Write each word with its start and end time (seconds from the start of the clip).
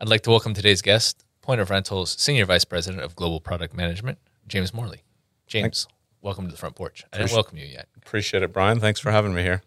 I'd 0.00 0.08
like 0.08 0.20
to 0.22 0.30
welcome 0.30 0.52
today's 0.54 0.82
guest, 0.82 1.24
Point 1.40 1.60
of 1.60 1.70
Rental's 1.70 2.10
Senior 2.20 2.44
Vice 2.44 2.64
President 2.64 3.02
of 3.02 3.16
Global 3.16 3.40
Product 3.40 3.74
Management, 3.74 4.18
James 4.46 4.74
Morley. 4.74 5.02
James, 5.46 5.86
welcome 6.20 6.44
to 6.46 6.50
the 6.50 6.56
front 6.58 6.74
porch. 6.76 7.04
I 7.12 7.16
didn't 7.16 7.20
Appreciate- 7.22 7.36
welcome 7.36 7.58
you 7.58 7.66
yet. 7.66 7.88
Appreciate 7.96 8.42
it, 8.42 8.52
Brian. 8.52 8.78
Thanks 8.80 9.00
for 9.00 9.10
having 9.10 9.34
me 9.34 9.42
here. 9.42 9.62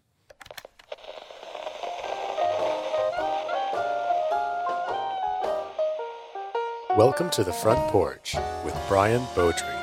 Welcome 6.98 7.30
to 7.32 7.44
the 7.44 7.54
front 7.54 7.80
porch 7.92 8.36
with 8.66 8.76
Brian 8.88 9.22
Beaudry. 9.36 9.79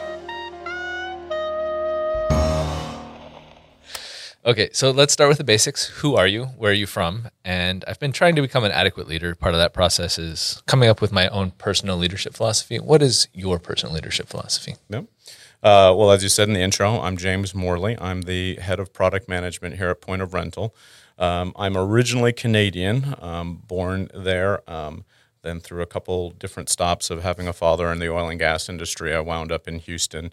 Okay, 4.46 4.68
so 4.72 4.92
let's 4.92 5.12
start 5.12 5.28
with 5.28 5.38
the 5.38 5.44
basics. 5.44 5.88
Who 5.88 6.14
are 6.14 6.26
you? 6.28 6.44
Where 6.44 6.70
are 6.70 6.74
you 6.74 6.86
from? 6.86 7.30
And 7.44 7.84
I've 7.88 7.98
been 7.98 8.12
trying 8.12 8.36
to 8.36 8.42
become 8.42 8.62
an 8.62 8.70
adequate 8.70 9.08
leader. 9.08 9.34
Part 9.34 9.54
of 9.54 9.58
that 9.58 9.72
process 9.72 10.20
is 10.20 10.62
coming 10.66 10.88
up 10.88 11.00
with 11.00 11.10
my 11.10 11.26
own 11.30 11.50
personal 11.50 11.96
leadership 11.96 12.32
philosophy. 12.32 12.78
What 12.78 13.02
is 13.02 13.26
your 13.34 13.58
personal 13.58 13.92
leadership 13.92 14.28
philosophy? 14.28 14.76
Yep. 14.88 15.06
Uh, 15.64 15.92
well, 15.96 16.12
as 16.12 16.22
you 16.22 16.28
said 16.28 16.46
in 16.46 16.54
the 16.54 16.60
intro, 16.60 17.00
I'm 17.00 17.16
James 17.16 17.56
Morley. 17.56 17.98
I'm 18.00 18.22
the 18.22 18.54
head 18.56 18.78
of 18.78 18.92
product 18.92 19.28
management 19.28 19.78
here 19.78 19.88
at 19.88 20.00
Point 20.00 20.22
of 20.22 20.32
Rental. 20.32 20.72
Um, 21.18 21.52
I'm 21.56 21.76
originally 21.76 22.32
Canadian, 22.32 23.16
um, 23.20 23.64
born 23.66 24.10
there. 24.14 24.62
Um, 24.70 25.04
then, 25.42 25.58
through 25.58 25.82
a 25.82 25.86
couple 25.86 26.30
different 26.30 26.68
stops 26.68 27.10
of 27.10 27.24
having 27.24 27.48
a 27.48 27.52
father 27.52 27.90
in 27.90 27.98
the 27.98 28.08
oil 28.08 28.28
and 28.28 28.38
gas 28.38 28.68
industry, 28.68 29.12
I 29.12 29.18
wound 29.18 29.50
up 29.50 29.66
in 29.66 29.80
Houston. 29.80 30.30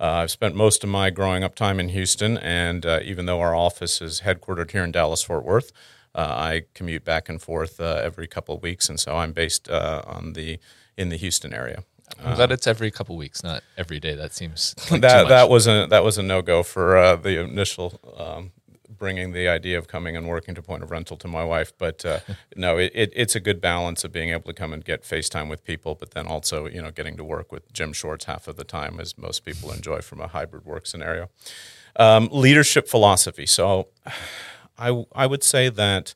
Uh, 0.00 0.22
I've 0.22 0.30
spent 0.30 0.54
most 0.54 0.82
of 0.82 0.90
my 0.90 1.10
growing 1.10 1.44
up 1.44 1.54
time 1.54 1.78
in 1.78 1.90
Houston, 1.90 2.36
and 2.38 2.84
uh, 2.84 3.00
even 3.04 3.26
though 3.26 3.40
our 3.40 3.54
office 3.54 4.02
is 4.02 4.22
headquartered 4.22 4.70
here 4.72 4.84
in 4.84 4.92
Dallas 4.92 5.22
Fort 5.22 5.44
Worth, 5.44 5.72
uh, 6.14 6.20
I 6.20 6.62
commute 6.74 7.04
back 7.04 7.28
and 7.28 7.40
forth 7.40 7.80
uh, 7.80 8.00
every 8.02 8.26
couple 8.26 8.54
of 8.54 8.62
weeks, 8.62 8.88
and 8.88 8.98
so 8.98 9.16
I'm 9.16 9.32
based 9.32 9.68
uh, 9.68 10.02
on 10.06 10.32
the 10.34 10.58
in 10.96 11.08
the 11.08 11.16
Houston 11.16 11.52
area. 11.52 11.84
I'm 12.22 12.36
glad 12.36 12.52
it's 12.52 12.66
every 12.66 12.90
couple 12.90 13.16
weeks, 13.16 13.42
not 13.42 13.62
every 13.76 13.98
day. 13.98 14.14
That 14.14 14.32
seems 14.32 14.74
like 14.90 15.00
that 15.00 15.28
that 15.28 15.48
was 15.48 15.66
a 15.66 15.86
that 15.90 16.04
was 16.04 16.18
a 16.18 16.22
no 16.22 16.42
go 16.42 16.62
for 16.62 16.96
uh, 16.96 17.16
the 17.16 17.40
initial 17.40 17.98
um, 18.16 18.52
bringing 18.98 19.32
the 19.32 19.48
idea 19.48 19.78
of 19.78 19.88
coming 19.88 20.16
and 20.16 20.26
working 20.28 20.54
to 20.54 20.62
point 20.62 20.82
of 20.82 20.90
rental 20.90 21.16
to 21.18 21.28
my 21.28 21.44
wife. 21.44 21.72
But 21.76 22.04
uh, 22.04 22.20
no, 22.56 22.78
it, 22.78 22.92
it, 22.94 23.12
it's 23.14 23.34
a 23.34 23.40
good 23.40 23.60
balance 23.60 24.04
of 24.04 24.12
being 24.12 24.30
able 24.30 24.44
to 24.44 24.52
come 24.52 24.72
and 24.72 24.84
get 24.84 25.02
FaceTime 25.02 25.48
with 25.48 25.64
people, 25.64 25.94
but 25.94 26.12
then 26.12 26.26
also 26.26 26.66
you 26.66 26.82
know 26.82 26.90
getting 26.90 27.16
to 27.16 27.24
work 27.24 27.52
with 27.52 27.72
gym 27.72 27.92
shorts 27.92 28.24
half 28.26 28.48
of 28.48 28.56
the 28.56 28.64
time, 28.64 29.00
as 29.00 29.16
most 29.18 29.44
people 29.44 29.72
enjoy 29.72 30.00
from 30.00 30.20
a 30.20 30.28
hybrid 30.28 30.64
work 30.64 30.86
scenario. 30.86 31.28
Um, 31.96 32.28
leadership 32.32 32.88
philosophy. 32.88 33.46
So, 33.46 33.88
I 34.78 35.04
I 35.14 35.26
would 35.26 35.42
say 35.42 35.68
that 35.68 36.14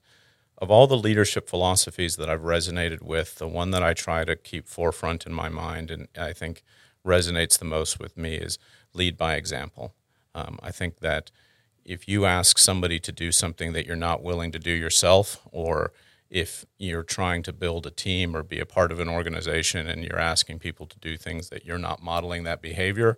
of 0.61 0.71
all 0.71 0.87
the 0.89 0.97
leadership 0.97 1.49
philosophies 1.49 2.17
that 2.17 2.29
I've 2.29 2.43
resonated 2.43 3.01
with, 3.01 3.37
the 3.37 3.47
one 3.47 3.71
that 3.71 3.83
I 3.83 3.95
try 3.95 4.25
to 4.25 4.34
keep 4.34 4.67
forefront 4.67 5.25
in 5.25 5.33
my 5.33 5.49
mind 5.49 5.91
and 5.91 6.09
I 6.19 6.33
think 6.33 6.65
resonates 7.06 7.59
the 7.59 7.65
most 7.65 8.01
with 8.01 8.17
me 8.17 8.34
is 8.34 8.59
lead 8.93 9.17
by 9.17 9.34
example. 9.34 9.95
Um, 10.34 10.59
I 10.62 10.71
think 10.73 10.99
that 10.99 11.31
if 11.89 12.06
you 12.06 12.27
ask 12.27 12.58
somebody 12.58 13.00
to 13.00 13.11
do 13.11 13.33
something 13.33 13.72
that 13.72 13.86
you're 13.86 13.97
not 13.97 14.22
willing 14.22 14.53
to 14.53 14.58
do 14.58 14.70
yourself, 14.70 15.41
or 15.50 15.92
if 16.28 16.67
you're 16.77 17.03
trying 17.03 17.42
to 17.44 17.53
build 17.53 17.86
a 17.86 17.91
team 17.91 18.36
or 18.36 18.42
be 18.42 18.61
a 18.61 18.67
part 18.67 18.92
of 18.92 19.00
an 19.00 19.08
organization 19.08 19.89
and 19.89 20.05
you're 20.05 20.19
asking 20.19 20.59
people 20.59 20.84
to 20.86 20.98
do 20.98 21.16
things 21.16 21.48
that 21.48 21.64
you're 21.64 21.78
not 21.78 22.03
modeling 22.03 22.44
that 22.44 22.61
behavior, 22.61 23.16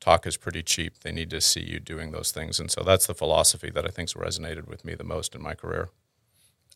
talk 0.00 0.26
is 0.26 0.36
pretty 0.36 0.64
cheap. 0.64 0.98
They 0.98 1.12
need 1.12 1.30
to 1.30 1.40
see 1.40 1.62
you 1.62 1.78
doing 1.78 2.10
those 2.10 2.32
things. 2.32 2.58
And 2.58 2.70
so 2.70 2.82
that's 2.82 3.06
the 3.06 3.14
philosophy 3.14 3.70
that 3.70 3.84
I 3.84 3.88
think's 3.88 4.14
resonated 4.14 4.66
with 4.66 4.84
me 4.84 4.96
the 4.96 5.04
most 5.04 5.36
in 5.36 5.40
my 5.40 5.54
career. 5.54 5.90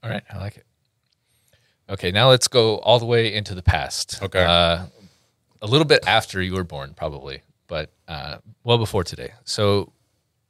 All 0.04 0.10
right, 0.10 0.22
I 0.32 0.38
like 0.38 0.56
it. 0.56 0.66
Okay, 1.88 2.12
now 2.12 2.28
let's 2.30 2.47
go 2.47 2.78
all 2.78 3.00
the 3.00 3.06
way 3.06 3.34
into 3.34 3.54
the 3.54 3.62
past. 3.62 4.22
Okay. 4.22 4.44
Uh, 4.44 4.86
a 5.60 5.66
little 5.66 5.84
bit 5.84 6.06
after 6.06 6.41
you 6.41 6.54
were 6.54 6.64
born, 6.64 6.94
probably, 6.94 7.42
but 7.66 7.91
uh, 8.06 8.36
well 8.62 8.78
before 8.78 9.02
today. 9.02 9.32
So, 9.44 9.92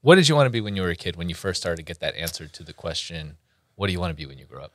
what 0.06 0.14
did 0.14 0.28
you 0.28 0.36
want 0.36 0.47
to 0.47 0.50
be 0.50 0.60
when 0.60 0.76
you 0.76 0.82
were 0.82 0.91
a 0.91 0.94
kid? 0.94 1.16
When 1.16 1.28
you 1.28 1.34
first 1.34 1.60
started 1.60 1.78
to 1.78 1.82
get 1.82 1.98
that 1.98 2.14
answer 2.14 2.47
to 2.47 2.62
the 2.62 2.72
question, 2.72 3.38
"What 3.75 3.88
do 3.88 3.92
you 3.92 3.98
want 3.98 4.12
to 4.12 4.14
be 4.14 4.25
when 4.25 4.38
you 4.38 4.44
grow 4.44 4.62
up?" 4.62 4.72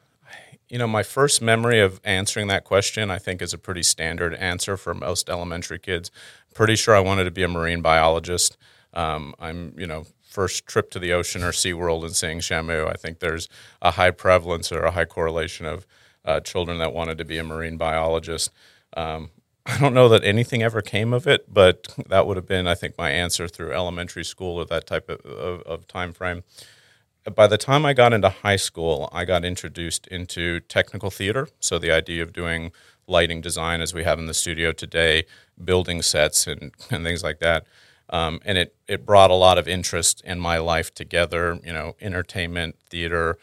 You 0.68 0.78
know, 0.78 0.88
my 0.88 1.04
first 1.04 1.42
memory 1.42 1.80
of 1.80 2.02
answering 2.04 2.48
that 2.48 2.66
question, 2.66 3.10
I 3.10 3.18
think, 3.18 3.42
is 3.42 3.54
a 3.54 3.58
pretty 3.58 3.84
standard 3.84 4.34
answer 4.34 4.76
for 4.76 4.94
most 4.94 5.30
elementary 5.30 5.80
kids. 5.80 6.12
Pretty 6.54 6.76
sure 6.76 6.94
I 6.94 7.00
wanted 7.00 7.24
to 7.24 7.32
be 7.32 7.44
a 7.44 7.48
marine 7.48 7.82
biologist. 7.82 8.58
Um, 8.94 9.34
I'm, 9.40 9.74
you 9.78 9.88
know, 9.88 10.06
first 10.22 10.68
trip 10.68 10.92
to 10.92 11.00
the 11.00 11.14
ocean 11.14 11.44
or 11.44 11.54
SeaWorld 11.54 12.04
and 12.04 12.14
seeing 12.14 12.40
Shamu. 12.40 12.90
I 12.90 12.96
think 12.96 13.20
there's 13.20 13.48
a 13.82 13.92
high 13.92 14.12
prevalence 14.12 14.70
or 14.70 14.84
a 14.84 14.92
high 14.92 15.06
correlation 15.06 15.66
of 15.66 15.88
uh, 16.26 16.42
children 16.42 16.78
that 16.80 16.92
wanted 16.92 17.18
to 17.20 17.26
be 17.26 17.38
a 17.38 17.44
marine 17.46 17.78
biologist. 17.78 18.52
Um, 18.98 19.30
I 19.66 19.78
don't 19.78 19.94
know 19.94 20.10
that 20.10 20.24
anything 20.24 20.64
ever 20.64 20.82
came 20.82 21.14
of 21.14 21.28
it, 21.28 21.54
but 21.54 21.96
that 22.08 22.26
would 22.26 22.38
have 22.38 22.48
been, 22.48 22.68
I 22.68 22.76
think, 22.76 22.98
my 22.98 23.12
answer 23.12 23.48
through 23.48 23.74
elementary 23.74 24.24
school 24.24 24.58
or 24.58 24.66
that 24.66 24.88
type 24.88 25.10
of, 25.10 25.20
of, 25.22 25.62
of 25.62 25.88
time 25.88 26.14
frame 26.14 26.44
by 27.36 27.48
the 27.48 27.58
time 27.58 27.86
I 27.86 27.94
got 27.94 28.14
into 28.14 28.30
high 28.30 28.56
school, 28.56 29.10
I 29.12 29.26
got 29.26 29.46
introduced 29.46 30.08
into 30.08 30.60
technical 30.62 31.12
theater. 31.12 31.48
So 31.60 31.78
the 31.78 31.92
idea 31.92 32.24
of 32.24 32.34
doing 32.34 32.72
lighting 33.08 33.42
design 33.42 33.82
as 33.82 33.94
we 33.94 34.04
have 34.04 34.18
in 34.20 34.26
the 34.26 34.34
studio 34.34 34.72
today, 34.72 35.26
building 35.64 36.02
sets 36.02 36.48
and, 36.48 36.74
and 36.90 37.04
things 37.04 37.24
like 37.24 37.40
that. 37.40 37.66
Um, 38.10 38.42
and 38.44 38.58
it, 38.58 38.76
it 38.88 39.06
brought 39.06 39.32
a 39.32 39.36
lot 39.36 39.58
of 39.58 39.68
interest 39.68 40.22
in 40.26 40.40
my 40.40 40.58
life 40.58 40.94
together, 40.94 41.60
you 41.64 41.72
know, 41.72 41.96
entertainment, 42.02 42.76
theater, 42.90 43.38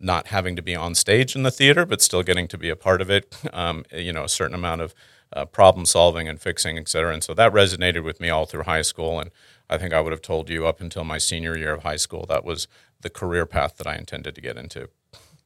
not 0.00 0.26
having 0.26 0.56
to 0.56 0.62
be 0.62 0.74
on 0.74 0.94
stage 0.94 1.36
in 1.36 1.44
the 1.44 1.50
theater, 1.50 1.86
but 1.86 2.02
still 2.02 2.22
getting 2.22 2.48
to 2.48 2.58
be 2.58 2.68
a 2.68 2.76
part 2.76 3.00
of 3.00 3.08
it, 3.08 3.34
um, 3.52 3.84
you 3.92 4.12
know, 4.12 4.24
a 4.24 4.28
certain 4.28 4.54
amount 4.54 4.80
of 4.80 4.94
uh, 5.32 5.44
problem 5.44 5.86
solving 5.86 6.28
and 6.28 6.40
fixing, 6.40 6.78
et 6.78 6.88
cetera. 6.88 7.12
And 7.12 7.22
so 7.22 7.34
that 7.34 7.52
resonated 7.52 8.04
with 8.04 8.20
me 8.20 8.28
all 8.28 8.46
through 8.46 8.64
high 8.64 8.82
school. 8.82 9.20
And 9.20 9.30
I 9.68 9.78
think 9.78 9.92
I 9.92 10.00
would 10.00 10.12
have 10.12 10.22
told 10.22 10.50
you 10.50 10.66
up 10.66 10.80
until 10.80 11.04
my 11.04 11.18
senior 11.18 11.56
year 11.56 11.72
of 11.74 11.82
high 11.82 11.96
school 11.96 12.26
that 12.28 12.44
was 12.44 12.68
the 13.00 13.10
career 13.10 13.46
path 13.46 13.76
that 13.78 13.86
I 13.86 13.96
intended 13.96 14.34
to 14.34 14.40
get 14.40 14.56
into. 14.56 14.88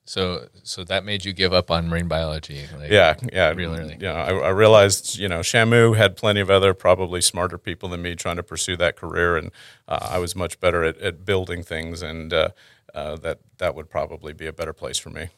So, 0.09 0.47
so 0.63 0.85
that 0.85 1.05
made 1.05 1.25
you 1.25 1.33
give 1.33 1.53
up 1.53 1.69
on 1.69 1.89
marine 1.89 2.07
biology. 2.07 2.65
Like, 2.79 2.93
Yeah, 2.93 3.17
yeah, 3.33 3.51
Real 3.51 3.75
early. 3.75 3.97
Yeah, 3.99 4.13
I, 4.13 4.33
I 4.35 4.49
realized 4.51 5.19
you 5.19 5.29
know 5.29 5.41
Shamu 5.41 5.97
had 5.97 6.17
plenty 6.17 6.41
of 6.41 6.49
other 6.49 6.75
probably 6.75 7.21
smarter 7.21 7.59
people 7.59 7.89
than 7.89 8.03
me 8.03 8.15
trying 8.15 8.37
to 8.37 8.45
pursue 8.45 8.77
that 8.77 8.95
career, 8.95 9.37
and 9.37 9.51
uh, 9.89 9.99
I 10.09 10.19
was 10.19 10.37
much 10.37 10.61
better 10.61 10.85
at, 10.85 10.97
at 10.99 11.25
building 11.25 11.65
things, 11.65 12.03
and 12.03 12.33
uh, 12.33 12.51
uh, 12.95 13.17
that 13.17 13.41
that 13.59 13.75
would 13.75 13.91
probably 13.91 14.33
be 14.33 14.47
a 14.47 14.53
better 14.53 14.73
place 14.73 14.97
for 14.97 15.11
me. 15.11 15.31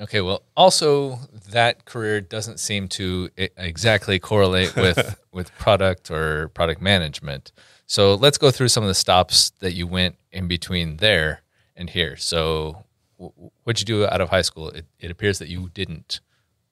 Okay. 0.00 0.20
Well, 0.20 0.42
also 0.56 1.18
that 1.50 1.84
career 1.84 2.20
doesn't 2.20 2.60
seem 2.60 2.88
to 2.88 3.30
exactly 3.36 4.18
correlate 4.18 4.76
with 4.84 5.18
with 5.32 5.56
product 5.58 6.10
or 6.10 6.48
product 6.48 6.82
management. 6.82 7.52
So 7.86 8.14
let's 8.14 8.36
go 8.36 8.50
through 8.50 8.68
some 8.68 8.82
of 8.82 8.88
the 8.88 8.94
stops 8.94 9.50
that 9.60 9.74
you 9.74 9.86
went 9.86 10.16
in 10.32 10.48
between 10.48 10.96
there 10.96 11.42
and 11.76 11.88
here. 11.88 12.16
So, 12.16 12.84
what'd 13.16 13.80
you 13.80 13.86
do 13.86 14.06
out 14.06 14.20
of 14.20 14.30
high 14.30 14.42
school? 14.42 14.70
It, 14.70 14.86
it 14.98 15.10
appears 15.10 15.38
that 15.38 15.48
you 15.48 15.70
didn't 15.72 16.20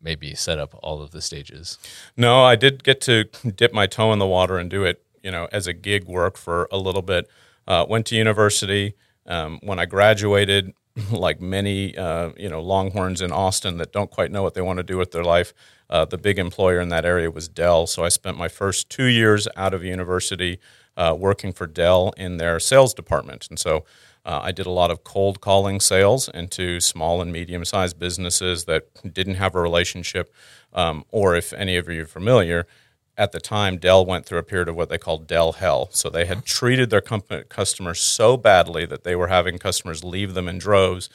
maybe 0.01 0.35
set 0.35 0.59
up 0.59 0.75
all 0.83 1.01
of 1.01 1.13
the 1.13 1.23
stages. 1.23 1.79
No, 2.17 2.43
I 2.43 2.57
did 2.57 2.85
get 2.85 3.01
to 3.03 3.25
dip 3.25 3.73
my 3.73 3.87
toe 3.87 4.13
in 4.13 4.19
the 4.19 4.27
water 4.27 4.59
and 4.59 4.69
do 4.69 4.85
it, 4.85 5.03
you 5.23 5.31
know, 5.31 5.49
as 5.53 5.67
a 5.67 5.73
gig 5.73 6.05
work 6.05 6.37
for 6.37 6.69
a 6.71 6.79
little 6.79 7.03
bit. 7.03 7.29
Uh, 7.67 7.87
went 7.89 8.07
to 8.07 8.17
university. 8.17 8.95
Um, 9.27 9.59
when 9.63 9.79
I 9.79 9.87
graduated, 9.87 10.75
like 11.11 11.41
many, 11.41 11.97
uh, 11.97 12.31
you 12.37 12.49
know, 12.49 12.61
Longhorns 12.61 13.21
in 13.21 13.33
Austin 13.33 13.79
that 13.79 13.93
don't 13.93 14.11
quite 14.11 14.31
know 14.31 14.43
what 14.43 14.55
they 14.55 14.61
want 14.61 14.79
to 14.79 14.83
do 14.83 14.97
with 14.97 15.11
their 15.11 15.25
life, 15.25 15.53
uh, 15.91 16.05
the 16.05 16.19
big 16.19 16.39
employer 16.39 16.81
in 16.81 16.89
that 16.91 17.05
area 17.05 17.31
was 17.31 17.49
Dell. 17.49 17.87
So 17.87 18.05
I 18.05 18.09
spent 18.09 18.39
my 18.39 18.49
first 18.49 18.89
two 18.91 19.07
years 19.07 19.49
out 19.57 19.75
of 19.75 19.85
university 19.85 20.61
uh, 20.97 21.17
working 21.19 21.53
for 21.53 21.67
Dell 21.67 22.13
in 22.17 22.37
their 22.37 22.61
sales 22.61 22.95
department. 22.95 23.49
And 23.51 23.59
so 23.59 23.85
uh, 24.25 24.41
I 24.43 24.53
did 24.53 24.67
a 24.67 24.71
lot 24.71 24.91
of 24.91 25.05
cold 25.05 25.41
calling 25.41 25.81
sales 25.81 26.29
into 26.33 26.81
small 26.81 27.21
and 27.21 27.33
medium 27.33 27.65
sized 27.65 27.99
businesses 27.99 28.65
that 28.65 28.89
didn't 29.13 29.35
have 29.35 29.55
a 29.55 29.61
relationship, 29.61 30.33
um, 30.73 31.05
or 31.11 31.35
if 31.35 31.53
any 31.53 31.77
of 31.77 31.89
you 31.89 32.03
are 32.03 32.07
familiar, 32.07 32.67
at 33.17 33.33
the 33.33 33.41
time, 33.41 33.79
Dell 33.79 34.05
went 34.05 34.27
through 34.27 34.39
a 34.39 34.43
period 34.43 34.69
of 34.69 34.77
what 34.77 34.89
they 34.89 34.99
called 34.99 35.27
Dell 35.27 35.53
hell. 35.53 35.89
So 35.93 36.11
they 36.11 36.27
had 36.27 36.45
treated 36.45 36.91
their 36.91 37.01
company, 37.01 37.45
customers 37.49 38.01
so 38.01 38.37
badly 38.37 38.87
that 38.87 39.05
they 39.05 39.15
were 39.15 39.29
having 39.29 39.59
customers 39.59 40.03
leave 40.03 40.35
them 40.35 40.49
in 40.49 40.59
droves, 40.59 41.09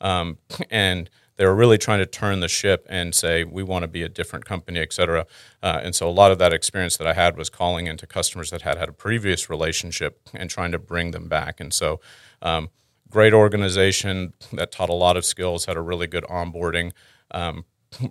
um, 0.00 0.38
and 0.70 1.08
they 1.36 1.44
were 1.44 1.54
really 1.54 1.78
trying 1.78 1.98
to 1.98 2.06
turn 2.06 2.40
the 2.40 2.48
ship 2.48 2.86
and 2.88 3.14
say 3.14 3.44
we 3.44 3.62
want 3.62 3.82
to 3.82 3.88
be 3.88 4.02
a 4.02 4.08
different 4.08 4.44
company, 4.44 4.80
et 4.80 4.92
cetera. 4.92 5.26
Uh, 5.62 5.80
and 5.82 5.94
so 5.94 6.08
a 6.08 6.10
lot 6.10 6.32
of 6.32 6.38
that 6.38 6.52
experience 6.52 6.96
that 6.96 7.06
I 7.06 7.12
had 7.12 7.36
was 7.36 7.50
calling 7.50 7.86
into 7.86 8.06
customers 8.06 8.50
that 8.50 8.62
had 8.62 8.78
had 8.78 8.88
a 8.88 8.92
previous 8.92 9.50
relationship 9.50 10.20
and 10.34 10.48
trying 10.48 10.72
to 10.72 10.78
bring 10.78 11.10
them 11.10 11.28
back. 11.28 11.60
And 11.60 11.72
so, 11.72 12.00
um, 12.40 12.70
great 13.10 13.32
organization 13.32 14.32
that 14.52 14.72
taught 14.72 14.88
a 14.88 14.94
lot 14.94 15.16
of 15.16 15.24
skills, 15.24 15.66
had 15.66 15.76
a 15.76 15.80
really 15.80 16.06
good 16.06 16.24
onboarding 16.24 16.92
um, 17.30 17.64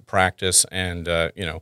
practice, 0.06 0.66
and 0.72 1.08
uh, 1.08 1.32
you 1.36 1.46
know 1.46 1.62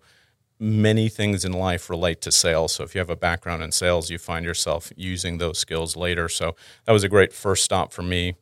many 0.64 1.10
things 1.10 1.44
in 1.44 1.52
life 1.52 1.90
relate 1.90 2.22
to 2.22 2.32
sales. 2.32 2.74
So 2.74 2.84
if 2.84 2.96
you 2.96 3.00
have 3.00 3.10
a 3.10 3.16
background 3.18 3.62
in 3.62 3.72
sales, 3.72 4.10
you 4.10 4.18
find 4.18 4.46
yourself 4.46 4.92
using 4.96 5.38
those 5.38 5.60
skills 5.60 5.96
later. 5.98 6.30
So 6.30 6.56
that 6.86 6.94
was 6.94 7.04
a 7.04 7.10
great 7.10 7.34
first 7.34 7.64
stop 7.64 7.92
for 7.92 8.02
me. 8.02 8.36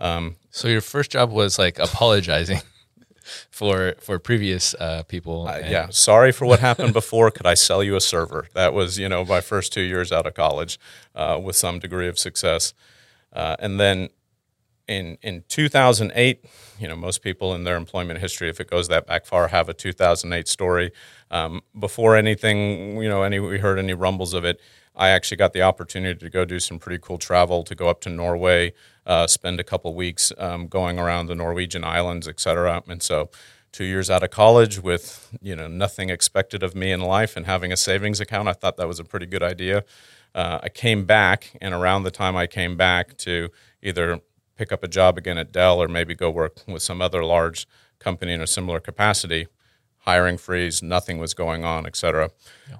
Um, 0.00 0.36
So 0.50 0.66
your 0.68 0.80
first 0.80 1.12
job 1.12 1.30
was 1.30 1.58
like 1.58 1.78
apologizing. 1.78 2.60
for 3.50 3.94
for 4.00 4.18
previous 4.18 4.74
uh, 4.74 5.04
people. 5.04 5.46
Uh, 5.46 5.58
yeah, 5.58 5.86
sorry 5.90 6.32
for 6.32 6.46
what 6.46 6.58
happened 6.58 6.92
before. 6.92 7.30
Could 7.30 7.46
I 7.46 7.54
sell 7.54 7.84
you 7.84 7.94
a 7.94 8.00
server? 8.00 8.48
That 8.54 8.74
was, 8.74 8.98
you 8.98 9.08
know, 9.08 9.24
my 9.24 9.40
first 9.40 9.72
two 9.72 9.82
years 9.82 10.10
out 10.10 10.26
of 10.26 10.34
college 10.34 10.80
uh, 11.14 11.38
with 11.40 11.54
some 11.54 11.78
degree 11.78 12.08
of 12.08 12.18
success. 12.18 12.74
Uh, 13.32 13.54
and 13.60 13.78
then 13.78 14.08
in 14.88 15.16
in 15.22 15.44
2008, 15.48 16.44
you 16.80 16.88
know, 16.88 16.96
most 16.96 17.22
people 17.22 17.54
in 17.54 17.64
their 17.64 17.76
employment 17.76 18.18
history, 18.20 18.48
if 18.48 18.58
it 18.60 18.68
goes 18.68 18.88
that 18.88 19.06
back 19.06 19.24
far, 19.24 19.48
have 19.48 19.68
a 19.68 19.74
2008 19.74 20.48
story. 20.48 20.90
Um, 21.30 21.62
before 21.78 22.16
anything, 22.16 23.00
you 23.00 23.08
know, 23.08 23.22
any 23.22 23.38
we 23.38 23.58
heard 23.58 23.78
any 23.78 23.94
rumbles 23.94 24.34
of 24.34 24.44
it, 24.44 24.60
I 24.96 25.10
actually 25.10 25.36
got 25.36 25.52
the 25.52 25.62
opportunity 25.62 26.18
to 26.18 26.30
go 26.30 26.44
do 26.44 26.58
some 26.58 26.78
pretty 26.78 26.98
cool 27.00 27.18
travel 27.18 27.62
to 27.64 27.74
go 27.74 27.88
up 27.88 28.00
to 28.02 28.10
Norway, 28.10 28.72
uh, 29.06 29.26
spend 29.26 29.60
a 29.60 29.64
couple 29.64 29.94
weeks 29.94 30.32
um, 30.38 30.66
going 30.66 30.98
around 30.98 31.26
the 31.26 31.34
Norwegian 31.34 31.84
islands, 31.84 32.26
et 32.26 32.40
cetera. 32.40 32.82
And 32.88 33.02
so, 33.02 33.30
two 33.72 33.84
years 33.84 34.10
out 34.10 34.24
of 34.24 34.30
college 34.30 34.80
with 34.82 35.36
you 35.40 35.54
know 35.54 35.68
nothing 35.68 36.10
expected 36.10 36.62
of 36.62 36.74
me 36.74 36.90
in 36.90 37.00
life 37.00 37.36
and 37.36 37.46
having 37.46 37.72
a 37.72 37.76
savings 37.76 38.20
account, 38.20 38.48
I 38.48 38.52
thought 38.52 38.76
that 38.76 38.88
was 38.88 38.98
a 38.98 39.04
pretty 39.04 39.26
good 39.26 39.42
idea. 39.42 39.84
Uh, 40.34 40.58
I 40.62 40.68
came 40.68 41.04
back, 41.04 41.56
and 41.60 41.74
around 41.74 42.02
the 42.02 42.10
time 42.10 42.36
I 42.36 42.46
came 42.46 42.76
back 42.76 43.16
to 43.18 43.50
either 43.82 44.20
pick 44.56 44.72
up 44.72 44.84
a 44.84 44.88
job 44.88 45.16
again 45.16 45.38
at 45.38 45.52
Dell 45.52 45.82
or 45.82 45.88
maybe 45.88 46.14
go 46.14 46.30
work 46.30 46.58
with 46.68 46.82
some 46.82 47.00
other 47.00 47.24
large 47.24 47.66
company 47.98 48.32
in 48.32 48.40
a 48.40 48.46
similar 48.46 48.80
capacity. 48.80 49.46
Hiring 50.00 50.38
freeze, 50.38 50.82
nothing 50.82 51.18
was 51.18 51.34
going 51.34 51.64
on, 51.64 51.86
et 51.86 51.96
cetera. 51.96 52.30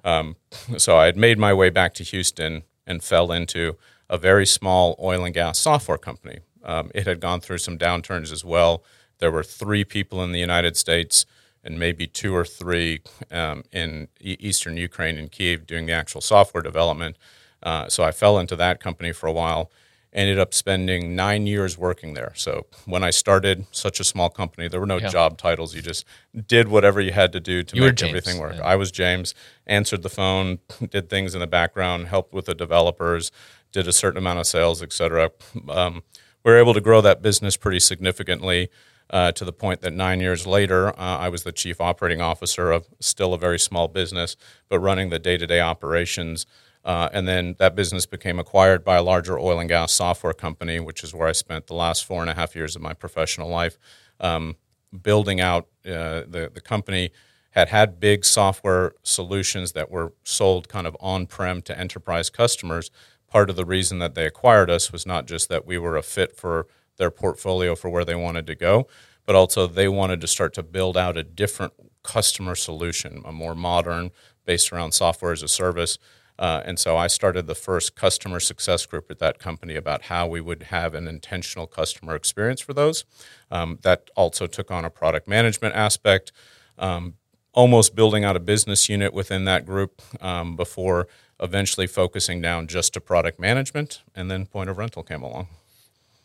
Um, 0.04 0.36
so 0.78 0.96
I 0.96 1.06
had 1.06 1.16
made 1.16 1.38
my 1.38 1.52
way 1.52 1.70
back 1.70 1.94
to 1.94 2.04
Houston 2.04 2.62
and 2.86 3.02
fell 3.02 3.30
into 3.30 3.76
a 4.08 4.18
very 4.18 4.46
small 4.46 4.96
oil 5.00 5.24
and 5.24 5.34
gas 5.34 5.58
software 5.58 5.98
company. 5.98 6.40
Um, 6.64 6.90
it 6.94 7.06
had 7.06 7.20
gone 7.20 7.40
through 7.40 7.58
some 7.58 7.78
downturns 7.78 8.32
as 8.32 8.44
well. 8.44 8.82
There 9.18 9.30
were 9.30 9.42
three 9.42 9.84
people 9.84 10.22
in 10.22 10.32
the 10.32 10.40
United 10.40 10.76
States 10.76 11.26
and 11.62 11.78
maybe 11.78 12.06
two 12.06 12.34
or 12.34 12.44
three 12.44 13.02
um, 13.30 13.64
in 13.70 14.08
e- 14.20 14.36
eastern 14.40 14.76
Ukraine 14.76 15.16
in 15.18 15.28
Kiev 15.28 15.66
doing 15.66 15.86
the 15.86 15.92
actual 15.92 16.20
software 16.20 16.62
development. 16.62 17.16
Uh, 17.62 17.88
so 17.88 18.02
I 18.02 18.12
fell 18.12 18.38
into 18.38 18.56
that 18.56 18.80
company 18.80 19.12
for 19.12 19.26
a 19.26 19.32
while. 19.32 19.70
Ended 20.12 20.40
up 20.40 20.52
spending 20.52 21.14
nine 21.14 21.46
years 21.46 21.78
working 21.78 22.14
there. 22.14 22.32
So 22.34 22.66
when 22.84 23.04
I 23.04 23.10
started 23.10 23.66
such 23.70 24.00
a 24.00 24.04
small 24.04 24.28
company, 24.28 24.66
there 24.66 24.80
were 24.80 24.86
no 24.86 24.96
Yeah. 24.98 25.06
job 25.08 25.38
titles. 25.38 25.72
You 25.72 25.82
just 25.82 26.04
did 26.48 26.66
whatever 26.66 27.00
you 27.00 27.12
had 27.12 27.30
to 27.32 27.38
do 27.38 27.62
to 27.62 27.76
You 27.76 27.82
make 27.82 28.02
everything 28.02 28.38
work. 28.40 28.56
yeah. 28.56 28.64
I 28.64 28.74
was 28.74 28.90
James, 28.90 29.34
answered 29.68 30.02
the 30.02 30.08
phone, 30.08 30.58
did 30.90 31.08
things 31.08 31.34
in 31.34 31.40
the 31.40 31.46
background, 31.46 32.08
helped 32.08 32.32
with 32.34 32.46
the 32.46 32.54
developers, 32.56 33.30
did 33.70 33.86
a 33.86 33.92
certain 33.92 34.18
amount 34.18 34.40
of 34.40 34.46
sales, 34.48 34.82
et 34.82 34.92
cetera. 34.92 35.30
Um, 35.68 36.02
we 36.42 36.50
were 36.50 36.58
able 36.58 36.74
to 36.74 36.80
grow 36.80 37.00
that 37.02 37.22
business 37.22 37.56
pretty 37.56 37.78
significantly 37.78 38.68
uh, 39.10 39.30
to 39.32 39.44
the 39.44 39.52
point 39.52 39.80
that 39.82 39.92
nine 39.92 40.18
years 40.20 40.44
later, 40.44 40.88
uh, 40.88 41.18
I 41.18 41.28
was 41.28 41.44
the 41.44 41.52
chief 41.52 41.80
operating 41.80 42.20
officer 42.20 42.72
of 42.72 42.88
still 42.98 43.32
a 43.32 43.38
very 43.38 43.60
small 43.60 43.86
business, 43.86 44.36
but 44.68 44.80
running 44.80 45.10
the 45.10 45.18
day 45.20 45.36
to 45.36 45.46
day 45.46 45.60
operations. 45.60 46.46
Uh, 46.84 47.08
and 47.12 47.28
then 47.28 47.56
that 47.58 47.74
business 47.74 48.06
became 48.06 48.38
acquired 48.38 48.84
by 48.84 48.96
a 48.96 49.02
larger 49.02 49.38
oil 49.38 49.58
and 49.58 49.68
gas 49.68 49.92
software 49.92 50.32
company, 50.32 50.80
which 50.80 51.04
is 51.04 51.14
where 51.14 51.28
I 51.28 51.32
spent 51.32 51.66
the 51.66 51.74
last 51.74 52.04
four 52.04 52.22
and 52.22 52.30
a 52.30 52.34
half 52.34 52.56
years 52.56 52.74
of 52.74 52.82
my 52.82 52.94
professional 52.94 53.48
life 53.48 53.78
um, 54.18 54.56
building 55.02 55.40
out 55.40 55.66
uh, 55.86 56.24
the, 56.26 56.50
the 56.52 56.60
company 56.60 57.10
had 57.50 57.68
had 57.68 58.00
big 58.00 58.24
software 58.24 58.92
solutions 59.02 59.72
that 59.72 59.90
were 59.90 60.14
sold 60.22 60.68
kind 60.68 60.86
of 60.86 60.96
on-prem 61.00 61.60
to 61.62 61.78
enterprise 61.78 62.30
customers. 62.30 62.90
Part 63.26 63.50
of 63.50 63.56
the 63.56 63.64
reason 63.66 63.98
that 63.98 64.14
they 64.14 64.24
acquired 64.24 64.70
us 64.70 64.92
was 64.92 65.04
not 65.04 65.26
just 65.26 65.48
that 65.48 65.66
we 65.66 65.76
were 65.76 65.96
a 65.96 66.02
fit 66.02 66.36
for 66.36 66.66
their 66.96 67.10
portfolio 67.10 67.74
for 67.74 67.90
where 67.90 68.04
they 68.04 68.14
wanted 68.14 68.46
to 68.46 68.54
go 68.54 68.86
but 69.30 69.36
also 69.36 69.66
they 69.68 69.86
wanted 69.86 70.20
to 70.20 70.26
start 70.26 70.52
to 70.54 70.62
build 70.62 70.96
out 70.96 71.16
a 71.16 71.22
different 71.22 71.72
customer 72.02 72.56
solution 72.56 73.22
a 73.24 73.30
more 73.30 73.54
modern 73.54 74.10
based 74.44 74.72
around 74.72 74.92
software 74.92 75.32
as 75.32 75.42
a 75.42 75.46
service 75.46 75.98
uh, 76.40 76.62
and 76.64 76.78
so 76.78 76.96
I 76.96 77.06
started 77.06 77.46
the 77.46 77.54
first 77.54 77.94
customer 77.94 78.40
success 78.40 78.86
group 78.86 79.10
at 79.10 79.18
that 79.18 79.38
company 79.38 79.76
about 79.76 80.04
how 80.04 80.26
we 80.26 80.40
would 80.40 80.64
have 80.64 80.94
an 80.94 81.06
intentional 81.06 81.66
customer 81.66 82.16
experience 82.16 82.62
for 82.62 82.72
those. 82.72 83.04
Um, 83.50 83.78
that 83.82 84.08
also 84.16 84.46
took 84.46 84.70
on 84.70 84.86
a 84.86 84.90
product 84.90 85.28
management 85.28 85.74
aspect, 85.74 86.32
um, 86.78 87.14
almost 87.52 87.94
building 87.94 88.24
out 88.24 88.36
a 88.36 88.40
business 88.40 88.88
unit 88.88 89.12
within 89.12 89.44
that 89.44 89.66
group 89.66 90.00
um, 90.22 90.56
before 90.56 91.08
eventually 91.40 91.86
focusing 91.86 92.40
down 92.40 92.66
just 92.66 92.94
to 92.94 93.02
product 93.02 93.38
management. 93.38 94.00
And 94.14 94.30
then 94.30 94.46
Point 94.46 94.70
of 94.70 94.78
Rental 94.78 95.02
came 95.02 95.22
along. 95.22 95.48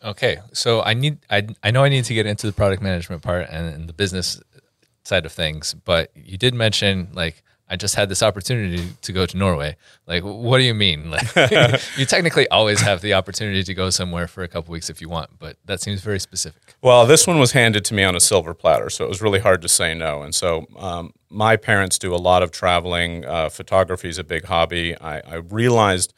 Okay, 0.02 0.38
so 0.52 0.82
I 0.82 0.94
need 0.94 1.18
I 1.28 1.46
I 1.62 1.70
know 1.70 1.84
I 1.84 1.90
need 1.90 2.04
to 2.06 2.14
get 2.14 2.24
into 2.24 2.46
the 2.46 2.52
product 2.54 2.82
management 2.82 3.22
part 3.22 3.48
and, 3.50 3.74
and 3.74 3.88
the 3.88 3.92
business 3.92 4.40
side 5.04 5.26
of 5.26 5.32
things, 5.32 5.74
but 5.74 6.10
you 6.14 6.38
did 6.38 6.54
mention 6.54 7.08
like 7.12 7.42
I 7.68 7.76
just 7.76 7.96
had 7.96 8.08
this 8.08 8.22
opportunity 8.22 8.90
to 9.02 9.12
go 9.12 9.26
to 9.26 9.36
Norway. 9.36 9.76
Like, 10.06 10.22
what 10.22 10.58
do 10.58 10.64
you 10.64 10.74
mean? 10.74 11.10
Like, 11.36 11.82
you 11.96 12.06
technically 12.06 12.48
always 12.48 12.80
have 12.80 13.00
the 13.00 13.14
opportunity 13.14 13.62
to 13.62 13.74
go 13.74 13.90
somewhere 13.90 14.28
for 14.28 14.42
a 14.42 14.48
couple 14.48 14.72
weeks 14.72 14.90
if 14.90 15.00
you 15.00 15.08
want, 15.08 15.30
but 15.38 15.56
that 15.64 15.80
seems 15.80 16.00
very 16.00 16.20
specific. 16.20 16.74
Well, 16.82 17.06
this 17.06 17.26
one 17.26 17.38
was 17.38 17.52
handed 17.52 17.84
to 17.86 17.94
me 17.94 18.04
on 18.04 18.14
a 18.14 18.20
silver 18.20 18.54
platter, 18.54 18.90
so 18.90 19.04
it 19.04 19.08
was 19.08 19.22
really 19.22 19.40
hard 19.40 19.62
to 19.62 19.68
say 19.68 19.94
no. 19.94 20.22
And 20.22 20.34
so, 20.34 20.66
um, 20.76 21.12
my 21.30 21.56
parents 21.56 21.98
do 21.98 22.14
a 22.14 22.16
lot 22.16 22.42
of 22.42 22.50
traveling. 22.50 23.24
Uh, 23.24 23.48
photography 23.48 24.08
is 24.08 24.18
a 24.18 24.24
big 24.24 24.44
hobby. 24.44 24.96
I, 25.00 25.20
I 25.20 25.34
realized 25.36 26.12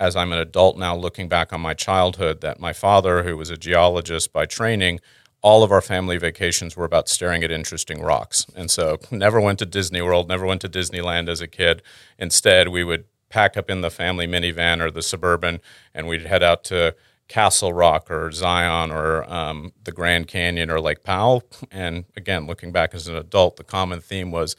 as 0.00 0.16
I'm 0.16 0.32
an 0.32 0.38
adult 0.38 0.76
now, 0.76 0.96
looking 0.96 1.28
back 1.28 1.52
on 1.52 1.60
my 1.60 1.74
childhood, 1.74 2.40
that 2.40 2.60
my 2.60 2.72
father, 2.72 3.22
who 3.22 3.36
was 3.36 3.50
a 3.50 3.56
geologist 3.56 4.32
by 4.32 4.44
training, 4.44 5.00
all 5.44 5.62
of 5.62 5.70
our 5.70 5.82
family 5.82 6.16
vacations 6.16 6.74
were 6.74 6.86
about 6.86 7.06
staring 7.06 7.44
at 7.44 7.50
interesting 7.50 8.00
rocks. 8.00 8.46
And 8.56 8.70
so, 8.70 8.98
never 9.10 9.38
went 9.38 9.58
to 9.58 9.66
Disney 9.66 10.00
World, 10.00 10.26
never 10.26 10.46
went 10.46 10.62
to 10.62 10.70
Disneyland 10.70 11.28
as 11.28 11.42
a 11.42 11.46
kid. 11.46 11.82
Instead, 12.18 12.68
we 12.68 12.82
would 12.82 13.04
pack 13.28 13.58
up 13.58 13.68
in 13.68 13.82
the 13.82 13.90
family 13.90 14.26
minivan 14.26 14.80
or 14.80 14.90
the 14.90 15.02
suburban, 15.02 15.60
and 15.92 16.08
we'd 16.08 16.24
head 16.24 16.42
out 16.42 16.64
to 16.64 16.96
Castle 17.28 17.74
Rock 17.74 18.10
or 18.10 18.32
Zion 18.32 18.90
or 18.90 19.30
um, 19.30 19.72
the 19.84 19.92
Grand 19.92 20.28
Canyon 20.28 20.70
or 20.70 20.80
Lake 20.80 21.04
Powell. 21.04 21.42
And 21.70 22.06
again, 22.16 22.46
looking 22.46 22.72
back 22.72 22.94
as 22.94 23.06
an 23.06 23.14
adult, 23.14 23.56
the 23.56 23.64
common 23.64 24.00
theme 24.00 24.30
was 24.30 24.56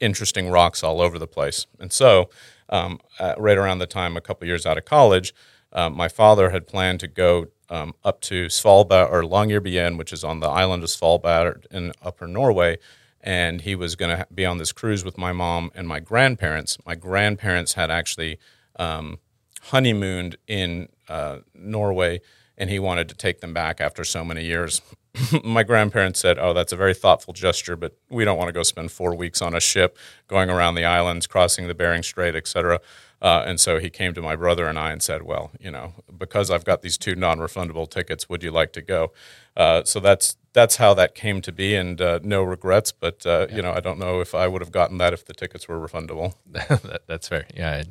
interesting 0.00 0.48
rocks 0.50 0.82
all 0.82 1.00
over 1.00 1.16
the 1.16 1.28
place. 1.28 1.66
And 1.78 1.92
so, 1.92 2.28
um, 2.70 2.98
uh, 3.20 3.34
right 3.38 3.56
around 3.56 3.78
the 3.78 3.86
time, 3.86 4.16
a 4.16 4.20
couple 4.20 4.48
years 4.48 4.66
out 4.66 4.78
of 4.78 4.84
college, 4.84 5.32
um, 5.72 5.96
my 5.96 6.08
father 6.08 6.50
had 6.50 6.66
planned 6.66 6.98
to 7.00 7.08
go 7.08 7.46
um, 7.70 7.94
up 8.04 8.20
to 8.22 8.46
Svalbard 8.46 9.10
or 9.10 9.22
Longyearbyen, 9.22 9.98
which 9.98 10.12
is 10.12 10.24
on 10.24 10.40
the 10.40 10.48
island 10.48 10.82
of 10.82 10.88
Svalbard 10.90 11.66
in 11.70 11.92
Upper 12.02 12.26
Norway. 12.26 12.78
And 13.20 13.62
he 13.62 13.74
was 13.74 13.96
going 13.96 14.16
to 14.16 14.26
be 14.34 14.44
on 14.44 14.58
this 14.58 14.72
cruise 14.72 15.04
with 15.04 15.16
my 15.16 15.32
mom 15.32 15.70
and 15.74 15.88
my 15.88 15.98
grandparents. 15.98 16.76
My 16.84 16.94
grandparents 16.94 17.72
had 17.72 17.90
actually 17.90 18.38
um, 18.76 19.18
honeymooned 19.62 20.36
in 20.46 20.88
uh, 21.08 21.38
Norway, 21.54 22.20
and 22.58 22.68
he 22.68 22.78
wanted 22.78 23.08
to 23.08 23.14
take 23.14 23.40
them 23.40 23.54
back 23.54 23.80
after 23.80 24.04
so 24.04 24.24
many 24.24 24.44
years. 24.44 24.82
my 25.44 25.62
grandparents 25.62 26.20
said, 26.20 26.38
"Oh, 26.38 26.52
that's 26.52 26.72
a 26.72 26.76
very 26.76 26.94
thoughtful 26.94 27.32
gesture, 27.32 27.76
but 27.76 27.96
we 28.10 28.24
don't 28.24 28.36
want 28.36 28.48
to 28.48 28.52
go 28.52 28.62
spend 28.62 28.90
four 28.92 29.14
weeks 29.14 29.40
on 29.40 29.54
a 29.54 29.60
ship 29.60 29.96
going 30.28 30.50
around 30.50 30.74
the 30.74 30.84
islands, 30.84 31.26
crossing 31.26 31.68
the 31.68 31.74
Bering 31.74 32.02
Strait, 32.02 32.34
etc." 32.34 32.80
Uh, 33.24 33.42
and 33.46 33.58
so 33.58 33.78
he 33.78 33.88
came 33.88 34.12
to 34.12 34.20
my 34.20 34.36
brother 34.36 34.66
and 34.66 34.78
I 34.78 34.92
and 34.92 35.02
said, 35.02 35.22
"Well, 35.22 35.50
you 35.58 35.70
know, 35.70 35.94
because 36.14 36.50
I've 36.50 36.66
got 36.66 36.82
these 36.82 36.98
two 36.98 37.14
non-refundable 37.14 37.88
tickets, 37.88 38.28
would 38.28 38.42
you 38.42 38.50
like 38.50 38.74
to 38.74 38.82
go?" 38.82 39.12
Uh, 39.56 39.82
so 39.84 39.98
that's 39.98 40.36
that's 40.52 40.76
how 40.76 40.92
that 40.92 41.14
came 41.14 41.40
to 41.40 41.50
be, 41.50 41.74
and 41.74 41.98
uh, 42.02 42.20
no 42.22 42.42
regrets. 42.42 42.92
But 42.92 43.24
uh, 43.24 43.46
you 43.50 43.62
know, 43.62 43.72
I 43.72 43.80
don't 43.80 43.98
know 43.98 44.20
if 44.20 44.34
I 44.34 44.46
would 44.46 44.60
have 44.60 44.70
gotten 44.70 44.98
that 44.98 45.14
if 45.14 45.24
the 45.24 45.32
tickets 45.32 45.66
were 45.66 45.80
refundable. 45.80 46.34
that, 46.50 47.04
that's 47.06 47.26
fair. 47.26 47.46
Yeah, 47.56 47.84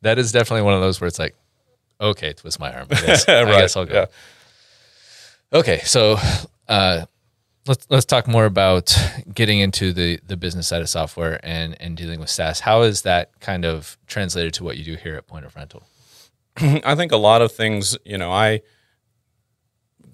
that 0.00 0.18
is 0.18 0.32
definitely 0.32 0.62
one 0.62 0.72
of 0.72 0.80
those 0.80 0.98
where 0.98 1.08
it's 1.08 1.18
like, 1.18 1.36
okay, 2.00 2.32
twist 2.32 2.58
my 2.58 2.72
arm. 2.72 2.86
I 2.90 3.00
guess, 3.02 3.24
I 3.28 3.44
guess 3.44 3.76
I'll 3.76 3.84
go. 3.84 3.92
yeah. 5.52 5.58
Okay, 5.58 5.80
so 5.80 6.16
uh, 6.68 7.04
let's 7.66 7.86
let's 7.90 8.04
talk 8.04 8.26
more 8.26 8.44
about 8.44 8.96
getting 9.32 9.60
into 9.60 9.92
the 9.92 10.20
the 10.26 10.36
business 10.36 10.68
side 10.68 10.82
of 10.82 10.88
software 10.88 11.40
and 11.42 11.76
and 11.80 11.96
dealing 11.96 12.20
with 12.20 12.30
SaaS. 12.30 12.60
How 12.60 12.82
is 12.82 13.02
that 13.02 13.38
kind 13.40 13.64
of 13.64 13.96
translated 14.06 14.54
to 14.54 14.64
what 14.64 14.76
you 14.76 14.84
do 14.84 14.94
here 14.96 15.16
at 15.16 15.26
Point 15.26 15.44
of 15.44 15.56
Rental? 15.56 15.82
I 16.56 16.94
think 16.94 17.12
a 17.12 17.16
lot 17.16 17.42
of 17.42 17.52
things, 17.52 17.96
you 18.04 18.18
know, 18.18 18.30
I 18.30 18.60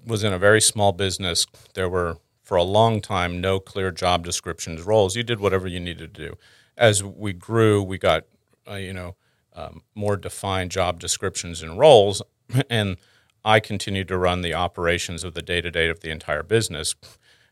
was 0.05 0.23
in 0.23 0.33
a 0.33 0.39
very 0.39 0.61
small 0.61 0.91
business. 0.91 1.45
There 1.73 1.89
were, 1.89 2.17
for 2.43 2.55
a 2.57 2.63
long 2.63 3.01
time, 3.01 3.41
no 3.41 3.59
clear 3.59 3.91
job 3.91 4.23
descriptions, 4.23 4.83
roles. 4.83 5.15
You 5.15 5.23
did 5.23 5.39
whatever 5.39 5.67
you 5.67 5.79
needed 5.79 6.13
to 6.13 6.27
do. 6.29 6.37
As 6.77 7.03
we 7.03 7.33
grew, 7.33 7.81
we 7.81 7.97
got, 7.97 8.23
uh, 8.69 8.75
you 8.75 8.93
know, 8.93 9.15
um, 9.53 9.81
more 9.95 10.15
defined 10.15 10.71
job 10.71 10.99
descriptions 10.99 11.61
and 11.61 11.77
roles. 11.77 12.21
And 12.69 12.97
I 13.43 13.59
continued 13.59 14.07
to 14.09 14.17
run 14.17 14.41
the 14.41 14.53
operations 14.53 15.23
of 15.23 15.33
the 15.33 15.41
day 15.41 15.61
to 15.61 15.71
day 15.71 15.89
of 15.89 15.99
the 15.99 16.11
entire 16.11 16.43
business. 16.43 16.95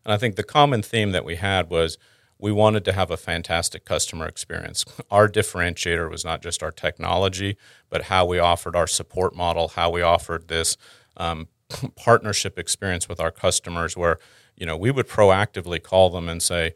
And 0.06 0.14
I 0.14 0.18
think 0.18 0.36
the 0.36 0.44
common 0.44 0.82
theme 0.82 1.12
that 1.12 1.26
we 1.26 1.36
had 1.36 1.70
was 1.70 1.98
we 2.38 2.52
wanted 2.52 2.86
to 2.86 2.94
have 2.94 3.12
a 3.12 3.18
fantastic 3.18 3.86
customer 3.86 4.28
experience. 4.28 4.86
Our 5.10 5.28
differentiator 5.28 6.10
was 6.10 6.24
not 6.24 6.42
just 6.42 6.62
our 6.62 6.72
technology, 6.72 7.58
but 7.90 8.04
how 8.04 8.26
we 8.26 8.40
offered 8.40 8.76
our 8.76 8.88
support 8.88 9.36
model, 9.36 9.70
how 9.70 9.90
we 9.90 10.02
offered 10.02 10.48
this 10.48 10.78
um, 11.18 11.48
partnership 11.96 12.60
experience 12.60 13.10
with 13.10 13.20
our 13.20 13.32
customers, 13.32 13.98
where 13.98 14.20
you 14.56 14.66
know, 14.66 14.78
we 14.78 14.92
would 14.92 15.08
proactively 15.08 15.82
call 15.82 16.10
them 16.10 16.30
and 16.30 16.42
say, 16.42 16.74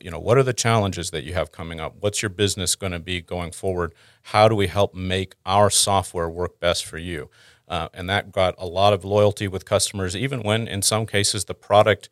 you 0.00 0.10
know, 0.10 0.18
what 0.18 0.38
are 0.38 0.42
the 0.42 0.52
challenges 0.52 1.10
that 1.10 1.24
you 1.24 1.34
have 1.34 1.52
coming 1.52 1.80
up? 1.80 1.96
What's 2.00 2.22
your 2.22 2.30
business 2.30 2.74
going 2.74 2.92
to 2.92 2.98
be 2.98 3.20
going 3.20 3.52
forward? 3.52 3.94
How 4.22 4.48
do 4.48 4.54
we 4.54 4.66
help 4.66 4.94
make 4.94 5.34
our 5.44 5.70
software 5.70 6.28
work 6.28 6.58
best 6.60 6.84
for 6.84 6.98
you? 6.98 7.30
Uh, 7.68 7.88
and 7.94 8.08
that 8.08 8.32
got 8.32 8.54
a 8.58 8.66
lot 8.66 8.92
of 8.92 9.04
loyalty 9.04 9.48
with 9.48 9.64
customers, 9.64 10.16
even 10.16 10.42
when 10.42 10.66
in 10.66 10.82
some 10.82 11.06
cases 11.06 11.44
the 11.44 11.54
product 11.54 12.08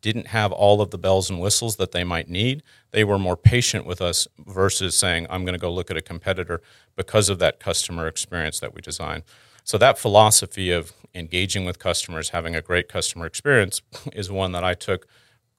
didn't 0.00 0.28
have 0.28 0.52
all 0.52 0.80
of 0.80 0.90
the 0.90 0.98
bells 0.98 1.28
and 1.28 1.40
whistles 1.40 1.76
that 1.76 1.92
they 1.92 2.04
might 2.04 2.28
need. 2.28 2.62
They 2.90 3.04
were 3.04 3.18
more 3.18 3.36
patient 3.36 3.86
with 3.86 4.00
us 4.00 4.26
versus 4.38 4.94
saying, 4.94 5.26
I'm 5.28 5.44
going 5.44 5.54
to 5.54 5.60
go 5.60 5.72
look 5.72 5.90
at 5.90 5.96
a 5.96 6.02
competitor 6.02 6.62
because 6.96 7.28
of 7.28 7.38
that 7.40 7.60
customer 7.60 8.06
experience 8.06 8.60
that 8.60 8.74
we 8.74 8.80
design. 8.80 9.22
So, 9.64 9.78
that 9.78 9.98
philosophy 9.98 10.70
of 10.70 10.92
engaging 11.14 11.64
with 11.64 11.78
customers, 11.78 12.30
having 12.30 12.56
a 12.56 12.62
great 12.62 12.88
customer 12.88 13.26
experience, 13.26 13.82
is 14.12 14.30
one 14.30 14.52
that 14.52 14.64
I 14.64 14.74
took, 14.74 15.06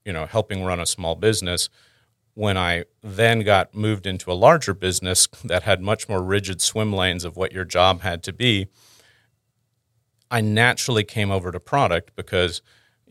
you 0.06 0.14
know, 0.14 0.26
helping 0.26 0.64
run 0.64 0.80
a 0.80 0.86
small 0.86 1.16
business. 1.16 1.70
When 2.36 2.58
I 2.58 2.86
then 3.04 3.42
got 3.42 3.76
moved 3.76 4.08
into 4.08 4.32
a 4.32 4.34
larger 4.34 4.74
business 4.74 5.28
that 5.44 5.64
had 5.64 5.82
much 5.82 6.10
more 6.10 6.22
rigid 6.22 6.62
swim 6.62 6.92
lanes 6.92 7.24
of 7.24 7.38
what 7.38 7.54
your 7.54 7.66
job 7.66 8.02
had 8.02 8.24
to 8.24 8.34
be, 8.34 8.68
I 10.32 10.42
naturally 10.42 11.04
came 11.04 11.32
over 11.32 11.52
to 11.52 11.60
product 11.60 12.16
because 12.16 12.62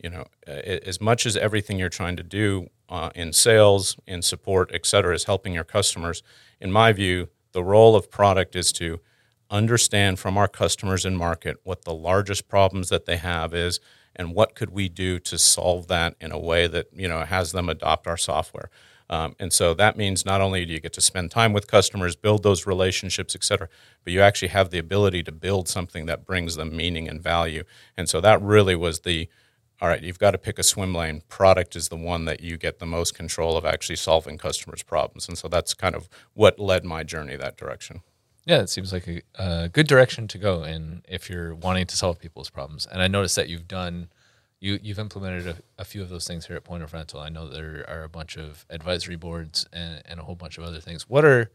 you 0.03 0.09
know, 0.09 0.25
as 0.45 0.99
much 0.99 1.25
as 1.25 1.37
everything 1.37 1.79
you're 1.79 1.89
trying 1.89 2.17
to 2.17 2.23
do 2.23 2.69
uh, 2.89 3.09
in 3.15 3.31
sales, 3.31 3.97
in 4.05 4.21
support, 4.21 4.69
et 4.73 4.85
cetera, 4.85 5.15
is 5.15 5.23
helping 5.23 5.53
your 5.53 5.63
customers, 5.63 6.21
in 6.59 6.71
my 6.71 6.91
view, 6.91 7.29
the 7.53 7.63
role 7.63 7.95
of 7.95 8.11
product 8.11 8.55
is 8.55 8.71
to 8.73 8.99
understand 9.49 10.19
from 10.19 10.37
our 10.37 10.47
customers 10.47 11.05
in 11.05 11.15
market 11.15 11.57
what 11.63 11.85
the 11.85 11.93
largest 11.93 12.47
problems 12.49 12.89
that 12.89 13.05
they 13.05 13.17
have 13.17 13.53
is 13.53 13.79
and 14.15 14.33
what 14.35 14.55
could 14.55 14.71
we 14.71 14.89
do 14.89 15.19
to 15.19 15.37
solve 15.37 15.87
that 15.87 16.15
in 16.19 16.31
a 16.31 16.39
way 16.39 16.67
that 16.67 16.87
you 16.93 17.07
know 17.07 17.21
has 17.21 17.51
them 17.51 17.69
adopt 17.69 18.07
our 18.07 18.17
software. 18.17 18.69
Um, 19.09 19.35
and 19.39 19.53
so 19.53 19.73
that 19.75 19.97
means 19.97 20.25
not 20.25 20.41
only 20.41 20.65
do 20.65 20.73
you 20.73 20.79
get 20.79 20.93
to 20.93 21.01
spend 21.01 21.29
time 21.29 21.53
with 21.53 21.67
customers 21.67 22.15
build 22.15 22.41
those 22.41 22.65
relationships 22.65 23.35
et 23.35 23.43
cetera 23.43 23.67
but 24.03 24.13
you 24.13 24.21
actually 24.21 24.47
have 24.47 24.69
the 24.71 24.79
ability 24.79 25.21
to 25.23 25.31
build 25.31 25.67
something 25.67 26.05
that 26.07 26.25
brings 26.25 26.55
them 26.55 26.75
meaning 26.75 27.07
and 27.07 27.21
value. 27.21 27.63
And 27.97 28.09
so 28.09 28.21
that 28.21 28.41
really 28.41 28.75
was 28.75 29.01
the 29.01 29.29
all 29.81 29.89
right, 29.89 30.01
you've 30.01 30.19
got 30.19 30.31
to 30.31 30.37
pick 30.37 30.59
a 30.59 30.63
swim 30.63 30.93
lane. 30.93 31.23
Product 31.27 31.75
is 31.75 31.89
the 31.89 31.97
one 31.97 32.25
that 32.25 32.41
you 32.41 32.57
get 32.57 32.79
the 32.79 32.85
most 32.85 33.15
control 33.15 33.57
of 33.57 33.65
actually 33.65 33.97
solving 33.97 34.37
customers' 34.37 34.83
problems. 34.83 35.27
And 35.27 35.37
so 35.37 35.47
that's 35.47 35.73
kind 35.73 35.95
of 35.95 36.07
what 36.33 36.59
led 36.59 36.85
my 36.85 37.03
journey 37.03 37.35
that 37.35 37.57
direction. 37.57 38.01
Yeah, 38.45 38.61
it 38.61 38.69
seems 38.69 38.91
like 38.91 39.07
a, 39.07 39.21
a 39.35 39.69
good 39.69 39.87
direction 39.87 40.27
to 40.29 40.37
go 40.37 40.63
in 40.63 41.03
if 41.07 41.29
you're 41.29 41.55
wanting 41.55 41.85
to 41.87 41.97
solve 41.97 42.19
people's 42.19 42.49
problems. 42.49 42.85
And 42.85 43.01
I 43.01 43.07
noticed 43.07 43.35
that 43.35 43.49
you've 43.49 43.67
done, 43.67 44.09
you, 44.59 44.79
you've 44.81 44.99
implemented 44.99 45.47
a, 45.47 45.81
a 45.81 45.85
few 45.85 46.01
of 46.01 46.09
those 46.09 46.27
things 46.27 46.45
here 46.45 46.55
at 46.55 46.63
Point 46.63 46.83
of 46.83 46.93
Rental. 46.93 47.19
I 47.19 47.29
know 47.29 47.47
there 47.47 47.85
are 47.89 48.03
a 48.03 48.09
bunch 48.09 48.37
of 48.37 48.65
advisory 48.69 49.15
boards 49.15 49.67
and, 49.73 50.01
and 50.05 50.19
a 50.19 50.23
whole 50.23 50.35
bunch 50.35 50.57
of 50.57 50.63
other 50.63 50.79
things. 50.79 51.09
What 51.09 51.25
are, 51.25 51.51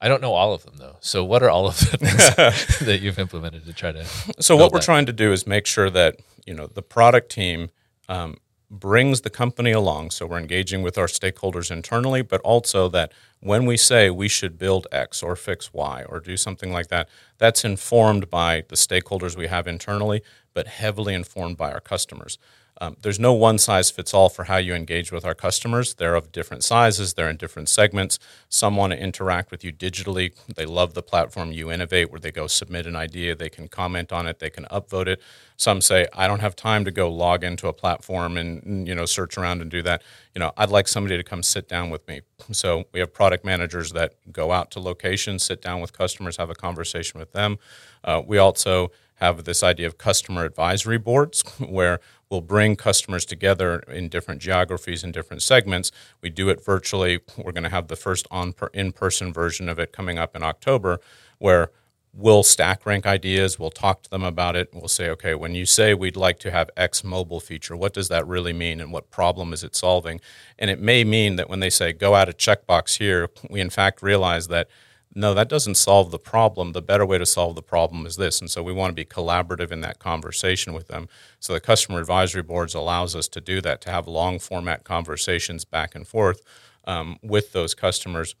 I 0.00 0.08
don't 0.08 0.20
know 0.20 0.34
all 0.34 0.52
of 0.52 0.64
them 0.64 0.74
though. 0.76 0.96
So 1.00 1.24
what 1.24 1.42
are 1.42 1.50
all 1.50 1.66
of 1.66 1.78
the 1.78 1.96
things 1.96 2.78
that 2.86 3.00
you've 3.00 3.18
implemented 3.18 3.64
to 3.66 3.72
try 3.72 3.92
to? 3.92 4.04
So 4.40 4.56
what 4.56 4.72
we're 4.72 4.78
that? 4.78 4.84
trying 4.84 5.06
to 5.06 5.12
do 5.12 5.32
is 5.32 5.46
make 5.46 5.66
sure 5.66 5.90
that 5.90 6.16
you 6.46 6.54
know 6.54 6.66
the 6.66 6.82
product 6.82 7.30
team 7.30 7.70
um, 8.08 8.36
brings 8.70 9.22
the 9.22 9.30
company 9.30 9.72
along. 9.72 10.10
So 10.10 10.26
we're 10.26 10.38
engaging 10.38 10.82
with 10.82 10.98
our 10.98 11.06
stakeholders 11.06 11.70
internally, 11.70 12.22
but 12.22 12.40
also 12.42 12.88
that 12.88 13.12
when 13.40 13.64
we 13.64 13.76
say 13.76 14.10
we 14.10 14.28
should 14.28 14.58
build 14.58 14.86
X 14.90 15.22
or 15.22 15.36
fix 15.36 15.72
Y 15.72 16.04
or 16.08 16.20
do 16.20 16.36
something 16.36 16.72
like 16.72 16.88
that, 16.88 17.08
that's 17.38 17.64
informed 17.64 18.28
by 18.28 18.64
the 18.68 18.76
stakeholders 18.76 19.36
we 19.36 19.46
have 19.46 19.66
internally, 19.66 20.22
but 20.52 20.66
heavily 20.66 21.14
informed 21.14 21.56
by 21.56 21.72
our 21.72 21.80
customers. 21.80 22.38
Um, 22.80 22.96
there's 23.00 23.18
no 23.18 23.32
one 23.32 23.58
size 23.58 23.90
fits 23.90 24.12
all 24.12 24.28
for 24.28 24.44
how 24.44 24.58
you 24.58 24.74
engage 24.74 25.10
with 25.10 25.24
our 25.24 25.34
customers. 25.34 25.94
They're 25.94 26.14
of 26.14 26.32
different 26.32 26.62
sizes, 26.62 27.14
they're 27.14 27.30
in 27.30 27.36
different 27.36 27.68
segments. 27.68 28.18
Some 28.48 28.76
want 28.76 28.92
to 28.92 28.98
interact 28.98 29.50
with 29.50 29.64
you 29.64 29.72
digitally. 29.72 30.34
They 30.54 30.66
love 30.66 30.94
the 30.94 31.02
platform 31.02 31.52
you 31.52 31.70
innovate 31.70 32.10
where 32.10 32.20
they 32.20 32.30
go 32.30 32.46
submit 32.46 32.86
an 32.86 32.96
idea, 32.96 33.34
they 33.34 33.48
can 33.48 33.68
comment 33.68 34.12
on 34.12 34.26
it, 34.26 34.38
they 34.38 34.50
can 34.50 34.64
upvote 34.64 35.06
it. 35.06 35.20
Some 35.56 35.80
say, 35.80 36.06
I 36.12 36.26
don't 36.26 36.40
have 36.40 36.54
time 36.54 36.84
to 36.84 36.90
go 36.90 37.10
log 37.10 37.42
into 37.42 37.66
a 37.66 37.72
platform 37.72 38.36
and 38.36 38.86
you 38.86 38.94
know 38.94 39.06
search 39.06 39.38
around 39.38 39.62
and 39.62 39.70
do 39.70 39.82
that. 39.82 40.02
You 40.34 40.40
know, 40.40 40.52
I'd 40.56 40.70
like 40.70 40.86
somebody 40.86 41.16
to 41.16 41.22
come 41.22 41.42
sit 41.42 41.68
down 41.68 41.88
with 41.88 42.06
me. 42.06 42.20
So 42.52 42.84
we 42.92 43.00
have 43.00 43.12
product 43.14 43.44
managers 43.44 43.92
that 43.92 44.14
go 44.30 44.52
out 44.52 44.70
to 44.72 44.80
locations, 44.80 45.42
sit 45.42 45.62
down 45.62 45.80
with 45.80 45.96
customers, 45.96 46.36
have 46.36 46.50
a 46.50 46.54
conversation 46.54 47.18
with 47.18 47.32
them. 47.32 47.58
Uh, 48.04 48.22
we 48.24 48.36
also 48.36 48.90
have 49.16 49.44
this 49.44 49.62
idea 49.62 49.86
of 49.86 49.98
customer 49.98 50.44
advisory 50.44 50.98
boards 50.98 51.42
where 51.58 52.00
we'll 52.30 52.40
bring 52.40 52.76
customers 52.76 53.24
together 53.24 53.80
in 53.88 54.08
different 54.08 54.40
geographies 54.40 55.04
and 55.04 55.12
different 55.12 55.42
segments. 55.42 55.92
We 56.20 56.30
do 56.30 56.48
it 56.48 56.64
virtually. 56.64 57.20
We're 57.36 57.52
going 57.52 57.64
to 57.64 57.70
have 57.70 57.88
the 57.88 57.96
first 57.96 58.26
on 58.30 58.54
in-person 58.72 59.32
version 59.32 59.68
of 59.68 59.78
it 59.78 59.92
coming 59.92 60.18
up 60.18 60.34
in 60.34 60.42
October 60.42 61.00
where 61.38 61.70
we'll 62.16 62.42
stack 62.42 62.86
rank 62.86 63.04
ideas, 63.06 63.58
we'll 63.58 63.70
talk 63.70 64.02
to 64.02 64.10
them 64.10 64.24
about 64.24 64.56
it, 64.56 64.70
we'll 64.72 64.88
say, 64.88 65.10
okay, 65.10 65.34
when 65.34 65.54
you 65.54 65.66
say 65.66 65.92
we'd 65.92 66.16
like 66.16 66.38
to 66.38 66.50
have 66.50 66.70
X 66.76 67.04
mobile 67.04 67.40
feature, 67.40 67.76
what 67.76 67.92
does 67.92 68.08
that 68.08 68.26
really 68.26 68.54
mean 68.54 68.80
and 68.80 68.90
what 68.90 69.10
problem 69.10 69.52
is 69.52 69.62
it 69.62 69.76
solving? 69.76 70.20
And 70.58 70.70
it 70.70 70.80
may 70.80 71.04
mean 71.04 71.36
that 71.36 71.50
when 71.50 71.60
they 71.60 71.68
say 71.68 71.92
go 71.92 72.16
add 72.16 72.30
a 72.30 72.32
checkbox 72.32 72.96
here, 72.96 73.28
we 73.50 73.60
in 73.60 73.68
fact 73.68 74.00
realize 74.00 74.48
that 74.48 74.68
no, 75.16 75.32
that 75.32 75.48
doesn't 75.48 75.76
solve 75.76 76.10
the 76.10 76.18
problem. 76.18 76.72
The 76.72 76.82
better 76.82 77.06
way 77.06 77.16
to 77.16 77.24
solve 77.24 77.54
the 77.54 77.62
problem 77.62 78.04
is 78.04 78.16
this. 78.16 78.38
And 78.38 78.50
so 78.50 78.62
we 78.62 78.72
want 78.72 78.90
to 78.90 78.94
be 78.94 79.06
collaborative 79.06 79.72
in 79.72 79.80
that 79.80 79.98
conversation 79.98 80.74
with 80.74 80.88
them. 80.88 81.08
So 81.40 81.54
the 81.54 81.60
customer 81.60 81.98
advisory 81.98 82.42
boards 82.42 82.74
allows 82.74 83.16
us 83.16 83.26
to 83.28 83.40
do 83.40 83.62
that, 83.62 83.80
to 83.82 83.90
have 83.90 84.06
long 84.06 84.38
format 84.38 84.84
conversations 84.84 85.64
back 85.64 85.94
and 85.94 86.06
forth 86.06 86.42
um, 86.84 87.18
with 87.22 87.52
those 87.52 87.74
customers 87.74 88.34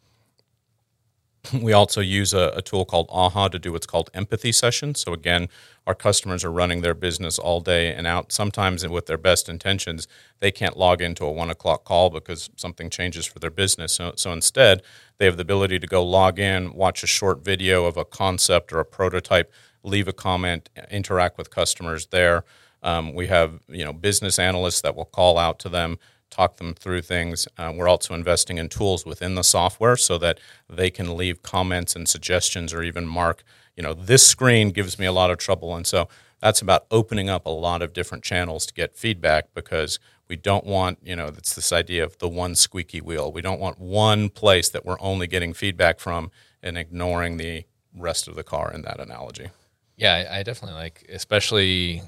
we 1.62 1.72
also 1.72 2.00
use 2.00 2.34
a, 2.34 2.52
a, 2.56 2.62
tool 2.62 2.84
called 2.84 3.06
AHA 3.10 3.48
to 3.48 3.58
do 3.58 3.72
what's 3.72 3.86
called 3.86 4.10
empathy 4.14 4.52
sessions. 4.52 5.00
So, 5.00 5.12
again, 5.12 5.48
our 5.86 5.94
customers 5.94 6.44
are 6.44 6.50
running 6.50 6.80
their 6.80 6.94
business 6.94 7.38
all 7.38 7.60
day 7.60 7.92
and 7.92 8.06
out. 8.06 8.32
Sometimes, 8.32 8.86
with 8.86 9.06
their 9.06 9.18
best 9.18 9.48
intentions, 9.48 10.08
they 10.40 10.50
can't 10.50 10.76
log 10.76 11.00
into 11.00 11.24
a 11.24 11.30
one 11.30 11.50
o'clock 11.50 11.84
call 11.84 12.10
because 12.10 12.50
something 12.56 12.90
changes 12.90 13.26
for 13.26 13.38
their 13.38 13.50
business. 13.50 13.92
So, 13.92 14.12
so, 14.16 14.32
instead, 14.32 14.82
they 15.18 15.24
have 15.26 15.36
the 15.36 15.42
ability 15.42 15.78
to 15.78 15.86
go 15.86 16.04
log 16.04 16.38
in, 16.38 16.74
watch 16.74 17.02
a 17.02 17.06
short 17.06 17.44
video 17.44 17.84
of 17.84 17.96
a 17.96 18.04
concept 18.04 18.72
or 18.72 18.80
a 18.80 18.84
prototype, 18.84 19.52
leave 19.82 20.08
a 20.08 20.12
comment, 20.12 20.68
interact 20.90 21.38
with 21.38 21.50
customers 21.50 22.06
there. 22.06 22.44
Um, 22.82 23.14
we 23.14 23.26
have 23.28 23.60
you 23.68 23.84
know 23.84 23.92
business 23.92 24.38
analysts 24.38 24.80
that 24.82 24.94
will 24.94 25.06
call 25.06 25.38
out 25.38 25.58
to 25.60 25.68
them 25.68 25.98
talk 26.30 26.56
them 26.56 26.74
through 26.74 27.02
things. 27.02 27.48
Uh, 27.56 27.72
we're 27.74 27.88
also 27.88 28.14
investing 28.14 28.58
in 28.58 28.68
tools 28.68 29.06
within 29.06 29.34
the 29.34 29.44
software 29.44 29.96
so 29.96 30.18
that 30.18 30.38
they 30.68 30.90
can 30.90 31.16
leave 31.16 31.42
comments 31.42 31.94
and 31.94 32.08
suggestions 32.08 32.74
or 32.74 32.82
even 32.82 33.06
mark, 33.06 33.42
you 33.76 33.82
know, 33.82 33.94
this 33.94 34.26
screen 34.26 34.70
gives 34.70 34.98
me 34.98 35.06
a 35.06 35.12
lot 35.12 35.30
of 35.30 35.38
trouble. 35.38 35.74
And 35.74 35.86
so 35.86 36.08
that's 36.40 36.60
about 36.60 36.86
opening 36.90 37.30
up 37.30 37.46
a 37.46 37.50
lot 37.50 37.82
of 37.82 37.92
different 37.92 38.24
channels 38.24 38.66
to 38.66 38.74
get 38.74 38.96
feedback 38.96 39.54
because 39.54 39.98
we 40.28 40.36
don't 40.36 40.64
want, 40.64 40.98
you 41.02 41.14
know, 41.16 41.26
it's 41.26 41.54
this 41.54 41.72
idea 41.72 42.04
of 42.04 42.18
the 42.18 42.28
one 42.28 42.54
squeaky 42.54 43.00
wheel. 43.00 43.32
We 43.32 43.42
don't 43.42 43.60
want 43.60 43.78
one 43.78 44.28
place 44.28 44.68
that 44.70 44.84
we're 44.84 45.00
only 45.00 45.26
getting 45.26 45.52
feedback 45.52 46.00
from 46.00 46.30
and 46.62 46.76
ignoring 46.76 47.36
the 47.36 47.64
rest 47.96 48.28
of 48.28 48.34
the 48.34 48.42
car 48.42 48.72
in 48.72 48.82
that 48.82 49.00
analogy. 49.00 49.48
Yeah, 49.96 50.28
I 50.30 50.42
definitely 50.42 50.78
like, 50.78 51.06
especially 51.08 52.02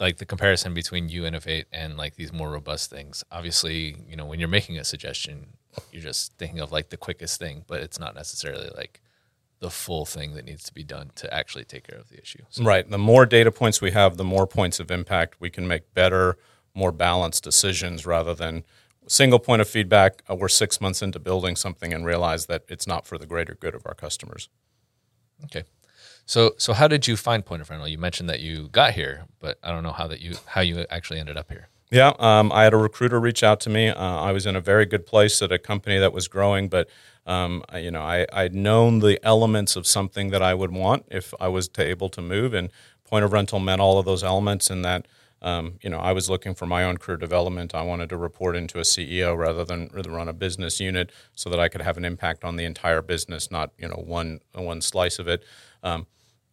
like 0.00 0.18
the 0.18 0.26
comparison 0.26 0.74
between 0.74 1.08
you 1.08 1.26
innovate 1.26 1.66
and 1.72 1.96
like 1.96 2.14
these 2.16 2.32
more 2.32 2.50
robust 2.50 2.90
things 2.90 3.24
obviously 3.30 3.96
you 4.08 4.16
know 4.16 4.24
when 4.24 4.38
you're 4.38 4.48
making 4.48 4.78
a 4.78 4.84
suggestion 4.84 5.46
you're 5.92 6.02
just 6.02 6.32
thinking 6.34 6.60
of 6.60 6.72
like 6.72 6.90
the 6.90 6.96
quickest 6.96 7.38
thing 7.38 7.64
but 7.66 7.80
it's 7.80 7.98
not 7.98 8.14
necessarily 8.14 8.70
like 8.76 9.00
the 9.60 9.70
full 9.70 10.04
thing 10.04 10.34
that 10.34 10.44
needs 10.44 10.62
to 10.62 10.72
be 10.72 10.84
done 10.84 11.10
to 11.16 11.32
actually 11.34 11.64
take 11.64 11.86
care 11.86 11.98
of 11.98 12.08
the 12.08 12.20
issue 12.20 12.42
so. 12.48 12.62
right 12.64 12.88
the 12.90 12.98
more 12.98 13.26
data 13.26 13.50
points 13.50 13.80
we 13.80 13.90
have 13.90 14.16
the 14.16 14.24
more 14.24 14.46
points 14.46 14.78
of 14.78 14.90
impact 14.90 15.36
we 15.40 15.50
can 15.50 15.66
make 15.66 15.92
better 15.94 16.38
more 16.74 16.92
balanced 16.92 17.42
decisions 17.42 18.06
rather 18.06 18.34
than 18.34 18.64
single 19.06 19.38
point 19.38 19.62
of 19.62 19.68
feedback 19.68 20.22
uh, 20.30 20.34
we're 20.34 20.48
six 20.48 20.80
months 20.80 21.02
into 21.02 21.18
building 21.18 21.56
something 21.56 21.94
and 21.94 22.04
realize 22.04 22.46
that 22.46 22.62
it's 22.68 22.86
not 22.86 23.06
for 23.06 23.16
the 23.16 23.26
greater 23.26 23.54
good 23.54 23.74
of 23.74 23.82
our 23.86 23.94
customers 23.94 24.48
okay 25.44 25.64
so, 26.28 26.52
so 26.58 26.74
how 26.74 26.88
did 26.88 27.08
you 27.08 27.16
find 27.16 27.42
Point 27.42 27.62
of 27.62 27.70
Rental? 27.70 27.88
You 27.88 27.96
mentioned 27.96 28.28
that 28.28 28.40
you 28.40 28.68
got 28.68 28.92
here, 28.92 29.24
but 29.40 29.58
I 29.62 29.70
don't 29.70 29.82
know 29.82 29.92
how 29.92 30.06
that 30.08 30.20
you 30.20 30.36
how 30.44 30.60
you 30.60 30.84
actually 30.90 31.20
ended 31.20 31.38
up 31.38 31.50
here. 31.50 31.68
Yeah, 31.90 32.12
um, 32.18 32.52
I 32.52 32.64
had 32.64 32.74
a 32.74 32.76
recruiter 32.76 33.18
reach 33.18 33.42
out 33.42 33.60
to 33.60 33.70
me. 33.70 33.88
Uh, 33.88 33.96
I 33.98 34.32
was 34.32 34.44
in 34.44 34.54
a 34.54 34.60
very 34.60 34.84
good 34.84 35.06
place 35.06 35.40
at 35.40 35.50
a 35.50 35.58
company 35.58 35.96
that 35.96 36.12
was 36.12 36.28
growing, 36.28 36.68
but 36.68 36.90
um, 37.24 37.64
I, 37.70 37.78
you 37.78 37.90
know, 37.90 38.02
I, 38.02 38.26
I'd 38.30 38.54
known 38.54 38.98
the 38.98 39.18
elements 39.24 39.74
of 39.74 39.86
something 39.86 40.28
that 40.28 40.42
I 40.42 40.52
would 40.52 40.70
want 40.70 41.06
if 41.10 41.32
I 41.40 41.48
was 41.48 41.66
to 41.68 41.82
able 41.82 42.10
to 42.10 42.20
move, 42.20 42.52
and 42.52 42.68
Point 43.04 43.24
of 43.24 43.32
Rental 43.32 43.58
meant 43.58 43.80
all 43.80 43.98
of 43.98 44.04
those 44.04 44.22
elements. 44.22 44.68
And 44.68 44.84
that, 44.84 45.08
um, 45.42 45.78
you 45.82 45.90
know, 45.90 45.98
I 45.98 46.12
was 46.12 46.28
looking 46.28 46.54
for 46.54 46.66
my 46.66 46.84
own 46.84 46.98
career 46.98 47.16
development. 47.16 47.74
I 47.74 47.82
wanted 47.82 48.08
to 48.10 48.16
report 48.16 48.56
into 48.56 48.78
a 48.78 48.82
CEO 48.82 49.36
rather 49.36 49.64
than 49.64 49.90
run 49.92 50.28
a 50.28 50.32
business 50.32 50.80
unit, 50.80 51.12
so 51.34 51.48
that 51.50 51.60
I 51.60 51.68
could 51.68 51.82
have 51.82 51.96
an 51.96 52.04
impact 52.04 52.44
on 52.44 52.56
the 52.56 52.64
entire 52.64 53.02
business, 53.02 53.50
not 53.50 53.72
you 53.78 53.88
know 53.88 54.02
one 54.04 54.40
one 54.52 54.80
slice 54.80 55.18
of 55.18 55.28
it. 55.28 55.44
Um, 55.82 56.06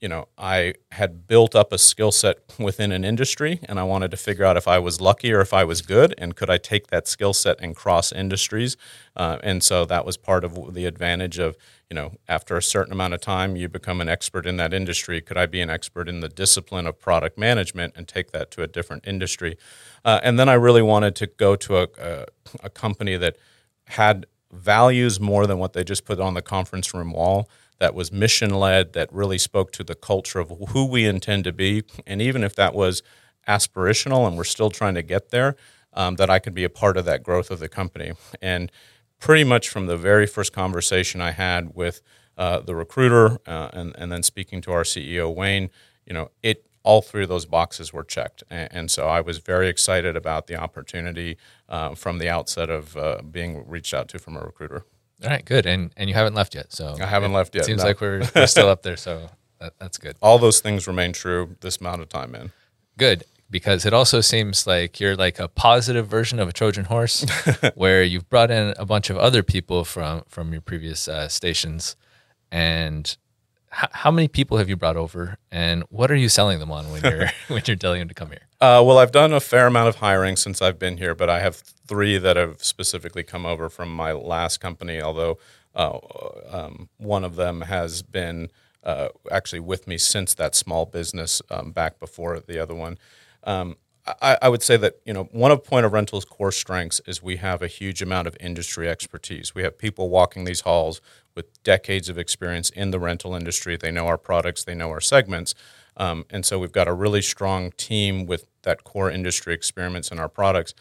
you 0.06 0.10
know, 0.10 0.28
I 0.38 0.76
had 0.92 1.26
built 1.26 1.56
up 1.56 1.74
a 1.74 1.80
skill 1.80 2.12
set 2.12 2.38
within 2.60 2.92
an 2.92 3.04
industry 3.04 3.60
and 3.64 3.80
I 3.80 3.84
wanted 3.86 4.12
to 4.12 4.18
figure 4.18 4.46
out 4.46 4.56
if 4.56 4.68
I 4.68 4.78
was 4.78 5.02
lucky 5.02 5.34
or 5.34 5.42
if 5.42 5.52
I 5.52 5.64
was 5.64 5.82
good 5.82 6.14
and 6.20 6.36
could 6.36 6.48
I 6.48 6.60
take 6.60 6.90
that 6.90 7.08
skill 7.08 7.34
set 7.34 7.60
and 7.60 7.76
cross 7.76 8.12
industries. 8.12 8.78
Uh, 9.16 9.40
and 9.42 9.64
so 9.64 9.84
that 9.86 10.06
was 10.06 10.16
part 10.16 10.44
of 10.44 10.76
the 10.76 10.86
advantage 10.86 11.40
of, 11.40 11.58
you 11.90 11.96
know, 11.96 12.12
after 12.28 12.56
a 12.56 12.62
certain 12.62 12.94
amount 12.94 13.16
of 13.16 13.22
time, 13.22 13.56
you 13.56 13.68
become 13.68 14.00
an 14.00 14.08
expert 14.08 14.46
in 14.46 14.58
that 14.58 14.76
industry. 14.76 15.22
Could 15.22 15.38
I 15.38 15.48
be 15.48 15.60
an 15.60 15.72
expert 15.72 16.08
in 16.08 16.20
the 16.20 16.30
discipline 16.30 16.86
of 16.86 17.00
product 17.00 17.36
management 17.36 17.94
and 17.98 18.08
take 18.08 18.30
that 18.30 18.52
to 18.52 18.62
a 18.62 18.68
different 18.68 19.08
industry? 19.08 19.58
Uh, 20.06 20.20
and 20.22 20.38
then 20.38 20.48
I 20.48 20.54
really 20.54 20.84
wanted 20.84 21.16
to 21.16 21.26
go 21.26 21.56
to 21.56 21.78
a, 21.80 21.88
a, 22.00 22.26
a 22.66 22.70
company 22.70 23.18
that 23.18 23.38
had 23.86 24.28
values 24.52 25.20
more 25.20 25.48
than 25.48 25.58
what 25.58 25.74
they 25.74 25.84
just 25.84 26.06
put 26.06 26.20
on 26.20 26.36
the 26.36 26.44
conference 26.44 26.94
room 26.94 27.12
wall 27.12 27.50
that 27.80 27.94
was 27.94 28.12
mission 28.12 28.52
led, 28.54 28.94
that 28.94 29.12
really 29.12 29.38
spoke 29.38 29.72
to 29.74 29.84
the 29.84 29.96
culture 29.96 30.40
of 30.40 30.52
who 30.70 30.86
we 30.86 31.06
intend 31.06 31.44
to 31.46 31.54
be. 31.54 31.84
And 32.06 32.22
even 32.22 32.44
if 32.44 32.56
that 32.56 32.74
was 32.74 33.04
aspirational 33.48 34.28
and 34.28 34.38
we're 34.38 34.44
still 34.44 34.70
trying 34.70 34.96
to 34.96 35.02
get 35.02 35.30
there, 35.30 35.56
um, 35.94 36.16
that 36.16 36.30
I 36.30 36.40
could 36.40 36.54
be 36.54 36.64
a 36.64 36.70
part 36.70 36.98
of 36.98 37.06
that 37.06 37.24
growth 37.24 37.52
of 37.52 37.60
the 37.60 37.70
company. 37.70 38.14
And 38.42 38.72
pretty 39.20 39.44
much 39.44 39.70
from 39.70 39.88
the 39.88 39.98
very 39.98 40.28
first 40.28 40.54
conversation 40.54 41.22
I 41.22 41.32
had 41.32 41.74
with 41.74 42.02
uh, 42.38 42.60
the 42.60 42.76
recruiter 42.76 43.40
uh, 43.48 43.70
and, 43.74 43.96
and 43.98 44.12
then 44.12 44.24
speaking 44.24 44.62
to 44.62 44.72
our 44.72 44.84
CEO, 44.84 45.34
Wayne, 45.34 45.70
you 46.06 46.14
know, 46.14 46.32
it 46.44 46.66
all 46.84 47.02
three 47.02 47.24
of 47.24 47.30
those 47.30 47.46
boxes 47.46 47.92
were 47.92 48.04
checked. 48.04 48.44
And, 48.50 48.70
and 48.72 48.92
so 48.92 49.08
I 49.08 49.20
was 49.20 49.40
very 49.40 49.68
excited 49.68 50.16
about 50.16 50.46
the 50.46 50.56
opportunity 50.56 51.38
uh, 51.68 51.96
from 51.96 52.20
the 52.20 52.30
outset 52.30 52.70
of 52.70 52.96
uh, 52.96 53.22
being 53.30 53.68
reached 53.68 53.94
out 53.94 54.08
to 54.10 54.20
from 54.20 54.38
a 54.38 54.42
recruiter. 54.42 54.86
All 55.24 55.30
right, 55.30 55.46
good. 55.46 55.66
And 55.66 55.92
and 55.98 56.10
you 56.10 56.16
haven't 56.16 56.34
left 56.34 56.56
yet, 56.56 56.74
so 56.74 56.96
I 57.00 57.06
haven't 57.06 57.34
left 57.34 57.56
yet. 57.56 57.66
Seems 57.66 57.82
no. 57.82 57.88
like 57.88 58.02
we're, 58.02 58.24
we're 58.36 58.48
still 58.48 58.70
up 58.70 58.84
there, 58.84 58.98
so 58.98 59.30
that, 59.60 59.74
that's 59.80 59.98
good. 59.98 60.18
All 60.22 60.40
those 60.40 60.60
things 60.60 60.88
remain 60.88 61.14
true 61.14 61.56
this 61.62 61.78
amount 61.78 62.02
of 62.02 62.10
time 62.10 62.36
in. 62.36 62.52
Good, 62.98 63.24
because 63.50 63.86
it 63.86 63.94
also 63.94 64.22
seems 64.22 64.68
like 64.68 65.00
you're 65.00 65.16
like 65.16 65.40
a 65.40 65.48
positive 65.48 66.08
version 66.08 66.40
of 66.40 66.50
a 66.50 66.54
Trojan 66.54 66.86
horse, 66.86 67.26
where 67.76 68.04
you've 68.04 68.30
brought 68.30 68.52
in 68.52 68.74
a 68.78 68.86
bunch 68.86 69.10
of 69.10 69.18
other 69.18 69.44
people 69.44 69.86
from 69.86 70.24
from 70.28 70.52
your 70.52 70.62
previous 70.62 71.08
uh, 71.08 71.28
stations, 71.28 71.96
and 72.52 73.18
h- 73.82 73.90
how 73.92 74.12
many 74.12 74.28
people 74.28 74.58
have 74.58 74.70
you 74.70 74.76
brought 74.76 74.98
over, 74.98 75.38
and 75.52 75.84
what 75.90 76.12
are 76.12 76.16
you 76.16 76.30
selling 76.30 76.60
them 76.60 76.72
on 76.72 76.92
when 76.92 77.04
you're 77.04 77.28
when 77.48 77.62
you're 77.66 77.76
telling 77.76 78.00
them 78.00 78.08
to 78.08 78.14
come 78.14 78.30
here? 78.30 78.48
Uh, 78.62 78.82
well, 78.86 78.98
I've 78.98 79.12
done 79.12 79.34
a 79.34 79.40
fair 79.40 79.68
amount 79.68 79.90
of 79.90 79.96
hiring 79.98 80.36
since 80.36 80.62
I've 80.62 80.80
been 80.80 80.98
here, 80.98 81.16
but 81.16 81.30
I 81.30 81.40
have 81.40 81.56
three 81.56 82.18
that 82.18 82.38
have 82.38 82.64
specifically 82.64 83.24
come 83.24 83.46
over 83.46 83.70
from 83.70 83.94
my 83.94 84.12
last 84.12 84.60
company. 84.60 85.02
Although 85.02 85.38
uh, 85.76 86.00
um, 86.50 86.90
one 86.98 87.24
of 87.24 87.36
them 87.36 87.62
has 87.62 88.02
been 88.02 88.50
uh, 88.84 89.10
actually 89.32 89.60
with 89.60 89.88
me 89.88 89.98
since 89.98 90.34
that 90.36 90.56
small 90.56 90.86
business 90.86 91.42
um, 91.50 91.72
back 91.72 92.00
before 92.00 92.40
the 92.40 92.60
other 92.60 92.76
one. 92.76 92.98
Um, 93.44 93.78
I, 94.22 94.38
I, 94.44 94.50
would 94.50 94.62
say 94.62 94.78
that 94.78 95.00
you 95.06 95.14
know 95.14 95.24
one 95.32 95.52
of 95.52 95.64
Point 95.64 95.86
of 95.86 95.94
Rental's 95.94 96.26
core 96.26 96.52
strengths 96.52 97.02
is 97.08 97.24
we 97.24 97.38
have 97.38 97.62
a 97.62 97.68
huge 97.68 98.02
amount 98.02 98.28
of 98.28 98.38
industry 98.40 98.88
expertise. 98.88 99.56
We 99.56 99.64
have 99.64 99.78
people 99.78 100.10
walking 100.10 100.46
these 100.46 100.62
halls 100.62 101.02
with 101.36 101.62
decades 101.64 102.10
of 102.10 102.18
experience 102.18 102.70
in 102.70 102.92
the 102.92 103.00
rental 103.00 103.36
industry. 103.36 103.78
They 103.78 103.92
know 103.92 104.08
our 104.08 104.18
products, 104.18 104.64
they 104.64 104.76
know 104.76 104.90
our 104.90 105.02
segments, 105.02 105.54
um, 105.98 106.26
and 106.30 106.46
so 106.46 106.60
we've 106.60 106.72
got 106.72 106.88
a 106.88 106.94
really 106.94 107.22
strong 107.22 107.72
team 107.72 108.26
with 108.26 108.46
that 108.64 108.84
core 108.84 109.10
industry 109.10 109.54
experience 109.54 110.12
in 110.12 110.20
our 110.20 110.30
products. 110.30 110.74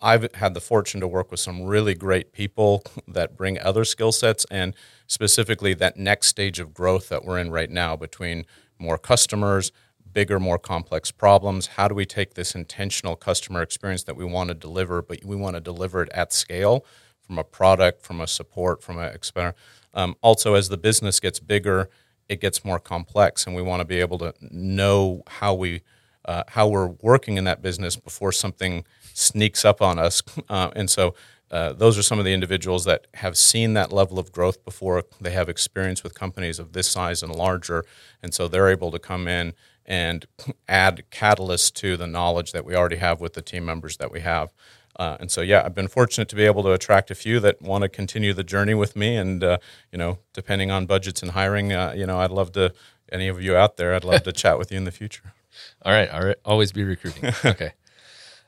I've 0.00 0.32
had 0.34 0.54
the 0.54 0.60
fortune 0.60 1.00
to 1.00 1.08
work 1.08 1.30
with 1.30 1.40
some 1.40 1.64
really 1.64 1.94
great 1.94 2.32
people 2.32 2.82
that 3.08 3.36
bring 3.36 3.58
other 3.58 3.84
skill 3.84 4.12
sets 4.12 4.46
and 4.50 4.74
specifically 5.06 5.74
that 5.74 5.96
next 5.96 6.28
stage 6.28 6.60
of 6.60 6.72
growth 6.72 7.08
that 7.08 7.24
we're 7.24 7.38
in 7.38 7.50
right 7.50 7.70
now 7.70 7.96
between 7.96 8.46
more 8.78 8.96
customers, 8.96 9.72
bigger, 10.12 10.38
more 10.38 10.58
complex 10.58 11.10
problems. 11.10 11.66
How 11.66 11.88
do 11.88 11.94
we 11.94 12.06
take 12.06 12.34
this 12.34 12.54
intentional 12.54 13.16
customer 13.16 13.60
experience 13.60 14.04
that 14.04 14.16
we 14.16 14.24
want 14.24 14.48
to 14.48 14.54
deliver, 14.54 15.02
but 15.02 15.24
we 15.24 15.34
want 15.36 15.56
to 15.56 15.60
deliver 15.60 16.02
it 16.02 16.10
at 16.12 16.32
scale 16.32 16.84
from 17.20 17.38
a 17.38 17.44
product, 17.44 18.02
from 18.02 18.20
a 18.20 18.26
support, 18.26 18.82
from 18.82 18.98
an 18.98 19.12
experiment? 19.12 19.56
Um, 19.94 20.16
also, 20.22 20.54
as 20.54 20.68
the 20.68 20.76
business 20.76 21.20
gets 21.20 21.40
bigger, 21.40 21.88
it 22.28 22.40
gets 22.40 22.64
more 22.64 22.78
complex, 22.78 23.46
and 23.46 23.56
we 23.56 23.62
want 23.62 23.80
to 23.80 23.84
be 23.84 24.00
able 24.00 24.18
to 24.18 24.34
know 24.40 25.22
how 25.26 25.54
we 25.54 25.82
uh, 26.24 26.44
how 26.48 26.68
we're 26.68 26.88
working 27.00 27.38
in 27.38 27.44
that 27.44 27.62
business 27.62 27.96
before 27.96 28.32
something 28.32 28.84
sneaks 29.14 29.64
up 29.64 29.80
on 29.80 29.98
us. 29.98 30.22
Uh, 30.48 30.70
and 30.74 30.88
so, 30.88 31.14
uh, 31.50 31.72
those 31.72 31.98
are 31.98 32.02
some 32.02 32.18
of 32.18 32.24
the 32.24 32.32
individuals 32.32 32.84
that 32.84 33.06
have 33.14 33.36
seen 33.36 33.74
that 33.74 33.92
level 33.92 34.18
of 34.18 34.32
growth 34.32 34.64
before. 34.64 35.02
They 35.20 35.30
have 35.30 35.48
experience 35.48 36.02
with 36.02 36.14
companies 36.14 36.58
of 36.58 36.72
this 36.72 36.88
size 36.88 37.22
and 37.22 37.34
larger, 37.34 37.84
and 38.22 38.32
so 38.32 38.48
they're 38.48 38.68
able 38.68 38.90
to 38.90 38.98
come 38.98 39.28
in 39.28 39.54
and 39.84 40.26
add 40.68 41.04
catalyst 41.10 41.74
to 41.76 41.96
the 41.96 42.06
knowledge 42.06 42.52
that 42.52 42.64
we 42.64 42.74
already 42.74 42.96
have 42.96 43.20
with 43.20 43.32
the 43.32 43.42
team 43.42 43.64
members 43.64 43.96
that 43.96 44.12
we 44.12 44.20
have. 44.20 44.52
Uh, 44.98 45.16
and 45.20 45.30
so, 45.30 45.40
yeah, 45.40 45.62
I've 45.64 45.74
been 45.74 45.88
fortunate 45.88 46.28
to 46.30 46.36
be 46.36 46.44
able 46.44 46.62
to 46.64 46.72
attract 46.72 47.10
a 47.10 47.14
few 47.14 47.38
that 47.40 47.62
want 47.62 47.82
to 47.82 47.88
continue 47.88 48.32
the 48.32 48.42
journey 48.44 48.74
with 48.74 48.96
me. 48.96 49.16
And 49.16 49.44
uh, 49.44 49.58
you 49.92 49.98
know, 49.98 50.18
depending 50.32 50.70
on 50.70 50.86
budgets 50.86 51.22
and 51.22 51.32
hiring, 51.32 51.72
uh, 51.72 51.94
you 51.96 52.06
know, 52.06 52.18
I'd 52.18 52.30
love 52.30 52.52
to. 52.52 52.72
Any 53.10 53.28
of 53.28 53.40
you 53.40 53.56
out 53.56 53.78
there, 53.78 53.94
I'd 53.94 54.04
love 54.04 54.22
to 54.24 54.32
chat 54.32 54.58
with 54.58 54.70
you 54.70 54.76
in 54.76 54.84
the 54.84 54.90
future. 54.90 55.32
All 55.82 55.92
right, 55.92 56.10
all 56.10 56.24
right, 56.24 56.36
always 56.44 56.72
be 56.72 56.84
recruiting. 56.84 57.32
Okay. 57.44 57.72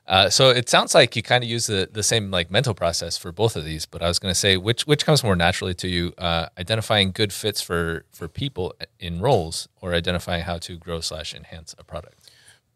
Uh, 0.07 0.29
so 0.29 0.49
it 0.49 0.67
sounds 0.67 0.93
like 0.93 1.15
you 1.15 1.23
kind 1.23 1.43
of 1.43 1.49
use 1.49 1.67
the, 1.67 1.87
the 1.91 2.03
same 2.03 2.31
like 2.31 2.51
mental 2.51 2.73
process 2.73 3.17
for 3.17 3.31
both 3.31 3.55
of 3.55 3.63
these, 3.63 3.85
but 3.85 4.01
I 4.01 4.07
was 4.07 4.19
going 4.19 4.31
to 4.31 4.39
say 4.39 4.57
which 4.57 4.85
which 4.85 5.05
comes 5.05 5.23
more 5.23 5.35
naturally 5.35 5.73
to 5.75 5.87
you, 5.87 6.13
uh, 6.17 6.47
identifying 6.57 7.11
good 7.11 7.31
fits 7.31 7.61
for 7.61 8.05
for 8.11 8.27
people 8.27 8.73
in 8.99 9.21
roles, 9.21 9.69
or 9.79 9.93
identifying 9.93 10.43
how 10.43 10.57
to 10.59 10.77
grow 10.77 10.99
slash 10.99 11.33
enhance 11.33 11.75
a 11.79 11.83
product. 11.83 12.29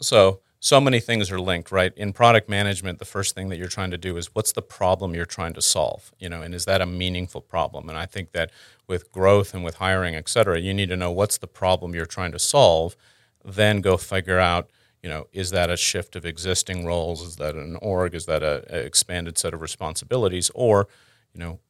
so 0.00 0.40
so 0.64 0.80
many 0.80 0.98
things 0.98 1.30
are 1.30 1.38
linked, 1.38 1.70
right? 1.70 1.92
In 1.94 2.14
product 2.14 2.48
management, 2.48 2.98
the 2.98 3.04
first 3.04 3.34
thing 3.34 3.50
that 3.50 3.58
you're 3.58 3.68
trying 3.68 3.90
to 3.90 3.98
do 3.98 4.16
is 4.16 4.34
what's 4.34 4.52
the 4.52 4.62
problem 4.62 5.14
you're 5.14 5.26
trying 5.26 5.52
to 5.52 5.60
solve, 5.60 6.10
you 6.18 6.26
know, 6.26 6.40
and 6.40 6.54
is 6.54 6.64
that 6.64 6.80
a 6.80 6.86
meaningful 6.86 7.42
problem? 7.42 7.90
And 7.90 7.98
I 7.98 8.06
think 8.06 8.32
that 8.32 8.50
with 8.86 9.12
growth 9.12 9.52
and 9.52 9.62
with 9.62 9.74
hiring, 9.74 10.14
et 10.14 10.26
cetera, 10.26 10.58
you 10.58 10.72
need 10.72 10.88
to 10.88 10.96
know 10.96 11.12
what's 11.12 11.36
the 11.36 11.46
problem 11.46 11.94
you're 11.94 12.06
trying 12.06 12.32
to 12.32 12.38
solve, 12.38 12.96
then 13.44 13.82
go 13.82 13.98
figure 13.98 14.38
out, 14.38 14.70
you 15.02 15.10
know, 15.10 15.26
is 15.34 15.50
that 15.50 15.68
a 15.68 15.76
shift 15.76 16.16
of 16.16 16.24
existing 16.24 16.86
roles? 16.86 17.20
Is 17.20 17.36
that 17.36 17.56
an 17.56 17.76
org? 17.82 18.14
Is 18.14 18.24
that 18.24 18.42
a, 18.42 18.64
a 18.74 18.78
expanded 18.86 19.36
set 19.36 19.52
of 19.52 19.60
responsibilities? 19.60 20.50
Or, 20.54 20.88
you 21.34 21.40
know, 21.40 21.60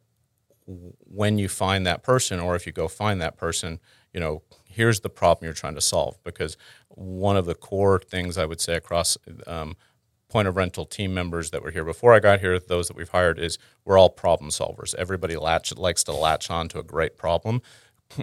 when 0.66 1.36
you 1.36 1.48
find 1.48 1.84
that 1.84 2.04
person, 2.04 2.38
or 2.38 2.54
if 2.54 2.64
you 2.64 2.70
go 2.70 2.86
find 2.86 3.20
that 3.20 3.36
person, 3.36 3.80
you 4.12 4.20
know, 4.20 4.42
here's 4.74 5.00
the 5.00 5.10
problem 5.10 5.46
you're 5.46 5.54
trying 5.54 5.74
to 5.74 5.80
solve. 5.80 6.18
Because 6.24 6.56
one 6.88 7.36
of 7.36 7.46
the 7.46 7.54
core 7.54 7.98
things 7.98 8.38
I 8.38 8.44
would 8.44 8.60
say 8.60 8.74
across 8.74 9.16
um, 9.46 9.76
point 10.28 10.48
of 10.48 10.56
rental 10.56 10.84
team 10.84 11.14
members 11.14 11.50
that 11.50 11.62
were 11.62 11.70
here 11.70 11.84
before 11.84 12.12
I 12.12 12.20
got 12.20 12.40
here, 12.40 12.58
those 12.58 12.88
that 12.88 12.96
we've 12.96 13.08
hired, 13.08 13.38
is 13.38 13.58
we're 13.84 13.98
all 13.98 14.10
problem 14.10 14.50
solvers. 14.50 14.94
Everybody 14.96 15.36
latch, 15.36 15.74
likes 15.76 16.02
to 16.04 16.12
latch 16.12 16.50
on 16.50 16.68
to 16.68 16.78
a 16.78 16.82
great 16.82 17.16
problem. 17.16 17.62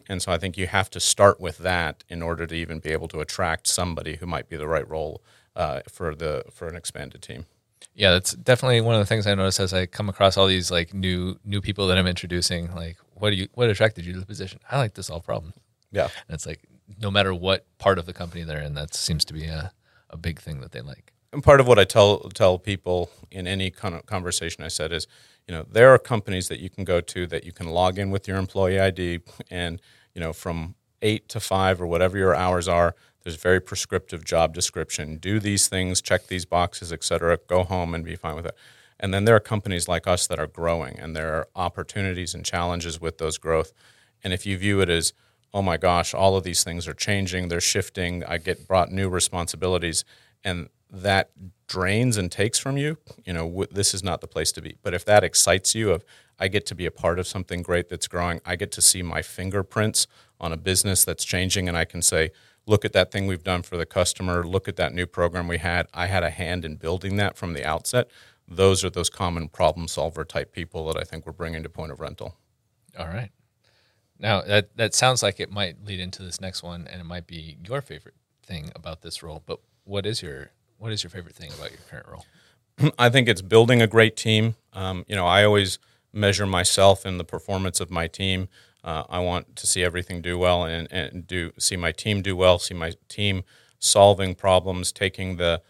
And 0.07 0.21
so 0.21 0.31
I 0.31 0.37
think 0.37 0.57
you 0.57 0.67
have 0.67 0.89
to 0.91 0.99
start 0.99 1.39
with 1.39 1.57
that 1.59 2.03
in 2.07 2.21
order 2.21 2.45
to 2.47 2.55
even 2.55 2.79
be 2.79 2.91
able 2.91 3.07
to 3.09 3.19
attract 3.19 3.67
somebody 3.67 4.17
who 4.17 4.25
might 4.25 4.47
be 4.47 4.57
the 4.57 4.67
right 4.67 4.87
role 4.87 5.21
uh, 5.55 5.81
for 5.89 6.15
the 6.15 6.43
for 6.51 6.67
an 6.67 6.75
expanded 6.75 7.21
team. 7.21 7.45
Yeah, 7.93 8.11
that's 8.11 8.33
definitely 8.33 8.81
one 8.81 8.95
of 8.95 8.99
the 8.99 9.05
things 9.05 9.27
I 9.27 9.35
notice 9.35 9.59
as 9.59 9.73
I 9.73 9.85
come 9.85 10.07
across 10.07 10.37
all 10.37 10.47
these 10.47 10.71
like 10.71 10.93
new 10.93 11.37
new 11.43 11.61
people 11.61 11.87
that 11.87 11.97
I'm 11.97 12.07
introducing. 12.07 12.73
Like, 12.73 12.97
what 13.13 13.31
do 13.31 13.35
you 13.35 13.47
what 13.53 13.69
attracted 13.69 14.05
you 14.05 14.13
to 14.13 14.19
the 14.19 14.25
position? 14.25 14.59
I 14.69 14.77
like 14.77 14.93
to 14.93 15.03
solve 15.03 15.25
problems. 15.25 15.55
Yeah. 15.91 16.09
And 16.27 16.35
it's 16.35 16.45
like 16.45 16.61
no 17.01 17.11
matter 17.11 17.33
what 17.33 17.65
part 17.77 17.99
of 17.99 18.05
the 18.05 18.13
company 18.13 18.43
they're 18.43 18.61
in, 18.61 18.73
that 18.75 18.93
seems 18.93 19.25
to 19.25 19.33
be 19.33 19.45
a, 19.45 19.71
a 20.09 20.17
big 20.17 20.39
thing 20.39 20.61
that 20.61 20.71
they 20.71 20.81
like. 20.81 21.13
And 21.33 21.41
part 21.41 21.61
of 21.61 21.67
what 21.67 21.79
I 21.79 21.85
tell 21.85 22.19
tell 22.33 22.59
people 22.59 23.09
in 23.29 23.47
any 23.47 23.71
kind 23.71 23.95
of 23.95 24.05
conversation 24.05 24.63
I 24.63 24.67
said 24.67 24.91
is, 24.91 25.07
you 25.47 25.53
know, 25.53 25.65
there 25.69 25.89
are 25.93 25.97
companies 25.97 26.49
that 26.49 26.59
you 26.59 26.69
can 26.69 26.83
go 26.83 26.99
to 27.01 27.25
that 27.27 27.45
you 27.45 27.53
can 27.53 27.69
log 27.69 27.97
in 27.97 28.11
with 28.11 28.27
your 28.27 28.37
employee 28.37 28.79
ID 28.79 29.19
and, 29.49 29.81
you 30.13 30.19
know, 30.19 30.33
from 30.33 30.75
eight 31.01 31.29
to 31.29 31.39
five 31.39 31.81
or 31.81 31.87
whatever 31.87 32.17
your 32.17 32.35
hours 32.35 32.67
are, 32.67 32.95
there's 33.23 33.35
very 33.35 33.59
prescriptive 33.59 34.25
job 34.25 34.53
description. 34.53 35.17
Do 35.17 35.39
these 35.39 35.67
things, 35.67 36.01
check 36.01 36.27
these 36.27 36.45
boxes, 36.45 36.91
et 36.91 37.03
cetera, 37.03 37.37
go 37.47 37.63
home 37.63 37.93
and 37.93 38.03
be 38.03 38.15
fine 38.15 38.35
with 38.35 38.45
it. 38.45 38.55
And 38.99 39.13
then 39.13 39.25
there 39.25 39.35
are 39.35 39.39
companies 39.39 39.87
like 39.87 40.07
us 40.07 40.27
that 40.27 40.39
are 40.39 40.47
growing 40.47 40.99
and 40.99 41.15
there 41.15 41.33
are 41.33 41.47
opportunities 41.55 42.33
and 42.35 42.45
challenges 42.45 43.01
with 43.01 43.17
those 43.17 43.37
growth. 43.37 43.73
And 44.23 44.33
if 44.33 44.45
you 44.45 44.57
view 44.57 44.81
it 44.81 44.89
as, 44.89 45.13
oh 45.53 45.61
my 45.61 45.77
gosh, 45.77 46.13
all 46.13 46.35
of 46.35 46.43
these 46.43 46.63
things 46.63 46.87
are 46.87 46.93
changing, 46.93 47.47
they're 47.47 47.61
shifting, 47.61 48.23
I 48.23 48.37
get 48.37 48.67
brought 48.67 48.91
new 48.91 49.09
responsibilities, 49.09 50.05
and 50.43 50.69
that 50.89 51.31
drains 51.67 52.17
and 52.17 52.31
takes 52.31 52.59
from 52.59 52.77
you, 52.77 52.97
you 53.25 53.33
know, 53.33 53.47
w- 53.47 53.67
this 53.71 53.93
is 53.93 54.03
not 54.03 54.21
the 54.21 54.27
place 54.27 54.51
to 54.53 54.61
be. 54.61 54.77
But 54.81 54.93
if 54.93 55.05
that 55.05 55.23
excites 55.23 55.73
you, 55.73 55.91
of 55.91 56.03
I 56.39 56.47
get 56.47 56.65
to 56.67 56.75
be 56.75 56.85
a 56.85 56.91
part 56.91 57.19
of 57.19 57.27
something 57.27 57.61
great 57.61 57.89
that's 57.89 58.07
growing, 58.07 58.41
I 58.45 58.55
get 58.55 58.71
to 58.73 58.81
see 58.81 59.01
my 59.01 59.21
fingerprints 59.21 60.07
on 60.39 60.51
a 60.51 60.57
business 60.57 61.05
that's 61.05 61.23
changing, 61.23 61.67
and 61.67 61.77
I 61.77 61.85
can 61.85 62.01
say, 62.01 62.31
look 62.65 62.83
at 62.85 62.93
that 62.93 63.11
thing 63.11 63.27
we've 63.27 63.43
done 63.43 63.61
for 63.61 63.77
the 63.77 63.85
customer, 63.85 64.43
look 64.43 64.67
at 64.67 64.75
that 64.77 64.93
new 64.93 65.05
program 65.05 65.47
we 65.47 65.57
had. 65.57 65.87
I 65.93 66.07
had 66.07 66.23
a 66.23 66.29
hand 66.29 66.65
in 66.65 66.75
building 66.75 67.15
that 67.17 67.37
from 67.37 67.53
the 67.53 67.65
outset. 67.65 68.09
Those 68.47 68.83
are 68.83 68.89
those 68.89 69.09
common 69.09 69.47
problem 69.47 69.87
solver 69.87 70.25
type 70.25 70.51
people 70.51 70.87
that 70.87 70.99
I 70.99 71.03
think 71.03 71.25
we're 71.25 71.31
bringing 71.31 71.63
to 71.63 71.69
point 71.69 71.91
of 71.91 71.99
rental. 71.99 72.35
All 72.97 73.07
right. 73.07 73.29
Now 74.21 74.41
that 74.41 74.75
that 74.77 74.93
sounds 74.93 75.23
like 75.23 75.39
it 75.39 75.51
might 75.51 75.83
lead 75.83 75.99
into 75.99 76.21
this 76.23 76.39
next 76.39 76.63
one, 76.63 76.87
and 76.87 77.01
it 77.01 77.05
might 77.05 77.27
be 77.27 77.57
your 77.67 77.81
favorite 77.81 78.15
thing 78.45 78.71
about 78.75 79.01
this 79.01 79.23
role. 79.23 79.41
But 79.45 79.59
what 79.83 80.05
is 80.05 80.21
your 80.21 80.51
what 80.77 80.91
is 80.91 81.03
your 81.03 81.09
favorite 81.09 81.35
thing 81.35 81.51
about 81.51 81.71
your 81.71 81.81
current 81.89 82.07
role? 82.07 82.25
I 82.99 83.09
think 83.09 83.27
it's 83.27 83.41
building 83.41 83.81
a 83.81 83.87
great 83.87 84.15
team. 84.15 84.55
Um, 84.73 85.05
you 85.07 85.15
know, 85.15 85.25
I 85.25 85.43
always 85.43 85.79
measure 86.13 86.45
myself 86.45 87.05
in 87.05 87.17
the 87.17 87.23
performance 87.23 87.79
of 87.79 87.89
my 87.89 88.07
team. 88.07 88.47
Uh, 88.83 89.03
I 89.09 89.19
want 89.19 89.55
to 89.57 89.67
see 89.67 89.83
everything 89.83 90.21
do 90.21 90.37
well 90.37 90.63
and, 90.63 90.87
and 90.91 91.27
do 91.27 91.51
see 91.59 91.77
my 91.77 91.91
team 91.91 92.21
do 92.21 92.35
well, 92.35 92.57
see 92.57 92.73
my 92.73 92.93
team 93.07 93.43
solving 93.79 94.35
problems, 94.35 94.91
taking 94.91 95.37
the 95.37 95.61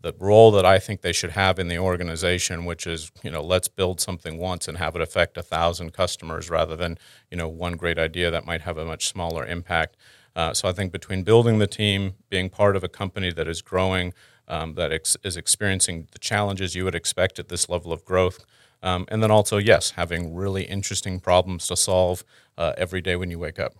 the 0.00 0.14
role 0.18 0.50
that 0.52 0.64
I 0.64 0.78
think 0.78 1.00
they 1.00 1.12
should 1.12 1.30
have 1.30 1.58
in 1.58 1.68
the 1.68 1.78
organization, 1.78 2.64
which 2.64 2.86
is 2.86 3.10
you 3.22 3.30
know 3.30 3.42
let's 3.42 3.68
build 3.68 4.00
something 4.00 4.38
once 4.38 4.68
and 4.68 4.78
have 4.78 4.94
it 4.94 5.02
affect 5.02 5.36
a 5.36 5.42
thousand 5.42 5.92
customers 5.92 6.50
rather 6.50 6.76
than 6.76 6.98
you 7.30 7.36
know 7.36 7.48
one 7.48 7.76
great 7.76 7.98
idea 7.98 8.30
that 8.30 8.46
might 8.46 8.62
have 8.62 8.78
a 8.78 8.84
much 8.84 9.08
smaller 9.08 9.44
impact. 9.44 9.96
Uh, 10.36 10.54
so 10.54 10.68
I 10.68 10.72
think 10.72 10.92
between 10.92 11.24
building 11.24 11.58
the 11.58 11.66
team, 11.66 12.14
being 12.28 12.48
part 12.48 12.76
of 12.76 12.84
a 12.84 12.88
company 12.88 13.32
that 13.32 13.48
is 13.48 13.60
growing, 13.60 14.14
um, 14.46 14.74
that 14.74 14.92
ex- 14.92 15.16
is 15.24 15.36
experiencing 15.36 16.06
the 16.12 16.18
challenges 16.20 16.76
you 16.76 16.84
would 16.84 16.94
expect 16.94 17.40
at 17.40 17.48
this 17.48 17.68
level 17.68 17.92
of 17.92 18.04
growth, 18.04 18.44
um, 18.82 19.04
and 19.08 19.20
then 19.20 19.32
also 19.32 19.58
yes, 19.58 19.92
having 19.92 20.34
really 20.34 20.62
interesting 20.62 21.18
problems 21.18 21.66
to 21.66 21.76
solve 21.76 22.24
uh, 22.56 22.72
every 22.76 23.00
day 23.00 23.16
when 23.16 23.30
you 23.30 23.38
wake 23.38 23.58
up. 23.58 23.74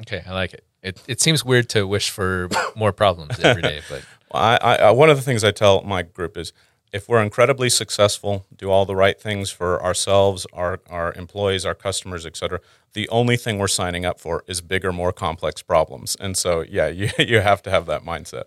Okay, 0.00 0.22
I 0.26 0.34
like 0.34 0.52
it. 0.52 0.64
It 0.82 1.02
it 1.08 1.20
seems 1.22 1.42
weird 1.42 1.70
to 1.70 1.86
wish 1.86 2.10
for 2.10 2.48
more 2.76 2.92
problems 2.92 3.40
every 3.40 3.62
day, 3.62 3.80
but 3.88 4.02
I, 4.36 4.56
I, 4.56 4.90
one 4.90 5.10
of 5.10 5.16
the 5.16 5.22
things 5.22 5.44
I 5.44 5.50
tell 5.50 5.82
my 5.82 6.02
group 6.02 6.36
is 6.36 6.52
if 6.92 7.08
we're 7.08 7.22
incredibly 7.22 7.68
successful, 7.68 8.46
do 8.56 8.70
all 8.70 8.86
the 8.86 8.96
right 8.96 9.20
things 9.20 9.50
for 9.50 9.82
ourselves, 9.82 10.46
our, 10.52 10.80
our 10.88 11.12
employees, 11.14 11.66
our 11.66 11.74
customers, 11.74 12.24
et 12.24 12.36
cetera, 12.36 12.60
the 12.92 13.08
only 13.08 13.36
thing 13.36 13.58
we're 13.58 13.68
signing 13.68 14.06
up 14.06 14.20
for 14.20 14.44
is 14.46 14.60
bigger, 14.60 14.92
more 14.92 15.12
complex 15.12 15.62
problems. 15.62 16.16
And 16.18 16.36
so, 16.36 16.62
yeah, 16.62 16.86
you, 17.00 17.10
you 17.18 17.40
have 17.40 17.62
to 17.62 17.70
have 17.70 17.86
that 17.86 18.04
mindset. 18.04 18.44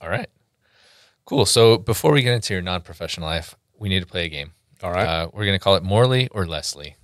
All 0.00 0.08
right. 0.08 0.28
Cool. 1.24 1.46
So 1.46 1.78
before 1.78 2.12
we 2.12 2.22
get 2.22 2.34
into 2.34 2.52
your 2.52 2.62
non 2.62 2.82
professional 2.82 3.26
life, 3.26 3.54
we 3.78 3.88
need 3.88 4.00
to 4.00 4.06
play 4.06 4.26
a 4.26 4.28
game. 4.28 4.52
All 4.82 4.90
right. 4.90 5.06
Uh, 5.06 5.28
we're 5.32 5.46
going 5.46 5.58
to 5.58 5.62
call 5.62 5.76
it 5.76 5.82
Morley 5.82 6.28
or 6.28 6.44
Lessly. 6.44 6.94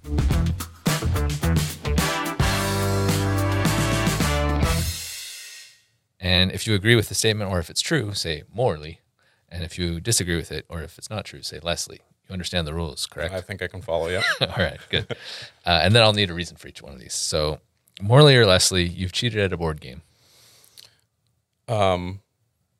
And 6.21 6.53
if 6.53 6.67
you 6.67 6.75
agree 6.75 6.97
with 6.97 7.09
the 7.09 7.15
statement 7.15 7.51
or 7.51 7.59
if 7.59 7.71
it's 7.71 7.81
true, 7.81 8.13
say 8.13 8.43
Morley. 8.53 9.01
And 9.49 9.65
if 9.65 9.79
you 9.79 10.01
disagree 10.01 10.37
with 10.37 10.53
it 10.53 10.67
or 10.69 10.83
if 10.83 10.99
it's 10.99 11.11
not 11.11 11.25
true, 11.25 11.43
say 11.43 11.59
Lessly. 11.61 11.99
You 12.29 12.35
understand 12.35 12.67
the 12.67 12.75
rules, 12.75 13.07
correct? 13.07 13.35
I 13.35 13.41
think 13.41 13.63
I 13.63 13.67
can 13.67 13.83
follow 13.83 14.09
you. 14.09 14.21
All 14.41 14.55
right, 14.57 14.79
good. 14.91 15.07
Uh, 15.67 15.81
and 15.83 15.95
then 15.95 16.03
I'll 16.03 16.13
need 16.13 16.31
a 16.31 16.35
reason 16.35 16.57
for 16.57 16.69
each 16.69 16.83
one 16.83 16.93
of 16.93 17.01
these. 17.01 17.15
So, 17.15 17.59
Morley 18.01 18.37
or 18.37 18.45
Lessly, 18.45 18.95
you've 18.95 19.13
cheated 19.13 19.41
at 19.41 19.53
a 19.53 19.57
board 19.57 19.81
game. 19.81 20.03
Um, 21.67 22.21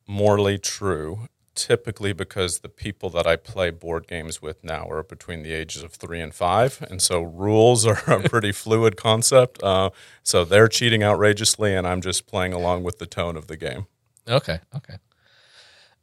Morley 0.07 0.57
true. 0.57 1.27
Typically, 1.53 2.13
because 2.13 2.59
the 2.59 2.69
people 2.69 3.09
that 3.09 3.27
I 3.27 3.35
play 3.35 3.71
board 3.71 4.07
games 4.07 4.41
with 4.41 4.63
now 4.63 4.87
are 4.89 5.03
between 5.03 5.43
the 5.43 5.51
ages 5.51 5.83
of 5.83 5.93
three 5.93 6.21
and 6.21 6.33
five, 6.33 6.85
and 6.89 7.01
so 7.01 7.21
rules 7.21 7.85
are 7.85 8.01
a 8.07 8.21
pretty 8.21 8.51
fluid 8.63 8.95
concept. 8.95 9.61
Uh, 9.61 9.89
so 10.23 10.45
they're 10.45 10.69
cheating 10.69 11.03
outrageously, 11.03 11.75
and 11.75 11.85
I'm 11.85 11.99
just 11.99 12.25
playing 12.25 12.53
along 12.53 12.83
with 12.83 12.99
the 12.99 13.05
tone 13.05 13.35
of 13.35 13.47
the 13.47 13.57
game. 13.57 13.87
Okay, 14.29 14.59
okay. 14.75 14.95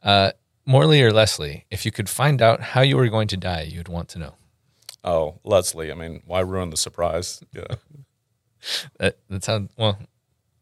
Uh, 0.02 0.32
Morley 0.66 1.02
or 1.02 1.10
Lessly, 1.10 1.64
if 1.70 1.86
you 1.86 1.90
could 1.90 2.10
find 2.10 2.42
out 2.42 2.60
how 2.60 2.82
you 2.82 2.96
were 2.98 3.08
going 3.08 3.28
to 3.28 3.38
die, 3.38 3.62
you'd 3.62 3.88
want 3.88 4.10
to 4.10 4.18
know. 4.18 4.34
Oh, 5.02 5.40
Lessly. 5.44 5.90
I 5.90 5.94
mean, 5.94 6.22
why 6.26 6.40
ruin 6.40 6.68
the 6.68 6.76
surprise? 6.76 7.42
Yeah. 7.54 7.76
that, 8.98 9.16
that 9.30 9.44
sounds, 9.44 9.72
well, 9.78 9.98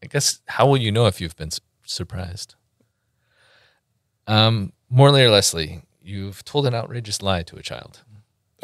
I 0.01 0.07
guess, 0.07 0.39
how 0.47 0.67
will 0.67 0.77
you 0.77 0.93
know 0.93 1.07
if 1.07 1.19
you've 1.19 1.35
been 1.35 1.51
su- 1.51 1.61
surprised? 1.85 2.55
Um, 4.27 4.71
Morley 4.89 5.23
or 5.23 5.29
Lessly, 5.29 5.83
you've 6.01 6.43
told 6.45 6.65
an 6.65 6.73
outrageous 6.73 7.21
lie 7.21 7.43
to 7.43 7.57
a 7.57 7.61
child. 7.61 8.03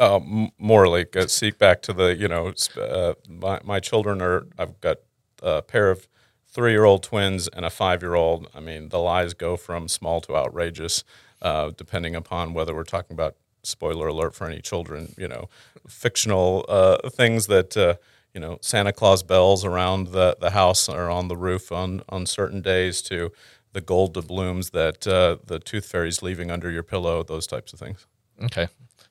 Uh, 0.00 0.20
Morley, 0.58 1.06
uh, 1.16 1.26
seek 1.26 1.58
back 1.58 1.82
to 1.82 1.92
the, 1.92 2.16
you 2.16 2.26
know, 2.26 2.52
uh, 2.80 3.14
my, 3.28 3.60
my 3.62 3.78
children 3.80 4.20
are, 4.20 4.46
I've 4.58 4.80
got 4.80 4.98
a 5.42 5.62
pair 5.62 5.90
of 5.90 6.08
three 6.48 6.72
year 6.72 6.84
old 6.84 7.02
twins 7.02 7.48
and 7.48 7.64
a 7.64 7.70
five 7.70 8.02
year 8.02 8.14
old. 8.14 8.48
I 8.54 8.60
mean, 8.60 8.88
the 8.88 8.98
lies 8.98 9.34
go 9.34 9.56
from 9.56 9.88
small 9.88 10.20
to 10.22 10.36
outrageous 10.36 11.04
uh, 11.42 11.70
depending 11.76 12.14
upon 12.14 12.54
whether 12.54 12.74
we're 12.74 12.84
talking 12.84 13.14
about 13.14 13.36
spoiler 13.62 14.08
alert 14.08 14.34
for 14.34 14.46
any 14.46 14.60
children, 14.60 15.14
you 15.16 15.28
know, 15.28 15.48
fictional 15.86 16.64
uh, 16.68 17.08
things 17.10 17.46
that 17.46 17.76
uh, 17.76 17.94
you 18.32 18.40
know 18.40 18.58
Santa 18.60 18.92
Claus 18.92 19.22
bells 19.22 19.64
around 19.64 20.08
the, 20.08 20.36
the 20.40 20.50
house 20.50 20.88
or 20.88 21.10
on 21.10 21.28
the 21.28 21.36
roof 21.36 21.70
on 21.70 22.02
on 22.08 22.26
certain 22.26 22.60
days 22.60 23.02
to 23.02 23.30
the 23.74 23.80
gold 23.80 24.14
doubloons 24.14 24.70
that 24.70 25.06
uh, 25.06 25.36
the 25.44 25.58
tooth 25.58 25.84
fairy's 25.84 26.22
leaving 26.22 26.50
under 26.50 26.70
your 26.70 26.82
pillow, 26.82 27.22
those 27.22 27.46
types 27.46 27.72
of 27.72 27.78
things. 27.78 28.06
Okay. 28.42 28.68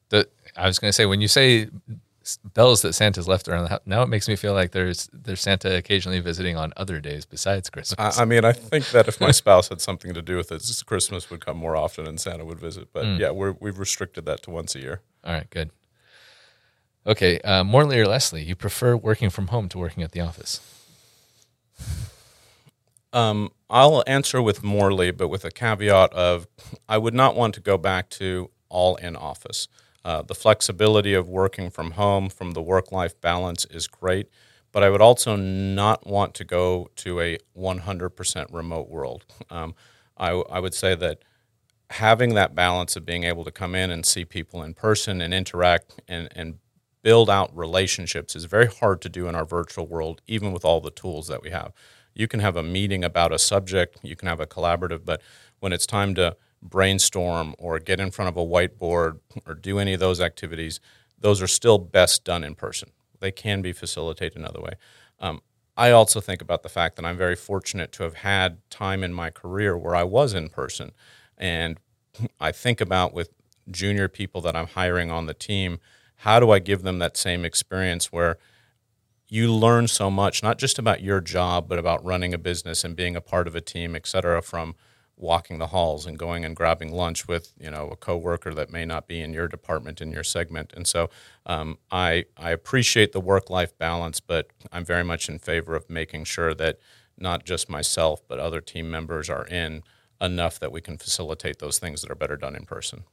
The, 0.09 0.27
I 0.57 0.67
was 0.67 0.79
going 0.79 0.89
to 0.89 0.93
say 0.93 1.05
when 1.05 1.21
you 1.21 1.27
say 1.27 1.69
bells 2.53 2.81
that 2.81 2.93
Santa's 2.93 3.27
left 3.27 3.49
around 3.49 3.63
the 3.63 3.69
house. 3.69 3.81
Now 3.85 4.01
it 4.01 4.07
makes 4.07 4.29
me 4.29 4.37
feel 4.37 4.53
like 4.53 4.71
there's 4.71 5.09
there's 5.11 5.41
Santa 5.41 5.75
occasionally 5.75 6.21
visiting 6.21 6.55
on 6.55 6.71
other 6.77 7.01
days 7.01 7.25
besides 7.25 7.69
Christmas. 7.69 8.17
I, 8.17 8.21
I 8.21 8.25
mean, 8.25 8.45
I 8.45 8.53
think 8.53 8.89
that 8.91 9.09
if 9.09 9.19
my 9.19 9.31
spouse 9.31 9.67
had 9.67 9.81
something 9.81 10.13
to 10.13 10.21
do 10.21 10.37
with 10.37 10.51
it, 10.51 10.63
Christmas 10.85 11.29
would 11.29 11.45
come 11.45 11.57
more 11.57 11.75
often 11.75 12.07
and 12.07 12.19
Santa 12.19 12.45
would 12.45 12.59
visit. 12.59 12.87
But 12.93 13.03
mm. 13.05 13.19
yeah, 13.19 13.31
we're, 13.31 13.55
we've 13.59 13.77
restricted 13.77 14.25
that 14.25 14.41
to 14.43 14.51
once 14.51 14.75
a 14.75 14.79
year. 14.79 15.01
All 15.23 15.33
right, 15.33 15.49
good. 15.49 15.71
Okay, 17.05 17.39
uh, 17.39 17.65
Morley 17.65 17.99
or 17.99 18.05
Lessly, 18.05 18.45
you 18.45 18.55
prefer 18.55 18.95
working 18.95 19.29
from 19.29 19.47
home 19.47 19.67
to 19.69 19.77
working 19.77 20.03
at 20.03 20.13
the 20.13 20.21
office? 20.21 20.61
Um, 23.11 23.51
I'll 23.73 24.03
answer 24.05 24.39
with 24.39 24.63
Morley, 24.63 25.09
but 25.09 25.29
with 25.29 25.43
a 25.43 25.49
caveat 25.49 26.13
of 26.13 26.47
I 26.87 26.99
would 26.99 27.15
not 27.15 27.35
want 27.35 27.55
to 27.55 27.59
go 27.59 27.75
back 27.75 28.07
to 28.11 28.51
all 28.69 28.97
in 28.97 29.15
office. 29.15 29.67
Uh, 30.05 30.21
the 30.21 30.35
flexibility 30.35 31.15
of 31.15 31.27
working 31.27 31.71
from 31.71 31.91
home 31.91 32.29
from 32.29 32.51
the 32.51 32.61
work 32.61 32.91
life 32.91 33.19
balance 33.19 33.65
is 33.65 33.87
great, 33.87 34.29
but 34.71 34.83
I 34.83 34.91
would 34.91 35.01
also 35.01 35.35
not 35.35 36.05
want 36.05 36.35
to 36.35 36.43
go 36.43 36.91
to 36.97 37.19
a 37.19 37.39
100% 37.57 38.53
remote 38.53 38.89
world. 38.89 39.25
Um, 39.49 39.73
I, 40.17 40.29
I 40.29 40.59
would 40.59 40.75
say 40.75 40.93
that 40.93 41.23
having 41.89 42.35
that 42.35 42.53
balance 42.53 42.95
of 42.95 43.07
being 43.07 43.23
able 43.23 43.43
to 43.43 43.51
come 43.51 43.73
in 43.73 43.89
and 43.89 44.05
see 44.05 44.23
people 44.23 44.61
in 44.61 44.75
person 44.75 45.19
and 45.19 45.33
interact 45.33 45.99
and, 46.07 46.29
and 46.35 46.59
build 47.01 47.27
out 47.27 47.55
relationships 47.57 48.35
is 48.35 48.45
very 48.45 48.67
hard 48.67 49.01
to 49.01 49.09
do 49.09 49.27
in 49.27 49.33
our 49.33 49.45
virtual 49.45 49.87
world, 49.87 50.21
even 50.27 50.51
with 50.51 50.63
all 50.63 50.79
the 50.79 50.91
tools 50.91 51.27
that 51.27 51.41
we 51.41 51.49
have. 51.49 51.73
You 52.13 52.27
can 52.27 52.39
have 52.39 52.55
a 52.55 52.63
meeting 52.63 53.03
about 53.03 53.31
a 53.31 53.39
subject, 53.39 53.97
you 54.03 54.15
can 54.15 54.27
have 54.27 54.39
a 54.39 54.45
collaborative, 54.45 55.05
but 55.05 55.21
when 55.59 55.73
it's 55.73 55.85
time 55.85 56.15
to 56.15 56.35
brainstorm 56.61 57.55
or 57.57 57.79
get 57.79 57.99
in 57.99 58.11
front 58.11 58.29
of 58.29 58.37
a 58.37 58.45
whiteboard 58.45 59.19
or 59.45 59.55
do 59.55 59.79
any 59.79 59.93
of 59.93 59.99
those 59.99 60.21
activities, 60.21 60.79
those 61.19 61.41
are 61.41 61.47
still 61.47 61.77
best 61.77 62.23
done 62.23 62.43
in 62.43 62.55
person. 62.55 62.89
They 63.19 63.31
can 63.31 63.61
be 63.61 63.73
facilitated 63.73 64.37
another 64.37 64.61
way. 64.61 64.73
Um, 65.19 65.41
I 65.75 65.91
also 65.91 66.21
think 66.21 66.41
about 66.41 66.61
the 66.63 66.69
fact 66.69 66.95
that 66.97 67.05
I'm 67.05 67.17
very 67.17 67.35
fortunate 67.35 67.91
to 67.93 68.03
have 68.03 68.15
had 68.15 68.57
time 68.69 69.03
in 69.03 69.13
my 69.13 69.29
career 69.29 69.77
where 69.77 69.95
I 69.95 70.03
was 70.03 70.33
in 70.33 70.49
person. 70.49 70.91
And 71.37 71.79
I 72.39 72.51
think 72.51 72.79
about 72.79 73.13
with 73.13 73.29
junior 73.71 74.07
people 74.07 74.41
that 74.41 74.55
I'm 74.55 74.67
hiring 74.67 75.09
on 75.09 75.25
the 75.25 75.33
team, 75.33 75.79
how 76.17 76.39
do 76.39 76.51
I 76.51 76.59
give 76.59 76.83
them 76.83 76.99
that 76.99 77.17
same 77.17 77.43
experience 77.43 78.11
where 78.11 78.37
you 79.33 79.51
learn 79.51 79.87
so 79.87 80.11
much, 80.11 80.43
not 80.43 80.59
just 80.59 80.77
about 80.77 81.01
your 81.01 81.19
job, 81.19 81.67
but 81.67 81.79
about 81.79 82.05
running 82.05 82.35
a 82.35 82.37
business 82.37 82.83
and 82.83 82.95
being 82.95 83.15
a 83.15 83.21
part 83.21 83.47
of 83.47 83.55
a 83.55 83.61
team, 83.61 83.95
et 83.95 84.05
cetera, 84.05 84.43
from 84.43 84.75
walking 85.17 85.57
the 85.57 85.67
halls 85.67 86.05
and 86.05 86.19
going 86.19 86.45
and 86.45 86.55
grabbing 86.55 86.91
lunch 86.91 87.27
with 87.27 87.51
you 87.59 87.71
know 87.71 87.89
a 87.89 87.95
coworker 87.95 88.53
that 88.53 88.71
may 88.71 88.85
not 88.85 89.07
be 89.07 89.21
in 89.21 89.33
your 89.33 89.47
department 89.47 90.01
in 90.01 90.11
your 90.11 90.23
segment. 90.23 90.71
And 90.75 90.85
so 90.85 91.09
um, 91.47 91.79
I 91.91 92.25
I 92.37 92.51
appreciate 92.51 93.11
the 93.11 93.19
work 93.19 93.49
life 93.49 93.75
balance, 93.79 94.19
but 94.19 94.51
I'm 94.71 94.85
very 94.85 95.03
much 95.03 95.27
in 95.27 95.39
favor 95.39 95.75
of 95.75 95.89
making 95.89 96.25
sure 96.25 96.53
that 96.53 96.77
not 97.17 97.43
just 97.43 97.67
myself 97.67 98.21
but 98.27 98.39
other 98.39 98.61
team 98.61 98.91
members 98.91 99.31
are 99.31 99.45
in 99.47 99.81
enough 100.21 100.59
that 100.59 100.71
we 100.71 100.79
can 100.81 100.97
facilitate 100.97 101.57
those 101.57 101.79
things 101.79 102.01
that 102.01 102.11
are 102.11 102.15
better 102.15 102.37
done 102.37 102.55
in 102.55 102.65
person. 102.65 103.03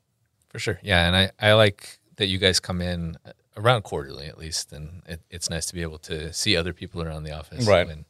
For 0.50 0.58
sure, 0.58 0.80
yeah, 0.82 1.06
and 1.06 1.16
I 1.16 1.30
I 1.40 1.54
like 1.54 1.98
that 2.16 2.26
you 2.26 2.36
guys 2.36 2.60
come 2.60 2.82
in 2.82 3.16
around 3.56 3.82
quarterly 3.82 4.26
at 4.26 4.38
least, 4.38 4.72
and 4.72 5.02
it, 5.06 5.20
it's 5.30 5.50
nice 5.50 5.66
to 5.66 5.74
be 5.74 5.82
able 5.82 5.98
to 5.98 6.32
see 6.32 6.56
other 6.56 6.72
people 6.72 7.02
around 7.02 7.24
the 7.24 7.32
office, 7.32 7.66
right? 7.66 7.88
And, 7.88 8.04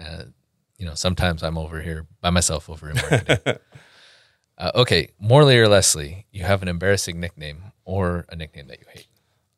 uh, 0.00 0.24
you 0.78 0.86
know, 0.86 0.94
sometimes 0.94 1.42
I'm 1.42 1.58
over 1.58 1.80
here 1.80 2.06
by 2.20 2.30
myself 2.30 2.70
over 2.70 2.90
in 2.90 2.96
marketing. 2.96 3.38
uh, 4.58 4.70
okay, 4.74 5.10
Morley 5.18 5.58
or 5.58 5.66
Lessly, 5.66 6.24
you 6.30 6.44
have 6.44 6.62
an 6.62 6.68
embarrassing 6.68 7.20
nickname 7.20 7.72
or 7.84 8.24
a 8.28 8.36
nickname 8.36 8.68
that 8.68 8.80
you 8.80 8.86
hate. 8.92 9.08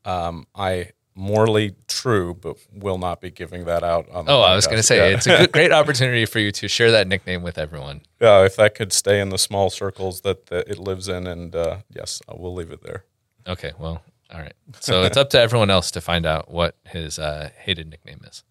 Um, 0.05 0.47
I 0.55 0.91
Morley 1.15 1.75
true, 1.89 2.35
but 2.35 2.57
will 2.73 2.99
not 2.99 3.21
be 3.21 3.31
giving 3.31 3.67
that 3.67 3.83
out. 3.83 4.07
oh, 4.11 4.23
podcast. 4.23 4.49
I 4.49 4.55
was 4.55 4.67
going 4.67 4.79
to 4.79 4.83
say 4.83 4.97
yeah. 4.97 5.17
it's 5.17 5.27
a 5.27 5.39
good, 5.39 5.53
great 5.53 5.73
opportunity 5.73 6.25
for 6.25 6.39
you 6.39 6.51
to 6.53 6.69
share 6.69 6.91
that 6.93 7.07
nickname 7.07 7.43
with 7.43 7.59
everyone. 7.59 8.03
Yeah, 8.21 8.45
if 8.45 8.57
that 8.57 8.75
could 8.75 8.93
stay 8.93 9.21
in 9.21 9.29
the 9.29 9.39
small 9.39 9.71
circles 9.71 10.23
that, 10.23 10.47
that 10.47 10.69
it 10.69 10.79
lives 10.79 11.09
in, 11.09 11.27
and 11.27 11.55
uh, 11.55 11.79
yes, 11.91 12.23
I 12.29 12.35
will 12.35 12.55
leave 12.55 12.71
it 12.71 12.83
there. 12.83 13.05
Okay, 13.47 13.73
well, 13.79 14.03
All 14.33 14.41
right. 14.41 14.55
So 14.81 15.03
it's 15.03 15.17
up 15.17 15.31
to 15.31 15.41
everyone 15.41 15.69
else 15.69 15.91
to 15.91 16.01
find 16.01 16.25
out 16.25 16.51
what 16.51 16.77
his 16.87 17.19
uh, 17.19 17.51
hated 17.59 17.89
nickname 17.91 18.21
is. 18.27 18.45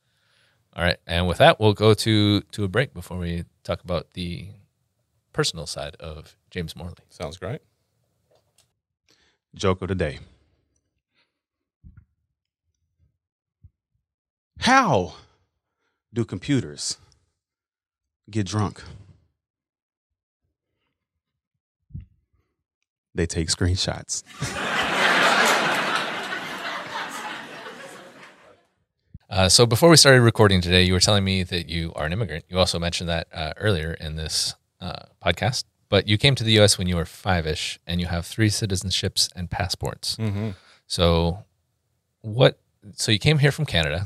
All 0.76 0.84
right. 0.84 0.98
And 1.08 1.28
with 1.28 1.40
that, 1.40 1.60
we'll 1.60 1.74
go 1.74 1.94
to 1.96 2.42
to 2.42 2.64
a 2.64 2.68
break 2.68 2.94
before 2.94 3.18
we 3.18 3.46
talk 3.64 3.84
about 3.84 4.14
the 4.14 4.50
personal 5.34 5.66
side 5.66 5.96
of 6.00 6.36
James 6.52 6.76
Morley. 6.76 6.96
Sounds 7.10 7.38
great. 7.38 7.62
Joke 9.56 9.82
of 9.82 9.88
the 9.88 9.96
day. 9.96 10.20
How 14.60 15.16
do 16.14 16.24
computers 16.24 16.98
get 18.30 18.46
drunk? 18.46 18.84
They 23.14 23.26
take 23.26 23.48
screenshots. 23.48 24.24
Uh, 29.42 29.50
so 29.50 29.66
before 29.66 29.90
we 29.90 29.98
started 29.98 30.22
recording 30.22 30.62
today, 30.62 30.84
you 30.84 30.94
were 30.94 31.00
telling 31.00 31.24
me 31.24 31.42
that 31.42 31.68
you 31.68 31.92
are 31.96 32.06
an 32.06 32.14
immigrant. 32.14 32.46
You 32.48 32.60
also 32.60 32.78
mentioned 32.78 33.10
that 33.10 33.28
uh, 33.34 33.54
earlier 33.58 33.94
in 33.94 34.16
this 34.16 34.54
uh, 34.80 35.06
podcast. 35.20 35.64
But 35.90 36.08
you 36.08 36.20
came 36.20 36.36
to 36.36 36.44
the 36.44 36.52
U.S. 36.60 36.78
when 36.78 36.86
you 36.86 36.96
were 36.96 37.06
five-ish, 37.06 37.80
and 37.88 38.00
you 38.00 38.06
have 38.06 38.28
three 38.28 38.50
citizenships 38.50 39.30
and 39.36 39.50
passports. 39.50 40.16
Mm-hmm. 40.18 40.52
So, 40.86 41.40
what? 42.22 42.60
So 42.94 43.12
you 43.12 43.18
came 43.18 43.40
here 43.40 43.52
from 43.52 43.66
Canada. 43.66 44.06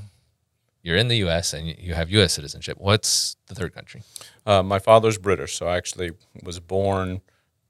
You're 0.81 0.95
in 0.95 1.09
the 1.09 1.17
U.S. 1.17 1.51
and 1.51 1.67
you 1.67 1.95
have 1.95 2.09
U.S. 2.11 2.31
citizenship. 2.31 2.77
What's 2.79 3.35
the 3.47 3.55
third 3.55 3.75
country? 3.75 4.03
Uh, 4.45 4.63
my 4.63 4.79
father's 4.79 5.17
British, 5.17 5.57
so 5.57 5.67
I 5.67 5.75
actually 5.75 6.11
was 6.43 6.61
born 6.61 7.19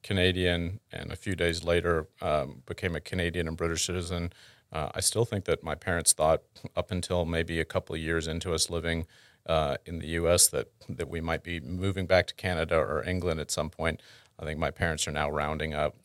Canadian, 0.04 0.82
and 0.92 1.12
a 1.12 1.16
few 1.16 1.34
days 1.34 1.64
later 1.64 2.10
um, 2.22 2.62
became 2.68 2.96
a 2.96 3.02
Canadian 3.02 3.48
and 3.48 3.58
British 3.58 3.88
citizen. 3.88 4.32
Uh, 4.76 4.90
I 4.94 5.00
still 5.00 5.24
think 5.24 5.46
that 5.46 5.64
my 5.64 5.74
parents 5.74 6.12
thought, 6.12 6.42
up 6.76 6.92
until 6.92 7.24
maybe 7.24 7.62
a 7.62 7.66
couple 7.66 7.96
of 7.96 8.02
years 8.02 8.28
into 8.28 8.54
us 8.54 8.70
living 8.70 9.08
uh, 9.46 9.78
in 9.86 10.00
the 10.00 10.08
U.S., 10.20 10.48
that 10.48 10.68
that 10.90 11.08
we 11.08 11.22
might 11.22 11.44
be 11.44 11.62
moving 11.62 12.06
back 12.06 12.28
to 12.28 12.36
Canada 12.36 12.76
or 12.76 13.02
England 13.08 13.40
at 13.40 13.52
some 13.52 13.70
point. 13.70 14.02
I 14.38 14.44
think 14.44 14.60
my 14.60 14.72
parents 14.72 15.08
are 15.08 15.14
now 15.14 15.30
rounding 15.30 15.74
up 15.74 15.96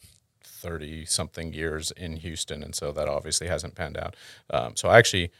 thirty 0.44 1.04
something 1.04 1.52
years 1.52 1.90
in 1.90 2.18
Houston, 2.18 2.62
and 2.62 2.72
so 2.72 2.92
that 2.92 3.08
obviously 3.08 3.48
hasn't 3.48 3.74
panned 3.74 3.96
out. 3.96 4.14
Um, 4.50 4.76
so 4.76 4.88
actually, 4.88 5.32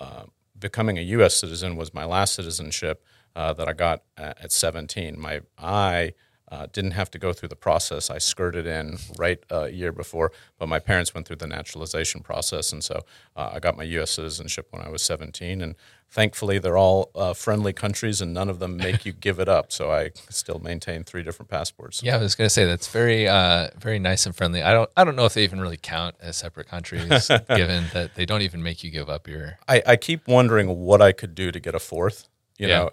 uh, 0.00 0.24
becoming 0.58 0.98
a 0.98 1.02
U.S. 1.02 1.36
citizen 1.36 1.76
was 1.76 1.94
my 1.94 2.04
last 2.04 2.34
citizenship 2.34 3.04
uh, 3.36 3.52
that 3.52 3.68
I 3.68 3.74
got 3.74 4.02
at, 4.16 4.42
at 4.42 4.50
17. 4.50 5.20
My 5.20 5.42
I 5.56 6.14
uh, 6.52 6.66
didn't 6.70 6.90
have 6.90 7.10
to 7.10 7.18
go 7.18 7.32
through 7.32 7.48
the 7.48 7.56
process. 7.56 8.10
I 8.10 8.18
skirted 8.18 8.66
in 8.66 8.98
right 9.16 9.42
uh, 9.50 9.62
a 9.62 9.70
year 9.70 9.90
before, 9.90 10.32
but 10.58 10.68
my 10.68 10.78
parents 10.78 11.14
went 11.14 11.26
through 11.26 11.36
the 11.36 11.46
naturalization 11.46 12.20
process, 12.20 12.74
and 12.74 12.84
so 12.84 13.00
uh, 13.34 13.52
I 13.54 13.58
got 13.58 13.74
my 13.74 13.84
U.S. 13.84 14.10
citizenship 14.10 14.68
when 14.70 14.82
I 14.82 14.90
was 14.90 15.00
17. 15.00 15.62
And 15.62 15.74
thankfully, 16.10 16.58
they're 16.58 16.76
all 16.76 17.10
uh, 17.14 17.32
friendly 17.32 17.72
countries, 17.72 18.20
and 18.20 18.34
none 18.34 18.50
of 18.50 18.58
them 18.58 18.76
make 18.76 19.06
you 19.06 19.14
give 19.14 19.38
it 19.38 19.48
up. 19.48 19.72
So 19.72 19.90
I 19.90 20.10
still 20.28 20.58
maintain 20.58 21.04
three 21.04 21.22
different 21.22 21.48
passports. 21.48 22.02
Yeah, 22.02 22.16
I 22.16 22.18
was 22.20 22.34
going 22.34 22.46
to 22.46 22.52
say 22.52 22.66
that's 22.66 22.88
very, 22.88 23.26
uh, 23.26 23.70
very 23.78 23.98
nice 23.98 24.26
and 24.26 24.36
friendly. 24.36 24.62
I 24.62 24.74
don't, 24.74 24.90
I 24.94 25.04
don't 25.04 25.16
know 25.16 25.24
if 25.24 25.32
they 25.32 25.44
even 25.44 25.58
really 25.58 25.78
count 25.80 26.16
as 26.20 26.36
separate 26.36 26.68
countries, 26.68 27.30
given 27.56 27.84
that 27.94 28.14
they 28.14 28.26
don't 28.26 28.42
even 28.42 28.62
make 28.62 28.84
you 28.84 28.90
give 28.90 29.08
up 29.08 29.26
your. 29.26 29.58
I, 29.66 29.82
I 29.86 29.96
keep 29.96 30.28
wondering 30.28 30.80
what 30.80 31.00
I 31.00 31.12
could 31.12 31.34
do 31.34 31.50
to 31.50 31.58
get 31.58 31.74
a 31.74 31.80
fourth. 31.80 32.28
You 32.62 32.68
Yeah. 32.68 32.78
know, 32.78 32.88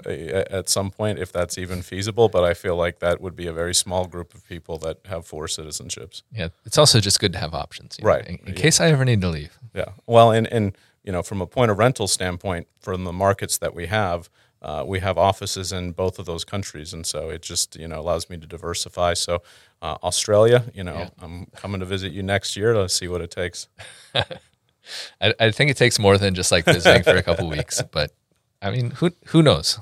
at 0.59 0.67
some 0.69 0.89
point, 0.91 1.19
if 1.19 1.31
that's 1.31 1.57
even 1.57 1.81
feasible, 1.83 2.27
but 2.29 2.43
I 2.51 2.53
feel 2.55 2.75
like 2.85 2.99
that 2.99 3.15
would 3.21 3.35
be 3.35 3.47
a 3.47 3.53
very 3.53 3.75
small 3.75 4.05
group 4.13 4.33
of 4.33 4.41
people 4.53 4.77
that 4.85 4.97
have 5.05 5.21
four 5.27 5.45
citizenships. 5.47 6.23
Yeah, 6.39 6.49
it's 6.65 6.77
also 6.77 6.99
just 6.99 7.19
good 7.19 7.33
to 7.33 7.39
have 7.39 7.53
options, 7.53 7.97
you 7.97 8.03
know, 8.03 8.09
Right. 8.13 8.25
in, 8.27 8.35
in 8.47 8.53
Yeah. 8.53 8.61
case 8.63 8.79
I 8.85 8.87
ever 8.89 9.05
need 9.05 9.21
to 9.21 9.29
leave. 9.29 9.53
Yeah. 9.73 9.89
Well, 10.07 10.31
and 10.37 10.47
and 10.57 10.65
you 11.03 11.11
know, 11.13 11.23
from 11.23 11.41
a 11.41 11.47
point 11.47 11.71
of 11.71 11.77
rental 11.77 12.07
standpoint, 12.07 12.67
from 12.81 13.03
the 13.05 13.13
markets 13.13 13.57
that 13.59 13.73
we 13.75 13.87
have, 13.87 14.29
uh, 14.61 14.83
we 14.93 14.99
have 14.99 15.17
offices 15.17 15.71
in 15.71 15.91
both 15.93 16.19
of 16.19 16.25
those 16.25 16.43
countries, 16.53 16.93
and 16.93 17.05
so 17.05 17.29
it 17.29 17.41
just 17.41 17.75
you 17.81 17.87
know 17.87 17.99
allows 17.99 18.29
me 18.29 18.37
to 18.37 18.47
diversify. 18.47 19.13
So, 19.15 19.33
uh, 19.81 19.97
Australia, 20.03 20.59
you 20.73 20.83
know, 20.83 20.99
Yeah. 20.99 21.09
I'm 21.25 21.45
coming 21.61 21.79
to 21.79 21.85
visit 21.85 22.11
you 22.11 22.23
next 22.23 22.57
year 22.57 22.73
to 22.73 22.89
see 22.89 23.07
what 23.07 23.21
it 23.21 23.31
takes. 23.31 23.67
I, 25.21 25.33
I 25.39 25.51
think 25.51 25.69
it 25.71 25.77
takes 25.77 25.99
more 25.99 26.17
than 26.17 26.33
just 26.35 26.51
like 26.51 26.65
visiting 26.65 27.03
for 27.03 27.15
a 27.15 27.23
couple 27.23 27.47
weeks, 27.57 27.81
but 27.91 28.11
I 28.61 28.71
mean, 28.71 28.91
who 28.91 29.11
who 29.27 29.41
knows? 29.41 29.79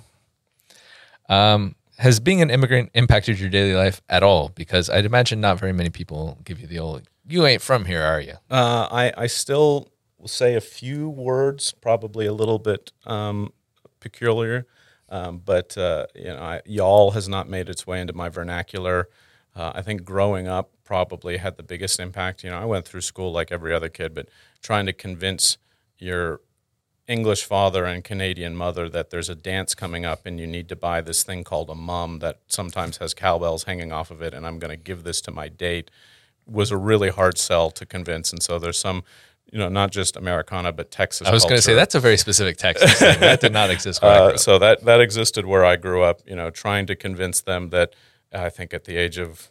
Um, 1.29 1.75
has 1.97 2.19
being 2.19 2.41
an 2.41 2.49
immigrant 2.49 2.91
impacted 2.93 3.39
your 3.39 3.49
daily 3.49 3.73
life 3.73 4.01
at 4.07 4.23
all? 4.23 4.49
Because 4.49 4.89
I'd 4.89 5.05
imagine 5.05 5.41
not 5.41 5.59
very 5.59 5.73
many 5.73 5.89
people 5.89 6.37
give 6.43 6.59
you 6.59 6.67
the 6.67 6.79
old 6.79 7.03
"you 7.27 7.45
ain't 7.45 7.61
from 7.61 7.85
here, 7.85 8.01
are 8.03 8.21
you?" 8.21 8.33
Uh, 8.49 8.87
I 8.91 9.13
I 9.17 9.27
still 9.27 9.89
will 10.19 10.27
say 10.27 10.55
a 10.55 10.61
few 10.61 11.09
words, 11.09 11.73
probably 11.73 12.25
a 12.25 12.33
little 12.33 12.59
bit 12.59 12.91
um, 13.05 13.51
peculiar, 13.99 14.67
um, 15.09 15.41
but 15.43 15.77
uh, 15.77 16.05
you 16.15 16.25
know, 16.25 16.37
I, 16.37 16.61
y'all 16.65 17.11
has 17.11 17.27
not 17.27 17.49
made 17.49 17.69
its 17.69 17.87
way 17.87 17.99
into 17.99 18.13
my 18.13 18.29
vernacular. 18.29 19.09
Uh, 19.55 19.71
I 19.73 19.81
think 19.81 20.03
growing 20.03 20.47
up 20.47 20.69
probably 20.83 21.37
had 21.37 21.57
the 21.57 21.63
biggest 21.63 21.99
impact. 21.99 22.43
You 22.43 22.51
know, 22.51 22.59
I 22.59 22.65
went 22.65 22.87
through 22.87 23.01
school 23.01 23.31
like 23.31 23.51
every 23.51 23.73
other 23.73 23.89
kid, 23.89 24.13
but 24.13 24.29
trying 24.61 24.85
to 24.85 24.93
convince 24.93 25.57
your 25.97 26.41
English 27.07 27.45
father 27.45 27.85
and 27.85 28.03
Canadian 28.03 28.55
mother 28.55 28.89
that 28.89 29.09
there's 29.11 29.29
a 29.29 29.35
dance 29.35 29.73
coming 29.73 30.05
up 30.05 30.25
and 30.25 30.39
you 30.39 30.47
need 30.47 30.67
to 30.69 30.75
buy 30.75 30.99
this 31.01 31.23
thing 31.23 31.43
called 31.43 31.69
a 31.69 31.75
mum 31.75 32.19
that 32.19 32.39
sometimes 32.47 32.97
has 32.97 33.13
cowbells 33.13 33.63
hanging 33.63 33.91
off 33.93 34.11
of 34.11 34.21
it, 34.21 34.33
and 34.33 34.45
I'm 34.45 34.59
going 34.59 34.71
to 34.71 34.77
give 34.77 35.03
this 35.03 35.21
to 35.21 35.31
my 35.31 35.47
date 35.47 35.89
was 36.45 36.71
a 36.71 36.77
really 36.77 37.09
hard 37.09 37.37
sell 37.37 37.71
to 37.71 37.85
convince. 37.85 38.31
And 38.31 38.41
so 38.41 38.57
there's 38.59 38.79
some, 38.79 39.03
you 39.51 39.59
know, 39.59 39.67
not 39.69 39.91
just 39.91 40.15
Americana, 40.17 40.71
but 40.71 40.91
Texas. 40.91 41.27
I 41.27 41.31
was 41.31 41.43
going 41.43 41.55
to 41.57 41.61
say 41.61 41.73
that's 41.73 41.95
a 41.95 41.99
very 41.99 42.17
specific 42.17 42.57
Texas 42.57 42.99
thing. 42.99 43.19
That 43.19 43.41
did 43.41 43.51
not 43.53 43.69
exist 43.69 44.01
where 44.01 44.11
I 44.11 44.17
grew 44.19 44.25
Uh, 44.27 44.33
up. 44.33 44.39
so 44.39 44.59
that 44.59 44.83
that 44.85 44.99
existed 45.01 45.45
where 45.45 45.65
I 45.65 45.75
grew 45.77 46.03
up. 46.03 46.21
You 46.25 46.35
know, 46.35 46.49
trying 46.49 46.85
to 46.87 46.95
convince 46.95 47.41
them 47.41 47.69
that 47.69 47.93
I 48.33 48.49
think 48.49 48.73
at 48.73 48.83
the 48.85 48.95
age 48.97 49.17
of 49.17 49.49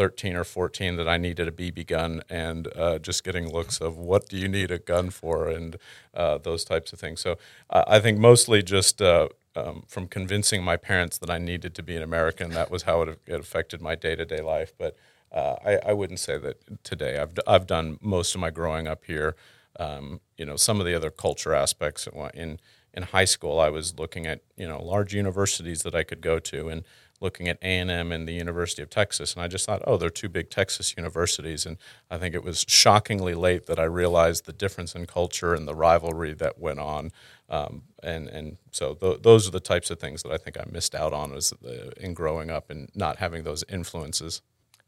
13 0.00 0.34
or 0.34 0.44
14 0.44 0.96
that 0.96 1.06
I 1.06 1.18
needed 1.18 1.46
a 1.46 1.50
BB 1.50 1.86
gun 1.86 2.22
and 2.30 2.68
uh, 2.74 2.98
just 2.98 3.22
getting 3.22 3.52
looks 3.52 3.82
of 3.82 3.98
what 3.98 4.30
do 4.30 4.38
you 4.38 4.48
need 4.48 4.70
a 4.70 4.78
gun 4.78 5.10
for 5.10 5.50
and 5.50 5.76
uh, 6.14 6.38
those 6.38 6.64
types 6.64 6.94
of 6.94 6.98
things. 6.98 7.20
So 7.20 7.36
I 7.68 8.00
think 8.00 8.18
mostly 8.18 8.62
just 8.62 9.02
uh, 9.02 9.28
um, 9.54 9.84
from 9.86 10.08
convincing 10.08 10.64
my 10.64 10.78
parents 10.78 11.18
that 11.18 11.28
I 11.28 11.36
needed 11.36 11.74
to 11.74 11.82
be 11.82 11.96
an 11.96 12.02
American, 12.02 12.52
that 12.52 12.70
was 12.70 12.84
how 12.84 13.02
it, 13.02 13.20
it 13.26 13.40
affected 13.40 13.82
my 13.82 13.94
day 13.94 14.16
to 14.16 14.24
day 14.24 14.40
life. 14.40 14.72
But 14.78 14.96
uh, 15.32 15.56
I, 15.62 15.90
I 15.90 15.92
wouldn't 15.92 16.20
say 16.20 16.38
that 16.38 16.82
today. 16.82 17.18
I've, 17.18 17.34
I've 17.46 17.66
done 17.66 17.98
most 18.00 18.34
of 18.34 18.40
my 18.40 18.48
growing 18.48 18.88
up 18.88 19.04
here. 19.04 19.36
Um, 19.78 20.22
you 20.38 20.46
know, 20.46 20.56
some 20.56 20.80
of 20.80 20.86
the 20.86 20.94
other 20.94 21.10
culture 21.10 21.52
aspects 21.52 22.08
in 22.32 22.58
in 22.94 23.02
high 23.04 23.26
school, 23.26 23.60
I 23.60 23.68
was 23.68 23.98
looking 23.98 24.26
at 24.26 24.40
you 24.56 24.66
know 24.66 24.82
large 24.82 25.14
universities 25.14 25.82
that 25.82 25.94
I 25.94 26.04
could 26.04 26.22
go 26.22 26.38
to 26.38 26.70
and 26.70 26.84
looking 27.20 27.48
at 27.48 27.58
A&M 27.62 28.12
and 28.12 28.26
the 28.26 28.32
University 28.32 28.82
of 28.82 28.90
Texas, 28.90 29.34
and 29.34 29.42
I 29.42 29.48
just 29.48 29.66
thought, 29.66 29.82
oh, 29.86 29.96
they're 29.96 30.10
two 30.10 30.28
big 30.28 30.50
Texas 30.50 30.94
universities, 30.96 31.66
and 31.66 31.76
I 32.10 32.18
think 32.18 32.34
it 32.34 32.42
was 32.42 32.64
shockingly 32.66 33.34
late 33.34 33.66
that 33.66 33.78
I 33.78 33.84
realized 33.84 34.46
the 34.46 34.52
difference 34.52 34.94
in 34.94 35.06
culture 35.06 35.54
and 35.54 35.68
the 35.68 35.74
rivalry 35.74 36.34
that 36.34 36.58
went 36.58 36.80
on, 36.80 37.10
um, 37.48 37.82
and 38.02 38.28
and 38.28 38.56
so 38.70 38.94
th- 38.94 39.22
those 39.22 39.46
are 39.46 39.50
the 39.50 39.60
types 39.60 39.90
of 39.90 39.98
things 39.98 40.22
that 40.22 40.32
I 40.32 40.38
think 40.38 40.58
I 40.58 40.64
missed 40.70 40.94
out 40.94 41.12
on 41.12 41.32
as 41.32 41.52
the, 41.62 41.92
in 42.02 42.14
growing 42.14 42.50
up 42.50 42.70
and 42.70 42.88
not 42.94 43.16
having 43.18 43.44
those 43.44 43.64
influences. 43.68 44.42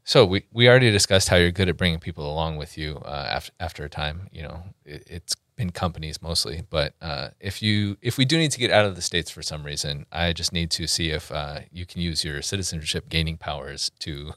So 0.05 0.25
we, 0.25 0.45
we 0.53 0.69
already 0.69 0.91
discussed 0.91 1.29
how 1.29 1.37
you're 1.37 1.53
good 1.53 1.69
at 1.69 1.77
bringing 1.77 2.01
people 2.01 2.31
along 2.31 2.57
with 2.57 2.77
you 2.77 3.01
uh, 3.05 3.29
after 3.31 3.53
after 3.61 3.85
a 3.85 3.89
time. 3.89 4.29
You 4.33 4.43
know, 4.43 4.63
it, 4.85 5.05
it's 5.07 5.37
been 5.57 5.71
companies 5.71 6.23
mostly, 6.23 6.63
but 6.71 6.95
uh, 7.01 7.29
if 7.41 7.63
you 7.63 7.97
if 8.01 8.19
we 8.19 8.25
do 8.25 8.39
need 8.39 8.51
to 8.53 8.59
get 8.59 8.71
out 8.71 8.85
of 8.85 8.97
the 8.97 9.03
states 9.03 9.31
for 9.31 9.43
some 9.43 9.65
reason, 9.65 10.07
I 10.11 10.33
just 10.33 10.53
need 10.53 10.71
to 10.73 10.87
see 10.87 11.11
if 11.11 11.31
uh, 11.31 11.61
you 11.71 11.87
can 11.87 12.01
use 12.01 12.25
your 12.25 12.43
citizenship 12.43 13.09
gaining 13.09 13.37
powers 13.37 13.91
to 14.01 14.33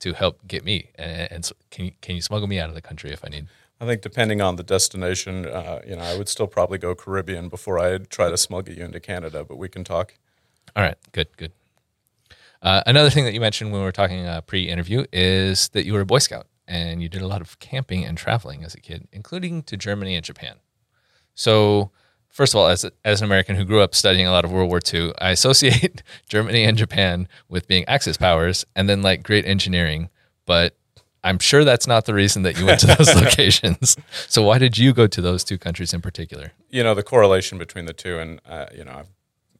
to 0.00 0.12
help 0.12 0.46
get 0.46 0.64
me. 0.64 0.90
And, 0.96 1.32
and 1.32 1.44
so 1.44 1.54
can 1.70 1.86
you, 1.86 1.92
can 2.00 2.16
you 2.16 2.22
smuggle 2.22 2.48
me 2.48 2.58
out 2.58 2.68
of 2.68 2.74
the 2.74 2.82
country 2.82 3.10
if 3.10 3.24
I 3.24 3.28
need? 3.28 3.46
I 3.80 3.86
think 3.86 4.02
depending 4.02 4.40
on 4.40 4.56
the 4.56 4.62
destination, 4.62 5.46
uh, 5.46 5.80
you 5.86 5.96
know, 5.96 6.02
I 6.02 6.16
would 6.16 6.28
still 6.28 6.46
probably 6.46 6.78
go 6.78 6.94
Caribbean 6.94 7.48
before 7.48 7.78
I'd 7.78 8.08
try 8.08 8.30
to 8.30 8.36
smuggle 8.36 8.74
you 8.74 8.84
into 8.84 9.00
Canada, 9.00 9.44
but 9.44 9.56
we 9.56 9.68
can 9.68 9.84
talk. 9.84 10.14
All 10.76 10.82
right, 10.82 10.96
good, 11.12 11.28
good. 11.36 11.52
Uh, 12.62 12.82
another 12.86 13.10
thing 13.10 13.24
that 13.24 13.34
you 13.34 13.40
mentioned 13.40 13.72
when 13.72 13.80
we 13.80 13.84
were 13.84 13.92
talking 13.92 14.24
uh, 14.24 14.40
pre-interview 14.40 15.04
is 15.12 15.68
that 15.70 15.84
you 15.84 15.92
were 15.92 16.00
a 16.00 16.06
Boy 16.06 16.18
Scout 16.18 16.46
and 16.66 17.02
you 17.02 17.08
did 17.08 17.22
a 17.22 17.26
lot 17.26 17.40
of 17.40 17.58
camping 17.58 18.04
and 18.04 18.16
traveling 18.16 18.64
as 18.64 18.74
a 18.74 18.80
kid, 18.80 19.08
including 19.12 19.62
to 19.64 19.76
Germany 19.76 20.14
and 20.14 20.24
Japan. 20.24 20.56
So, 21.34 21.90
first 22.28 22.54
of 22.54 22.58
all, 22.58 22.68
as, 22.68 22.84
a, 22.84 22.92
as 23.04 23.20
an 23.20 23.26
American 23.26 23.56
who 23.56 23.64
grew 23.64 23.80
up 23.80 23.94
studying 23.94 24.26
a 24.26 24.30
lot 24.30 24.44
of 24.44 24.52
World 24.52 24.70
War 24.70 24.80
II, 24.92 25.12
I 25.20 25.30
associate 25.30 26.02
Germany 26.28 26.64
and 26.64 26.76
Japan 26.78 27.28
with 27.48 27.66
being 27.66 27.84
Axis 27.86 28.16
powers 28.16 28.64
and 28.74 28.88
then 28.88 29.02
like 29.02 29.22
great 29.22 29.46
engineering. 29.46 30.10
But 30.46 30.76
I'm 31.22 31.38
sure 31.38 31.64
that's 31.64 31.86
not 31.86 32.04
the 32.04 32.14
reason 32.14 32.42
that 32.42 32.58
you 32.58 32.66
went 32.66 32.80
to 32.80 32.86
those 32.86 33.14
locations. 33.22 33.96
So, 34.28 34.42
why 34.42 34.58
did 34.58 34.78
you 34.78 34.92
go 34.92 35.06
to 35.06 35.20
those 35.20 35.44
two 35.44 35.58
countries 35.58 35.92
in 35.92 36.00
particular? 36.00 36.52
You 36.70 36.82
know, 36.82 36.94
the 36.94 37.02
correlation 37.02 37.58
between 37.58 37.86
the 37.86 37.92
two, 37.94 38.18
and, 38.18 38.40
uh, 38.46 38.66
you 38.74 38.84
know, 38.84 38.92
I've 38.92 39.10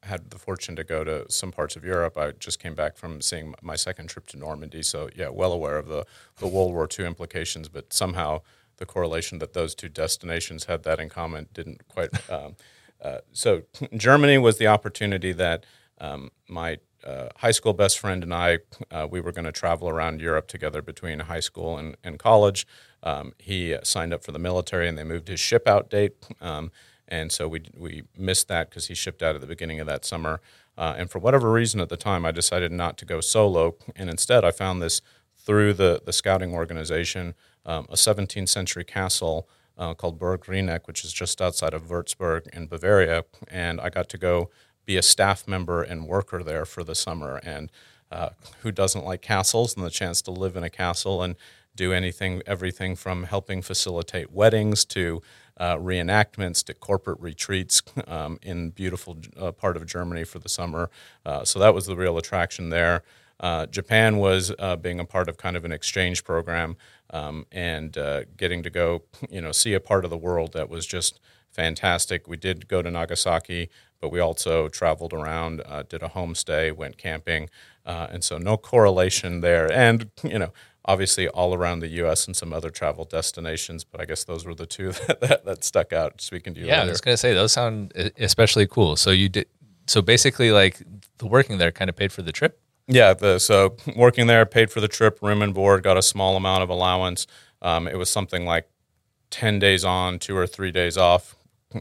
had 0.05 0.31
the 0.31 0.39
fortune 0.39 0.77
to 0.77 0.85
go 0.85 1.05
to 1.05 1.31
some 1.31 1.53
parts 1.53 1.77
of 1.77 1.85
Europe. 1.85 2.17
I 2.17 2.33
just 2.33 2.59
came 2.59 2.75
back 2.75 2.97
from 2.97 3.21
seeing 3.21 3.55
my 3.63 3.77
second 3.77 4.09
trip 4.09 4.27
to 4.29 4.39
Normandy. 4.39 4.83
So, 4.83 5.09
yeah, 5.15 5.29
well 5.29 5.53
aware 5.53 5.77
of 5.77 5.89
the, 5.89 6.07
the 6.39 6.47
World 6.47 6.73
War 6.73 6.89
II 6.99 7.07
implications, 7.07 7.69
but 7.69 7.93
somehow 7.93 8.43
the 8.77 8.87
correlation 8.87 9.39
that 9.39 9.53
those 9.53 9.75
two 9.75 9.89
destinations 9.89 10.65
had 10.65 10.83
that 10.83 10.99
in 11.01 11.09
common 11.09 11.49
didn't 11.53 11.87
quite. 11.89 12.11
Um, 12.31 12.57
uh, 13.03 13.19
so 13.33 13.63
Germany 13.97 14.39
was 14.39 14.57
the 14.59 14.67
opportunity 14.67 15.33
that 15.33 15.67
um, 16.01 16.31
my 16.49 16.79
uh, 17.05 17.29
high 17.37 17.51
school 17.51 17.75
best 17.75 17.99
friend 17.99 18.23
and 18.23 18.33
I, 18.33 18.59
uh, 18.91 19.07
we 19.11 19.21
were 19.21 19.31
going 19.31 19.45
to 19.45 19.53
travel 19.53 19.89
around 19.89 20.21
Europe 20.21 20.49
together 20.49 20.81
between 20.81 21.21
high 21.21 21.41
school 21.41 21.77
and, 21.77 21.97
and 22.03 22.19
college. 22.19 22.67
Um, 23.03 23.35
he 23.39 23.77
signed 23.83 24.15
up 24.15 24.25
for 24.25 24.33
the 24.33 24.39
military 24.39 24.89
and 24.89 24.97
they 24.97 25.05
moved 25.05 25.29
his 25.29 25.39
ship 25.39 25.69
out 25.69 25.91
date. 25.91 26.15
Um, 26.41 26.73
and 27.09 27.31
so 27.31 27.49
we, 27.49 27.63
we 27.77 28.05
missed 28.17 28.49
that 28.49 28.71
because 28.71 28.87
he 28.87 28.95
shipped 28.95 29.23
out 29.23 29.35
at 29.35 29.41
the 29.41 29.47
beginning 29.47 29.81
of 29.81 29.87
that 29.87 30.05
summer. 30.05 30.41
Uh, 30.77 30.95
and 30.97 31.11
for 31.11 31.19
whatever 31.19 31.53
reason 31.53 31.81
at 31.81 31.89
the 31.89 31.97
time, 31.97 32.25
I 32.25 32.31
decided 32.31 32.73
not 32.73 32.97
to 32.99 33.05
go 33.05 33.21
solo. 33.21 33.77
And 33.95 34.11
instead, 34.11 34.45
I 34.45 34.51
found 34.51 34.83
this 34.83 35.03
through 35.37 35.75
the, 35.75 36.01
the 36.05 36.13
scouting 36.13 36.55
organization, 36.55 37.35
um, 37.67 37.87
a 37.91 37.95
17th 37.95 38.49
century 38.49 38.85
castle 38.85 39.49
uh, 39.77 39.95
called 39.95 40.19
Burg 40.19 40.45
Rieneck, 40.45 40.87
which 40.87 41.05
is 41.05 41.13
just 41.13 41.41
outside 41.43 41.75
of 41.75 41.89
Würzburg 41.89 42.49
in 42.55 42.67
Bavaria. 42.67 43.25
And 43.49 43.81
I 43.81 43.91
got 43.91 44.09
to 44.11 44.19
go 44.19 44.51
be 44.87 44.97
a 44.97 45.03
staff 45.03 45.47
member 45.47 45.83
and 45.83 46.07
worker 46.07 46.43
there 46.43 46.65
for 46.65 46.85
the 46.85 46.95
summer. 46.95 47.41
And 47.43 47.71
uh, 48.11 48.31
who 48.61 48.71
doesn't 48.71 49.05
like 49.05 49.23
castles 49.23 49.77
and 49.77 49.85
the 49.85 49.91
chance 49.91 50.23
to 50.23 50.31
live 50.31 50.57
in 50.57 50.63
a 50.65 50.71
castle 50.71 51.23
and 51.23 51.37
do 51.75 51.93
anything, 51.93 52.43
everything 52.47 52.95
from 52.95 53.25
helping 53.25 53.61
facilitate 53.61 54.31
weddings 54.31 54.85
to 54.85 55.21
uh, 55.59 55.77
reenactments 55.77 56.65
to 56.65 56.75
corporate 56.75 57.21
retreats 57.21 57.83
um, 58.07 58.39
in 58.43 58.71
beautiful 58.71 59.19
uh, 59.39 59.53
part 59.53 59.77
of 59.77 59.87
Germany 59.87 60.25
for 60.25 60.39
the 60.39 60.49
summer. 60.49 60.91
Uh, 61.25 61.45
so 61.45 61.59
that 61.59 61.75
was 61.75 61.87
the 61.87 61.97
real 61.97 62.19
attraction 62.19 62.71
there. 62.71 63.03
Uh, 63.41 63.67
Japan 63.67 64.19
was 64.19 64.53
being 64.81 65.01
a 65.01 65.05
part 65.05 65.29
of 65.29 65.37
kind 65.37 65.57
of 65.57 65.65
an 65.65 65.73
exchange 65.73 66.23
program 66.23 66.77
um, 67.11 67.45
and 67.51 67.99
getting 68.37 68.63
to 68.63 68.71
go, 68.71 69.03
you 69.29 69.41
know, 69.41 69.53
see 69.53 69.75
a 69.75 69.81
part 69.81 70.05
of 70.05 70.11
the 70.11 70.17
world 70.17 70.53
that 70.53 70.69
was 70.69 70.87
just 70.87 71.21
fantastic. 71.55 72.27
We 72.27 72.37
did 72.37 72.69
go 72.69 72.83
to 72.83 72.91
Nagasaki, 72.91 73.71
but 74.01 74.11
we 74.11 74.21
also 74.21 74.69
traveled 74.69 75.13
around, 75.13 75.63
uh, 75.65 75.85
did 75.85 76.03
a 76.03 76.09
homestay, 76.09 76.77
went 76.77 76.99
camping, 76.99 77.49
uh, 77.87 78.09
and 78.11 78.23
so 78.25 78.39
no 78.39 78.57
correlation 78.57 79.41
there. 79.41 79.71
And 79.73 80.11
you 80.23 80.39
know, 80.39 80.53
obviously 80.85 81.29
all 81.29 81.55
around 81.55 81.81
the 81.81 81.89
U.S. 81.89 82.27
and 82.27 82.37
some 82.37 82.53
other 82.53 82.71
travel 82.71 83.05
destinations, 83.05 83.85
but 83.85 84.01
I 84.01 84.05
guess 84.05 84.25
those 84.25 84.45
were 84.45 84.55
the 84.55 84.67
two 84.67 84.93
that, 85.07 85.21
that, 85.21 85.45
that 85.45 85.65
stuck 85.65 85.93
out. 85.93 86.21
Speaking 86.21 86.55
to 86.55 86.61
you, 86.61 86.67
Yeah, 86.67 86.83
I 86.83 86.87
was 86.87 87.01
gonna 87.01 87.17
say 87.17 87.33
those 87.35 87.53
sound 87.53 87.93
especially 88.19 88.67
cool. 88.67 88.97
So 88.97 89.11
you 89.11 89.29
did. 89.29 89.47
So 89.87 90.01
basically, 90.01 90.51
like 90.51 90.83
the 91.19 91.27
working 91.27 91.59
there 91.59 91.71
kind 91.71 91.91
of 91.91 91.97
paid 91.97 92.13
for 92.13 92.23
the 92.23 92.33
trip. 92.33 92.61
Yeah, 92.87 93.15
the, 93.15 93.39
so 93.39 93.77
working 93.97 94.27
there, 94.27 94.45
paid 94.45 94.71
for 94.71 94.81
the 94.81 94.89
trip, 94.89 95.19
room 95.23 95.41
and 95.41 95.55
board, 95.55 95.83
got 95.83 95.97
a 95.97 96.03
small 96.03 96.37
amount 96.37 96.63
of 96.63 96.69
allowance. 96.69 97.27
Um, 97.63 97.89
it 97.89 97.97
was 97.97 98.11
something 98.11 98.45
like 98.45 98.69
ten 99.31 99.59
days 99.59 99.85
on, 99.85 100.19
two 100.19 100.37
or 100.37 100.47
three 100.47 100.71
days 100.71 100.97
off, 100.99 101.35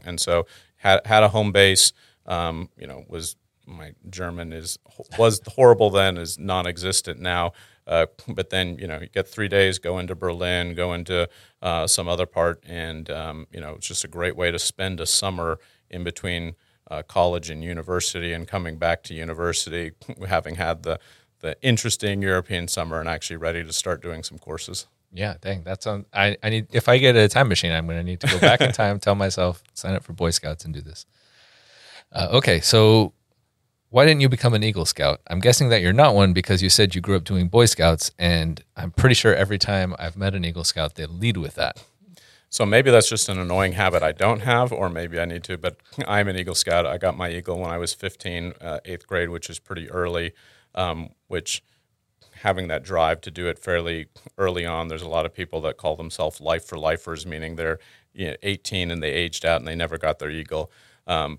and 0.04 0.18
so 0.18 0.46
had 0.76 1.00
had 1.06 1.22
a 1.22 1.28
home 1.28 1.52
base. 1.52 1.92
Um, 2.26 2.70
you 2.78 2.86
know, 2.86 3.04
was 3.08 3.36
my 3.66 3.94
German 4.08 4.52
is 4.52 4.78
was 5.18 5.40
horrible 5.46 5.90
then, 5.90 6.16
is 6.16 6.38
non-existent 6.38 7.20
now. 7.20 7.52
Uh, 7.86 8.06
but 8.28 8.50
then 8.50 8.78
you 8.78 8.86
know, 8.86 9.00
you 9.00 9.08
get 9.08 9.28
three 9.28 9.48
days, 9.48 9.78
go 9.78 9.98
into 9.98 10.14
Berlin, 10.14 10.74
go 10.74 10.94
into 10.94 11.28
uh, 11.62 11.86
some 11.86 12.08
other 12.08 12.26
part, 12.26 12.62
and 12.66 13.10
um, 13.10 13.46
you 13.52 13.60
know, 13.60 13.74
it's 13.74 13.86
just 13.86 14.04
a 14.04 14.08
great 14.08 14.36
way 14.36 14.50
to 14.50 14.58
spend 14.58 15.00
a 15.00 15.06
summer 15.06 15.58
in 15.90 16.02
between 16.04 16.54
uh, 16.90 17.02
college 17.02 17.50
and 17.50 17.62
university, 17.62 18.32
and 18.32 18.48
coming 18.48 18.78
back 18.78 19.02
to 19.04 19.14
university, 19.14 19.92
having 20.28 20.56
had 20.56 20.82
the 20.82 20.98
the 21.40 21.56
interesting 21.60 22.22
European 22.22 22.68
summer, 22.68 23.00
and 23.00 23.08
actually 23.08 23.36
ready 23.36 23.62
to 23.62 23.72
start 23.72 24.02
doing 24.02 24.22
some 24.22 24.38
courses. 24.38 24.86
Yeah, 25.12 25.34
dang, 25.40 25.62
that's 25.62 25.86
on. 25.86 26.06
I, 26.12 26.36
I 26.42 26.50
need 26.50 26.66
if 26.72 26.88
I 26.88 26.98
get 26.98 27.16
a 27.16 27.28
time 27.28 27.48
machine, 27.48 27.72
I'm 27.72 27.86
going 27.86 27.98
to 27.98 28.02
need 28.02 28.20
to 28.20 28.26
go 28.26 28.40
back 28.40 28.60
in 28.60 28.72
time, 28.82 28.98
tell 28.98 29.14
myself 29.14 29.62
sign 29.74 29.94
up 29.94 30.02
for 30.02 30.12
Boy 30.12 30.30
Scouts 30.30 30.64
and 30.64 30.74
do 30.74 30.80
this. 30.80 31.06
Uh, 32.10 32.28
okay, 32.32 32.60
so 32.60 33.12
why 33.94 34.04
didn't 34.04 34.22
you 34.22 34.28
become 34.28 34.54
an 34.54 34.64
Eagle 34.64 34.86
Scout? 34.86 35.20
I'm 35.28 35.38
guessing 35.38 35.68
that 35.68 35.80
you're 35.80 35.92
not 35.92 36.16
one 36.16 36.32
because 36.32 36.60
you 36.60 36.68
said 36.68 36.96
you 36.96 37.00
grew 37.00 37.14
up 37.14 37.22
doing 37.22 37.46
Boy 37.46 37.66
Scouts, 37.66 38.10
and 38.18 38.60
I'm 38.76 38.90
pretty 38.90 39.14
sure 39.14 39.32
every 39.32 39.56
time 39.56 39.94
I've 40.00 40.16
met 40.16 40.34
an 40.34 40.44
Eagle 40.44 40.64
Scout, 40.64 40.96
they 40.96 41.06
lead 41.06 41.36
with 41.36 41.54
that. 41.54 41.80
So 42.48 42.66
maybe 42.66 42.90
that's 42.90 43.08
just 43.08 43.28
an 43.28 43.38
annoying 43.38 43.74
habit 43.74 44.02
I 44.02 44.10
don't 44.10 44.40
have, 44.40 44.72
or 44.72 44.90
maybe 44.90 45.20
I 45.20 45.26
need 45.26 45.44
to. 45.44 45.56
But 45.56 45.76
I'm 46.08 46.26
an 46.26 46.36
Eagle 46.36 46.56
Scout. 46.56 46.86
I 46.86 46.98
got 46.98 47.16
my 47.16 47.30
Eagle 47.30 47.60
when 47.60 47.70
I 47.70 47.78
was 47.78 47.94
15, 47.94 48.54
uh, 48.60 48.80
eighth 48.84 49.06
grade, 49.06 49.28
which 49.28 49.48
is 49.48 49.60
pretty 49.60 49.88
early. 49.88 50.32
Um, 50.74 51.10
which 51.28 51.62
having 52.42 52.66
that 52.66 52.82
drive 52.82 53.20
to 53.20 53.30
do 53.30 53.46
it 53.46 53.60
fairly 53.60 54.06
early 54.36 54.66
on, 54.66 54.88
there's 54.88 55.02
a 55.02 55.08
lot 55.08 55.24
of 55.24 55.32
people 55.32 55.60
that 55.60 55.76
call 55.76 55.94
themselves 55.94 56.40
life 56.40 56.64
for 56.64 56.76
lifers, 56.76 57.24
meaning 57.24 57.54
they're 57.54 57.78
you 58.12 58.32
know, 58.32 58.36
18 58.42 58.90
and 58.90 59.00
they 59.00 59.12
aged 59.12 59.44
out 59.44 59.60
and 59.60 59.68
they 59.68 59.76
never 59.76 59.98
got 59.98 60.18
their 60.18 60.30
Eagle. 60.30 60.72
Um, 61.06 61.38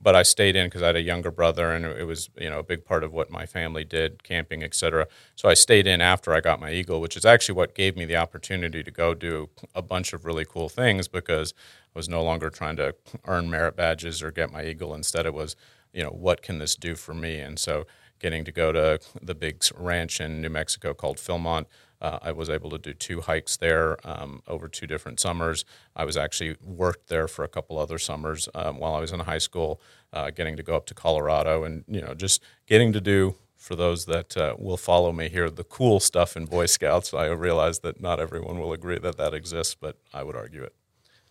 but 0.00 0.14
I 0.14 0.22
stayed 0.22 0.56
in 0.56 0.66
because 0.66 0.82
I 0.82 0.88
had 0.88 0.96
a 0.96 1.02
younger 1.02 1.30
brother, 1.30 1.72
and 1.72 1.84
it 1.84 2.04
was 2.04 2.30
you 2.38 2.50
know 2.50 2.58
a 2.58 2.62
big 2.62 2.84
part 2.84 3.04
of 3.04 3.12
what 3.12 3.30
my 3.30 3.46
family 3.46 3.84
did, 3.84 4.22
camping, 4.22 4.62
etc. 4.62 5.06
So 5.36 5.48
I 5.48 5.54
stayed 5.54 5.86
in 5.86 6.00
after 6.00 6.34
I 6.34 6.40
got 6.40 6.60
my 6.60 6.72
eagle, 6.72 7.00
which 7.00 7.16
is 7.16 7.24
actually 7.24 7.56
what 7.56 7.74
gave 7.74 7.96
me 7.96 8.04
the 8.04 8.16
opportunity 8.16 8.82
to 8.82 8.90
go 8.90 9.14
do 9.14 9.50
a 9.74 9.82
bunch 9.82 10.12
of 10.12 10.24
really 10.24 10.44
cool 10.44 10.68
things 10.68 11.08
because 11.08 11.54
I 11.94 11.98
was 11.98 12.08
no 12.08 12.22
longer 12.22 12.50
trying 12.50 12.76
to 12.76 12.94
earn 13.26 13.50
merit 13.50 13.76
badges 13.76 14.22
or 14.22 14.30
get 14.30 14.52
my 14.52 14.64
eagle. 14.64 14.94
Instead, 14.94 15.26
it 15.26 15.34
was 15.34 15.56
you 15.92 16.02
know 16.02 16.10
what 16.10 16.42
can 16.42 16.58
this 16.58 16.76
do 16.76 16.94
for 16.94 17.14
me, 17.14 17.38
and 17.38 17.58
so 17.58 17.86
getting 18.18 18.44
to 18.44 18.52
go 18.52 18.72
to 18.72 18.98
the 19.20 19.34
big 19.34 19.62
ranch 19.76 20.20
in 20.20 20.40
New 20.40 20.48
Mexico 20.48 20.94
called 20.94 21.18
Philmont. 21.18 21.66
Uh, 22.00 22.18
I 22.22 22.32
was 22.32 22.50
able 22.50 22.70
to 22.70 22.78
do 22.78 22.92
two 22.92 23.22
hikes 23.22 23.56
there 23.56 23.96
um, 24.04 24.42
over 24.46 24.68
two 24.68 24.86
different 24.86 25.20
summers. 25.20 25.64
I 25.96 26.04
was 26.04 26.16
actually 26.16 26.56
worked 26.62 27.08
there 27.08 27.28
for 27.28 27.44
a 27.44 27.48
couple 27.48 27.78
other 27.78 27.98
summers 27.98 28.48
um, 28.54 28.78
while 28.78 28.94
I 28.94 29.00
was 29.00 29.12
in 29.12 29.20
high 29.20 29.38
school, 29.38 29.80
uh, 30.12 30.30
getting 30.30 30.56
to 30.56 30.62
go 30.62 30.76
up 30.76 30.86
to 30.86 30.94
Colorado 30.94 31.64
and 31.64 31.84
you 31.88 32.00
know 32.00 32.14
just 32.14 32.42
getting 32.66 32.92
to 32.92 33.00
do 33.00 33.36
for 33.56 33.74
those 33.74 34.04
that 34.04 34.36
uh, 34.36 34.54
will 34.58 34.76
follow 34.76 35.10
me 35.10 35.30
here 35.30 35.48
the 35.48 35.64
cool 35.64 35.98
stuff 35.98 36.36
in 36.36 36.44
Boy 36.44 36.66
Scouts. 36.66 37.14
I 37.14 37.26
realize 37.26 37.78
that 37.78 38.00
not 38.00 38.20
everyone 38.20 38.58
will 38.58 38.74
agree 38.74 38.98
that 38.98 39.16
that 39.16 39.32
exists, 39.32 39.74
but 39.74 39.96
I 40.12 40.22
would 40.22 40.36
argue 40.36 40.62
it. 40.62 40.74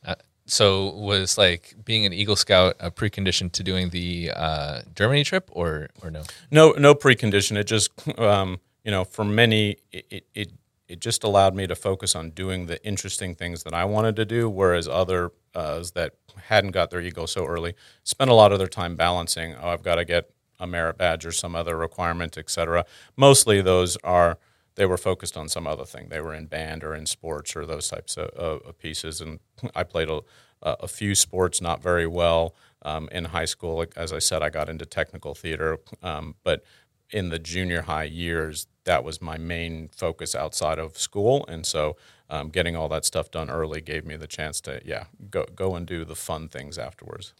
Uh, 0.03 0.15
so 0.45 0.89
was 0.95 1.37
like 1.37 1.75
being 1.85 2.05
an 2.05 2.13
Eagle 2.13 2.35
Scout 2.35 2.75
a 2.79 2.89
precondition 2.89 3.51
to 3.51 3.63
doing 3.63 3.89
the 3.91 4.31
uh, 4.35 4.81
Germany 4.95 5.23
trip, 5.23 5.49
or 5.53 5.89
or 6.01 6.09
no? 6.09 6.23
No, 6.51 6.71
no 6.71 6.95
precondition. 6.95 7.55
It 7.55 7.65
just, 7.65 7.91
um, 8.17 8.59
you 8.83 8.91
know, 8.91 9.03
for 9.03 9.23
many, 9.23 9.77
it, 9.91 10.25
it, 10.33 10.51
it 10.87 10.99
just 10.99 11.23
allowed 11.23 11.55
me 11.55 11.67
to 11.67 11.75
focus 11.75 12.15
on 12.15 12.31
doing 12.31 12.65
the 12.65 12.83
interesting 12.85 13.35
things 13.35 13.63
that 13.63 13.73
I 13.73 13.85
wanted 13.85 14.15
to 14.17 14.25
do, 14.25 14.49
whereas 14.49 14.87
others 14.87 15.31
uh, 15.55 15.83
that 15.95 16.15
hadn't 16.45 16.71
got 16.71 16.89
their 16.91 17.01
Eagle 17.01 17.27
so 17.27 17.45
early 17.45 17.73
spent 18.03 18.29
a 18.29 18.33
lot 18.33 18.51
of 18.51 18.59
their 18.59 18.67
time 18.67 18.95
balancing. 18.95 19.55
Oh, 19.55 19.69
I've 19.69 19.83
got 19.83 19.95
to 19.95 20.05
get 20.05 20.31
a 20.59 20.67
merit 20.67 20.97
badge 20.97 21.25
or 21.25 21.31
some 21.31 21.55
other 21.55 21.77
requirement, 21.77 22.37
et 22.37 22.49
cetera. 22.49 22.85
Mostly 23.15 23.61
those 23.61 23.97
are 24.03 24.37
they 24.75 24.85
were 24.85 24.97
focused 24.97 25.37
on 25.37 25.49
some 25.49 25.67
other 25.67 25.85
thing. 25.85 26.09
They 26.09 26.19
were 26.19 26.33
in 26.33 26.47
band 26.47 26.83
or 26.83 26.95
in 26.95 27.05
sports 27.05 27.55
or 27.55 27.65
those 27.65 27.87
types 27.87 28.17
of, 28.17 28.29
of, 28.29 28.61
of 28.65 28.79
pieces. 28.79 29.21
And 29.21 29.39
I 29.75 29.83
played 29.83 30.09
a, 30.09 30.21
a 30.61 30.87
few 30.87 31.15
sports, 31.15 31.61
not 31.61 31.81
very 31.81 32.07
well 32.07 32.55
um, 32.81 33.07
in 33.11 33.25
high 33.25 33.45
school. 33.45 33.85
As 33.95 34.11
I 34.11 34.19
said, 34.19 34.41
I 34.41 34.49
got 34.49 34.69
into 34.69 34.85
technical 34.85 35.35
theater, 35.35 35.79
um, 36.01 36.35
but 36.43 36.63
in 37.11 37.29
the 37.29 37.39
junior 37.39 37.83
high 37.83 38.05
years, 38.05 38.67
that 38.85 39.03
was 39.03 39.21
my 39.21 39.37
main 39.37 39.89
focus 39.95 40.35
outside 40.35 40.79
of 40.79 40.97
school, 40.97 41.45
and 41.47 41.65
so 41.65 41.95
um, 42.29 42.49
getting 42.49 42.75
all 42.75 42.89
that 42.89 43.05
stuff 43.05 43.31
done 43.31 43.49
early 43.49 43.81
gave 43.81 44.05
me 44.05 44.15
the 44.15 44.27
chance 44.27 44.59
to, 44.61 44.81
yeah, 44.85 45.05
go 45.29 45.45
go 45.55 45.75
and 45.75 45.85
do 45.85 46.03
the 46.05 46.15
fun 46.15 46.47
things 46.49 46.77
afterwards. 46.77 47.33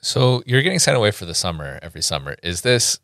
So 0.00 0.42
you're 0.46 0.62
getting 0.62 0.78
sent 0.78 0.96
away 0.96 1.10
for 1.10 1.24
the 1.24 1.34
summer 1.34 1.78
every 1.82 2.02
summer. 2.02 2.36
Is 2.42 2.60
this? 2.60 3.00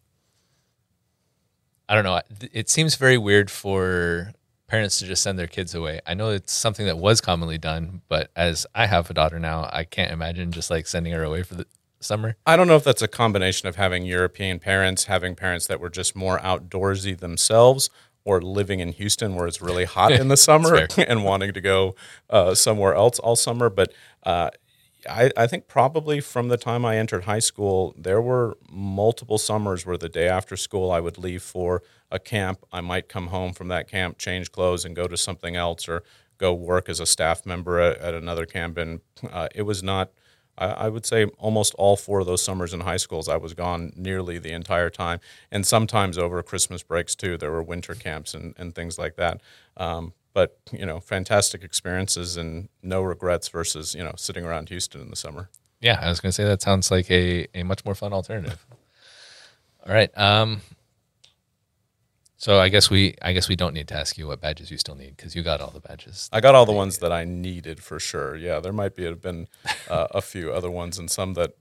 I 1.89 1.95
don't 1.95 2.05
know. 2.05 2.21
It 2.53 2.71
seems 2.71 2.95
very 2.95 3.19
weird 3.19 3.51
for 3.51 4.33
parents 4.69 4.99
to 4.99 5.07
just 5.07 5.23
send 5.23 5.39
their 5.39 5.47
kids 5.47 5.75
away. 5.75 6.01
I 6.07 6.15
know 6.15 6.31
it's 6.31 6.53
something 6.53 6.87
that 6.87 6.97
was 6.97 7.21
commonly 7.21 7.59
done, 7.59 8.01
but 8.09 8.31
as 8.35 8.67
I 8.75 8.87
have 8.87 9.11
a 9.11 9.15
daughter 9.15 9.39
now, 9.39 9.69
I 9.71 9.85
can't 9.85 10.11
imagine 10.11 10.53
just 10.53 10.71
like 10.71 10.87
sending 10.87 11.13
her 11.13 11.23
away 11.23 11.43
for 11.43 11.57
the 11.57 11.67
summer. 12.05 12.37
I 12.47 12.57
don't 12.57 12.67
know 12.67 12.77
if 12.77 12.85
that's 12.85 13.03
a 13.03 13.09
combination 13.09 13.69
of 13.69 13.77
having 13.77 14.05
European 14.05 14.59
parents, 14.59 15.05
having 15.05 15.35
parents 15.35 15.67
that 15.67 15.81
were 15.81 15.91
just 15.91 16.15
more 16.17 16.39
outdoorsy 16.39 17.19
themselves, 17.19 17.91
or 18.25 18.41
living 18.41 18.81
in 18.81 18.93
Houston 18.93 19.35
where 19.35 19.47
it's 19.47 19.61
really 19.61 19.85
hot 19.85 20.13
in 20.13 20.29
the 20.29 20.37
summer 20.49 20.87
and 20.99 21.25
wanting 21.25 21.53
to 21.53 21.61
go 21.61 21.95
uh, 22.31 22.55
somewhere 22.55 22.95
else 22.95 23.19
all 23.19 23.37
summer. 23.37 23.69
But 23.69 23.93
uh, 24.23 24.51
I, 25.09 25.31
I, 25.37 25.47
think 25.47 25.67
probably 25.67 26.21
from 26.21 26.49
the 26.49 26.57
time 26.57 26.85
I 26.85 26.97
entered 26.97 27.25
high 27.25 27.41
school, 27.41 27.95
there 27.99 28.23
were 28.23 28.57
multiple 28.71 29.39
summers 29.39 29.85
where 29.85 29.97
the 29.97 30.09
day 30.09 30.29
after 30.29 30.57
school 30.57 30.91
I 30.93 31.01
would 31.01 31.19
leave 31.19 31.43
for 31.43 31.83
a 32.11 32.19
camp. 32.19 32.65
I 32.73 32.81
might 32.81 33.09
come 33.09 33.29
home 33.29 33.53
from 33.53 33.69
that 33.69 33.89
camp, 33.89 34.19
change 34.19 34.53
clothes, 34.53 34.85
and 34.85 34.95
go 34.95 35.09
to 35.09 35.17
something 35.17 35.57
else, 35.57 35.89
or 35.89 36.05
go 36.39 36.55
work 36.55 36.89
as 36.89 37.01
a 37.01 37.07
staff 37.07 37.45
member 37.45 37.81
at, 37.81 37.99
at 37.99 38.15
another 38.15 38.47
camp. 38.47 38.79
And 38.79 39.01
uh, 39.31 39.49
it 39.55 39.63
was 39.63 39.83
not 39.83 40.13
I, 40.67 40.89
would 40.89 41.07
say 41.07 41.25
almost 41.39 41.75
all 41.75 41.97
four 41.97 42.21
of 42.21 42.27
those 42.27 42.43
summers 42.43 42.73
in 42.73 42.81
high 42.81 42.97
schools, 42.97 43.29
I 43.29 43.37
was 43.37 43.55
gone 43.55 43.93
nearly 43.97 44.39
the 44.39 44.53
entire 44.53 44.91
time. 44.91 45.21
And 45.51 45.67
sometimes 45.67 46.19
over 46.19 46.43
Christmas 46.43 46.83
breaks 46.83 47.15
too, 47.15 47.37
there 47.37 47.51
were 47.51 47.63
winter 47.63 47.95
camps 47.95 48.35
and, 48.35 48.55
and 48.59 48.75
things 48.75 48.99
like 48.99 49.17
that. 49.17 49.41
Um, 49.77 50.13
but 50.35 50.59
you 50.73 50.87
know, 50.87 51.01
fantastic 51.01 51.63
experiences 51.63 52.37
and 52.37 52.69
no 52.83 53.03
regrets 53.03 53.49
versus 53.49 53.95
you 53.95 54.03
know 54.03 54.13
sitting 54.17 54.45
around 54.45 54.69
Houston 54.71 55.01
in 55.01 55.11
the 55.11 55.17
summer. 55.17 55.51
Yeah, 55.81 55.99
I 56.01 56.09
was 56.09 56.21
going 56.21 56.31
to 56.31 56.33
say 56.33 56.45
that 56.45 56.63
sounds 56.63 56.91
like 56.91 57.11
a, 57.11 57.49
a 57.55 57.65
much 57.65 57.85
more 57.85 57.95
fun 57.95 58.13
alternative. 58.13 58.65
All 59.87 59.93
right. 59.93 60.17
Um, 60.17 60.63
so 62.43 62.59
I 62.59 62.71
guess 62.71 62.91
we 62.91 63.15
I 63.23 63.33
guess 63.33 63.49
we 63.49 63.55
don't 63.55 63.73
need 63.73 63.87
to 63.87 63.95
ask 63.95 64.19
you 64.19 64.27
what 64.27 64.41
badges 64.41 64.69
you 64.69 64.77
still 64.77 64.97
need 64.97 65.17
because 65.17 65.37
you 65.37 65.45
got 65.45 65.61
all 65.61 65.71
the 65.71 65.79
badges. 65.79 66.29
I 66.33 66.41
got 66.41 66.57
all 66.57 66.67
the 66.67 66.73
ones 66.73 66.99
that 66.99 67.13
I 67.13 67.23
needed 67.25 67.81
for 67.81 68.01
sure. 68.01 68.35
Yeah, 68.35 68.59
there 68.59 68.73
might 68.73 68.97
be 68.97 69.05
have 69.05 69.23
been 69.23 69.47
uh, 69.89 70.09
a 70.11 70.21
few 70.21 70.53
other 70.53 70.69
ones 70.69 70.99
and 70.99 71.09
some 71.09 71.35
that 71.35 71.53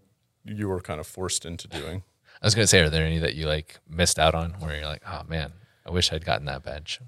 you 0.43 0.67
were 0.67 0.81
kind 0.81 0.99
of 0.99 1.05
forced 1.05 1.45
into 1.45 1.67
doing. 1.67 2.01
I 2.41 2.47
was 2.47 2.55
going 2.55 2.63
to 2.63 2.67
say, 2.67 2.79
are 2.79 2.89
there 2.89 3.05
any 3.05 3.19
that 3.19 3.35
you 3.35 3.45
like 3.45 3.79
missed 3.87 4.17
out 4.17 4.33
on 4.33 4.53
where 4.53 4.75
you're 4.75 4.87
like, 4.87 5.03
oh 5.07 5.21
man, 5.27 5.53
I 5.85 5.91
wish 5.91 6.11
I'd 6.11 6.25
gotten 6.25 6.47
that 6.47 6.63
badge. 6.63 6.99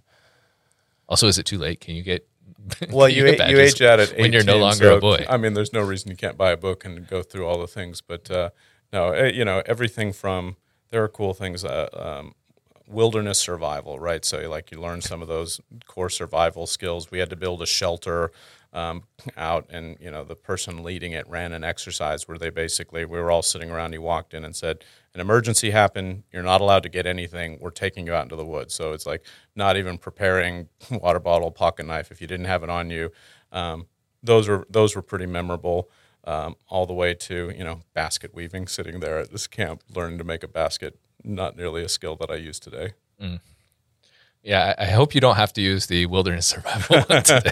Also, 1.09 1.27
is 1.27 1.39
it 1.39 1.47
too 1.47 1.57
late? 1.57 1.79
Can 1.81 1.95
you 1.95 2.03
get 2.03 2.27
Well, 2.91 3.07
can 3.07 3.17
you 3.17 3.35
get 3.35 3.49
you 3.49 3.59
age 3.59 3.81
out 3.81 3.99
at 3.99 4.09
18, 4.09 4.21
when 4.21 4.33
you're 4.33 4.43
no 4.43 4.57
longer 4.57 4.85
so, 4.85 4.97
a 4.97 5.01
boy? 5.01 5.25
I 5.27 5.37
mean, 5.37 5.55
there's 5.55 5.73
no 5.73 5.81
reason 5.81 6.11
you 6.11 6.17
can't 6.17 6.37
buy 6.37 6.51
a 6.51 6.57
book 6.57 6.85
and 6.85 7.07
go 7.07 7.23
through 7.23 7.47
all 7.47 7.57
the 7.57 7.67
things. 7.67 8.01
But 8.01 8.29
uh, 8.29 8.51
no, 8.91 9.13
eh, 9.13 9.31
you 9.31 9.43
know, 9.43 9.63
everything 9.65 10.13
from 10.13 10.57
there 10.91 11.03
are 11.03 11.09
cool 11.09 11.33
things. 11.33 11.65
Uh, 11.65 11.89
um, 11.93 12.35
wilderness 12.93 13.39
survival, 13.39 13.99
right? 13.99 14.23
So, 14.23 14.37
like, 14.49 14.71
you 14.71 14.79
learn 14.79 15.01
some 15.01 15.21
of 15.21 15.27
those 15.27 15.59
core 15.87 16.09
survival 16.09 16.67
skills. 16.67 17.11
We 17.11 17.19
had 17.19 17.29
to 17.31 17.35
build 17.35 17.61
a 17.61 17.65
shelter 17.65 18.31
um, 18.73 19.03
out, 19.37 19.67
and 19.69 19.97
you 19.99 20.09
know, 20.09 20.23
the 20.23 20.35
person 20.35 20.83
leading 20.83 21.11
it 21.11 21.27
ran 21.29 21.53
an 21.53 21.63
exercise 21.63 22.27
where 22.27 22.37
they 22.37 22.49
basically 22.49 23.05
we 23.05 23.19
were 23.19 23.29
all 23.31 23.43
sitting 23.43 23.69
around. 23.69 23.93
He 23.93 23.99
walked 23.99 24.33
in 24.33 24.43
and 24.43 24.55
said, 24.55 24.83
"An 25.13 25.21
emergency 25.21 25.69
happened. 25.69 26.23
You're 26.31 26.43
not 26.43 26.61
allowed 26.61 26.83
to 26.83 26.89
get 26.89 27.05
anything. 27.05 27.59
We're 27.61 27.69
taking 27.69 28.07
you 28.07 28.13
out 28.13 28.23
into 28.23 28.35
the 28.35 28.45
woods." 28.45 28.73
So 28.73 28.93
it's 28.93 29.05
like 29.05 29.23
not 29.55 29.77
even 29.77 29.97
preparing 29.97 30.69
water 30.91 31.19
bottle, 31.19 31.51
pocket 31.51 31.85
knife 31.85 32.11
if 32.11 32.19
you 32.19 32.27
didn't 32.27 32.47
have 32.47 32.63
it 32.63 32.69
on 32.69 32.89
you. 32.89 33.11
Um, 33.51 33.87
those 34.23 34.47
were 34.47 34.65
those 34.69 34.95
were 34.95 35.03
pretty 35.03 35.27
memorable. 35.27 35.89
Um, 36.25 36.55
all 36.69 36.85
the 36.85 36.93
way 36.93 37.13
to 37.13 37.51
you 37.55 37.63
know 37.63 37.81
basket 37.93 38.33
weaving, 38.33 38.67
sitting 38.67 39.01
there 39.01 39.19
at 39.19 39.31
this 39.31 39.45
camp, 39.45 39.83
learning 39.93 40.17
to 40.17 40.23
make 40.23 40.41
a 40.41 40.47
basket. 40.47 40.97
Not 41.23 41.55
nearly 41.55 41.83
a 41.83 41.89
skill 41.89 42.15
that 42.17 42.29
I 42.29 42.35
use 42.35 42.59
today. 42.59 42.93
Yeah, 44.41 44.75
I 44.77 44.83
I 44.83 44.85
hope 44.87 45.15
you 45.15 45.21
don't 45.21 45.37
have 45.37 45.53
to 45.53 45.61
use 45.61 45.85
the 45.87 46.05
wilderness 46.07 46.47
survival 46.53 47.01
one 47.01 47.23
today. 47.23 47.51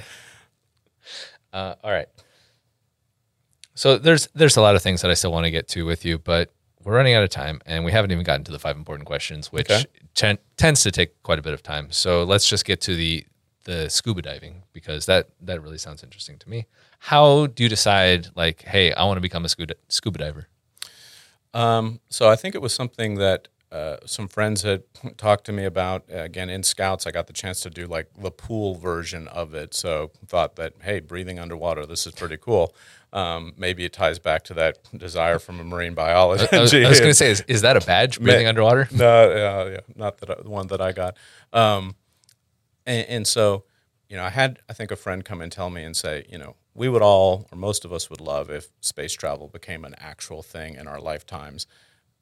Uh, 1.54 1.76
all 1.84 1.92
right. 1.92 2.08
So 3.76 3.98
there's 3.98 4.28
there's 4.36 4.58
a 4.58 4.62
lot 4.62 4.76
of 4.76 4.82
things 4.82 5.02
that 5.02 5.12
I 5.12 5.14
still 5.14 5.32
want 5.32 5.46
to 5.46 5.52
get 5.52 5.68
to 5.70 5.84
with 5.86 6.04
you, 6.06 6.18
but 6.20 6.52
we're 6.84 6.96
running 6.96 7.14
out 7.14 7.24
of 7.24 7.30
time, 7.30 7.62
and 7.66 7.86
we 7.86 7.92
haven't 7.92 8.12
even 8.12 8.24
gotten 8.24 8.44
to 8.46 8.52
the 8.52 8.60
five 8.60 8.76
important 8.76 9.06
questions, 9.08 9.52
which 9.52 9.70
Okay. 9.72 9.86
ten- 10.16 10.40
tends 10.58 10.82
to 10.84 10.92
take 10.92 11.22
quite 11.24 11.40
a 11.40 11.42
bit 11.42 11.54
of 11.54 11.64
time. 11.64 11.92
So 11.92 12.24
let's 12.24 12.48
just 12.50 12.66
get 12.66 12.82
to 12.82 12.96
the 12.96 13.26
the 13.64 13.90
scuba 13.90 14.22
diving 14.22 14.64
because 14.74 15.06
that 15.06 15.30
that 15.42 15.62
really 15.62 15.78
sounds 15.78 16.04
interesting 16.04 16.38
to 16.40 16.50
me. 16.50 16.66
How 17.00 17.48
do 17.48 17.64
you 17.64 17.70
decide, 17.70 18.28
like, 18.36 18.64
hey, 18.64 18.92
I 18.94 19.04
want 19.06 19.18
to 19.18 19.22
become 19.22 19.46
a 19.46 19.50
scuba 19.50 19.76
scuba 19.88 20.18
diver? 20.20 20.48
Um, 21.54 22.00
so 22.10 22.30
I 22.30 22.36
think 22.36 22.56
it 22.56 22.62
was 22.62 22.74
something 22.74 23.16
that 23.16 23.48
uh, 23.72 23.98
some 24.06 24.28
friends 24.28 24.64
had 24.64 24.84
talked 25.18 25.46
to 25.46 25.52
me 25.52 25.64
about. 25.64 26.04
Uh, 26.14 26.18
again, 26.20 26.50
in 26.50 26.62
Scouts, 26.64 27.08
I 27.08 27.12
got 27.12 27.28
the 27.28 27.34
chance 27.34 27.62
to 27.62 27.70
do 27.70 27.88
like 27.88 28.08
the 28.18 28.32
pool 28.32 28.76
version 28.76 29.28
of 29.30 29.54
it. 29.54 29.74
So 29.74 30.12
thought 30.28 30.56
that 30.58 30.74
hey, 30.82 31.00
breathing 31.00 31.40
underwater, 31.40 31.86
this 31.86 32.06
is 32.06 32.14
pretty 32.14 32.38
cool. 32.38 32.76
Um, 33.14 33.54
maybe 33.58 33.84
it 33.84 33.94
ties 33.94 34.20
back 34.20 34.44
to 34.46 34.54
that 34.56 34.80
desire 34.98 35.38
from 35.40 35.60
a 35.60 35.64
marine 35.64 35.94
biologist. 35.94 36.54
I 36.54 36.62
was, 36.62 36.74
was 36.74 37.00
going 37.00 37.12
to 37.12 37.14
say, 37.14 37.32
is, 37.32 37.44
is 37.48 37.62
that 37.62 37.76
a 37.76 37.82
badge, 37.82 38.20
breathing 38.22 38.48
underwater? 38.48 38.88
No, 38.92 39.30
yeah, 39.36 39.70
yeah, 39.72 39.80
not 39.96 40.20
that 40.20 40.30
I, 40.30 40.36
the 40.42 40.50
one 40.50 40.68
that 40.68 40.82
I 40.82 40.92
got. 40.92 41.18
Um, 41.52 41.96
and, 42.86 43.08
and 43.08 43.28
so, 43.28 43.66
you 44.10 44.18
know, 44.18 44.24
I 44.24 44.30
had 44.30 44.60
I 44.70 44.74
think 44.74 44.92
a 44.92 44.96
friend 44.96 45.24
come 45.24 45.42
and 45.42 45.52
tell 45.52 45.70
me 45.70 45.84
and 45.84 45.96
say, 45.96 46.26
you 46.30 46.38
know, 46.38 46.56
we 46.74 46.90
would 46.90 47.02
all 47.02 47.48
or 47.52 47.58
most 47.58 47.86
of 47.86 47.94
us 47.94 48.10
would 48.10 48.22
love 48.22 48.50
if 48.50 48.70
space 48.82 49.14
travel 49.14 49.48
became 49.48 49.86
an 49.86 49.96
actual 49.98 50.42
thing 50.42 50.76
in 50.76 50.88
our 50.88 51.00
lifetimes. 51.00 51.68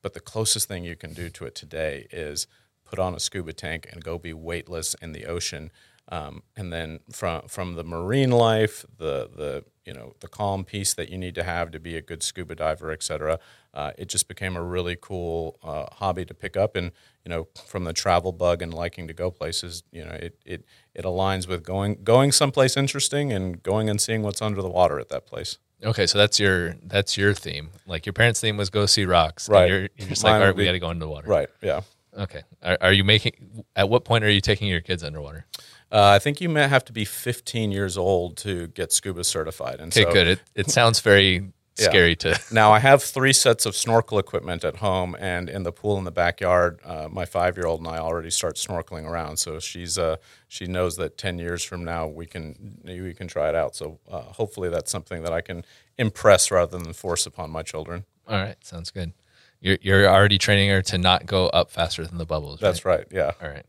But 0.01 0.13
the 0.13 0.19
closest 0.19 0.67
thing 0.67 0.83
you 0.83 0.95
can 0.95 1.13
do 1.13 1.29
to 1.29 1.45
it 1.45 1.55
today 1.55 2.07
is 2.11 2.47
put 2.85 2.99
on 2.99 3.13
a 3.13 3.19
scuba 3.19 3.53
tank 3.53 3.87
and 3.91 4.03
go 4.03 4.17
be 4.17 4.33
weightless 4.33 4.95
in 5.01 5.11
the 5.11 5.25
ocean. 5.25 5.71
Um, 6.11 6.41
and 6.55 6.73
then 6.73 7.01
from 7.11 7.47
from 7.47 7.75
the 7.75 7.83
marine 7.83 8.31
life, 8.31 8.83
the 8.97 9.29
the 9.33 9.63
you 9.85 9.93
know 9.93 10.13
the 10.21 10.27
calm 10.27 10.63
peace 10.63 10.93
that 10.95 11.09
you 11.09 11.19
need 11.19 11.35
to 11.35 11.43
have 11.43 11.69
to 11.71 11.79
be 11.79 11.95
a 11.95 12.01
good 12.01 12.23
scuba 12.23 12.55
diver, 12.55 12.91
et 12.91 13.03
cetera, 13.03 13.39
uh, 13.75 13.91
it 13.95 14.09
just 14.09 14.27
became 14.27 14.55
a 14.55 14.63
really 14.63 14.97
cool 14.99 15.59
uh, 15.61 15.85
hobby 15.91 16.25
to 16.25 16.33
pick 16.33 16.57
up. 16.57 16.75
And 16.75 16.91
you 17.23 17.29
know, 17.29 17.47
from 17.63 17.83
the 17.83 17.93
travel 17.93 18.31
bug 18.31 18.63
and 18.63 18.73
liking 18.73 19.07
to 19.07 19.13
go 19.13 19.29
places, 19.29 19.83
you 19.91 20.03
know, 20.03 20.13
it 20.13 20.41
it 20.45 20.65
it 20.95 21.05
aligns 21.05 21.47
with 21.47 21.63
going 21.63 22.03
going 22.03 22.31
someplace 22.31 22.75
interesting 22.75 23.31
and 23.31 23.61
going 23.61 23.87
and 23.87 24.01
seeing 24.01 24.23
what's 24.23 24.41
under 24.41 24.63
the 24.63 24.69
water 24.69 24.99
at 24.99 25.09
that 25.09 25.27
place. 25.27 25.59
Okay, 25.83 26.05
so 26.07 26.17
that's 26.17 26.39
your 26.39 26.75
that's 26.83 27.17
your 27.17 27.33
theme. 27.33 27.69
Like 27.87 28.05
your 28.05 28.13
parents' 28.13 28.41
theme 28.41 28.57
was 28.57 28.69
go 28.69 28.85
see 28.85 29.05
rocks. 29.05 29.47
and 29.47 29.53
Right. 29.53 29.69
You're, 29.69 29.79
you're 29.97 30.09
just 30.09 30.23
Mine 30.23 30.33
like, 30.33 30.41
all 30.41 30.47
right, 30.47 30.55
we 30.55 30.65
got 30.65 30.73
to 30.73 30.79
go 30.79 30.89
into 30.89 31.05
the 31.05 31.09
water. 31.09 31.27
Right. 31.27 31.49
Yeah. 31.61 31.81
Okay. 32.17 32.41
Are, 32.63 32.77
are 32.81 32.93
you 32.93 33.03
making? 33.03 33.63
At 33.75 33.89
what 33.89 34.03
point 34.03 34.23
are 34.23 34.29
you 34.29 34.41
taking 34.41 34.67
your 34.67 34.81
kids 34.81 35.03
underwater? 35.03 35.45
Uh, 35.91 36.09
I 36.09 36.19
think 36.19 36.41
you 36.41 36.49
may 36.49 36.67
have 36.67 36.85
to 36.85 36.93
be 36.93 37.05
15 37.05 37.71
years 37.71 37.97
old 37.97 38.37
to 38.37 38.67
get 38.67 38.91
scuba 38.91 39.23
certified. 39.23 39.79
And 39.79 39.91
Okay, 39.91 40.03
so 40.03 40.11
good. 40.13 40.27
It 40.27 40.39
it 40.53 40.69
sounds 40.69 40.99
very 40.99 41.51
Yeah. 41.79 41.89
scary 41.89 42.15
to. 42.17 42.39
Now 42.51 42.71
I 42.71 42.79
have 42.79 43.03
three 43.03 43.33
sets 43.33 43.65
of 43.65 43.75
snorkel 43.75 44.19
equipment 44.19 44.63
at 44.63 44.77
home, 44.77 45.15
and 45.19 45.49
in 45.49 45.63
the 45.63 45.71
pool 45.71 45.97
in 45.97 46.03
the 46.03 46.11
backyard, 46.11 46.79
uh, 46.83 47.07
my 47.11 47.25
five-year-old 47.25 47.79
and 47.79 47.87
I 47.87 47.97
already 47.99 48.29
start 48.31 48.55
snorkeling 48.55 49.05
around. 49.05 49.37
So 49.37 49.59
she's 49.59 49.97
uh, 49.97 50.17
she 50.47 50.65
knows 50.65 50.97
that 50.97 51.17
ten 51.17 51.39
years 51.39 51.63
from 51.63 51.83
now 51.83 52.07
we 52.07 52.25
can 52.25 52.79
we 52.83 53.13
can 53.13 53.27
try 53.27 53.49
it 53.49 53.55
out. 53.55 53.75
So 53.75 53.99
uh, 54.09 54.21
hopefully 54.21 54.69
that's 54.69 54.91
something 54.91 55.23
that 55.23 55.33
I 55.33 55.41
can 55.41 55.63
impress 55.97 56.51
rather 56.51 56.77
than 56.77 56.93
force 56.93 57.25
upon 57.25 57.51
my 57.51 57.61
children. 57.63 58.05
All 58.27 58.37
right, 58.37 58.55
sounds 58.63 58.91
good. 58.91 59.13
You're 59.61 59.77
you're 59.81 60.07
already 60.07 60.37
training 60.37 60.69
her 60.69 60.81
to 60.83 60.97
not 60.97 61.25
go 61.25 61.47
up 61.47 61.71
faster 61.71 62.05
than 62.05 62.17
the 62.17 62.25
bubbles. 62.25 62.59
That's 62.59 62.85
right. 62.85 63.05
Yeah. 63.11 63.31
All 63.41 63.49
right. 63.49 63.65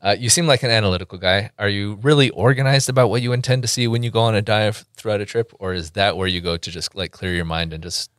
Uh, 0.00 0.14
you 0.18 0.28
seem 0.28 0.46
like 0.46 0.62
an 0.62 0.70
analytical 0.70 1.18
guy. 1.18 1.50
Are 1.58 1.68
you 1.68 1.98
really 2.02 2.30
organized 2.30 2.88
about 2.88 3.10
what 3.10 3.20
you 3.20 3.32
intend 3.32 3.62
to 3.62 3.68
see 3.68 3.88
when 3.88 4.02
you 4.02 4.10
go 4.10 4.20
on 4.20 4.34
a 4.34 4.42
dive 4.42 4.84
throughout 4.94 5.20
a 5.20 5.26
trip, 5.26 5.52
or 5.58 5.74
is 5.74 5.92
that 5.92 6.16
where 6.16 6.28
you 6.28 6.40
go 6.40 6.56
to 6.56 6.70
just 6.70 6.94
like 6.94 7.10
clear 7.10 7.34
your 7.34 7.44
mind 7.44 7.72
and 7.72 7.82
just 7.82 8.10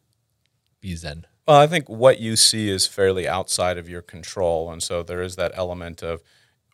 be 0.82 0.96
zen? 0.96 1.26
Well, 1.48 1.60
I 1.60 1.68
think 1.68 1.88
what 1.88 2.20
you 2.20 2.36
see 2.36 2.70
is 2.70 2.86
fairly 2.86 3.28
outside 3.28 3.78
of 3.78 3.90
your 3.90 4.02
control, 4.02 4.72
and 4.72 4.84
so 4.84 5.04
there 5.04 5.22
is 5.22 5.36
that 5.38 5.52
element 5.56 6.04
of 6.04 6.22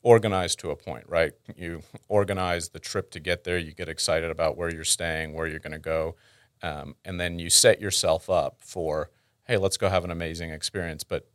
organized 0.01 0.59
to 0.59 0.69
a 0.69 0.75
point, 0.75 1.05
right? 1.07 1.33
You 1.55 1.83
organize 2.07 2.69
the 2.69 2.79
trip 2.79 3.09
to 3.11 3.19
get 3.19 3.43
there. 3.43 3.57
You 3.57 3.73
get 3.73 3.89
excited 3.89 4.29
about 4.29 4.57
where 4.57 4.73
you're 4.73 4.83
staying, 4.83 5.33
where 5.33 5.47
you're 5.47 5.59
going 5.59 5.71
to 5.71 5.79
go, 5.79 6.15
um, 6.61 6.95
and 7.05 7.19
then 7.19 7.39
you 7.39 7.49
set 7.49 7.79
yourself 7.79 8.29
up 8.29 8.57
for, 8.59 9.09
hey, 9.47 9.57
let's 9.57 9.77
go 9.77 9.89
have 9.89 10.03
an 10.03 10.11
amazing 10.11 10.49
experience. 10.49 11.03
But 11.03 11.27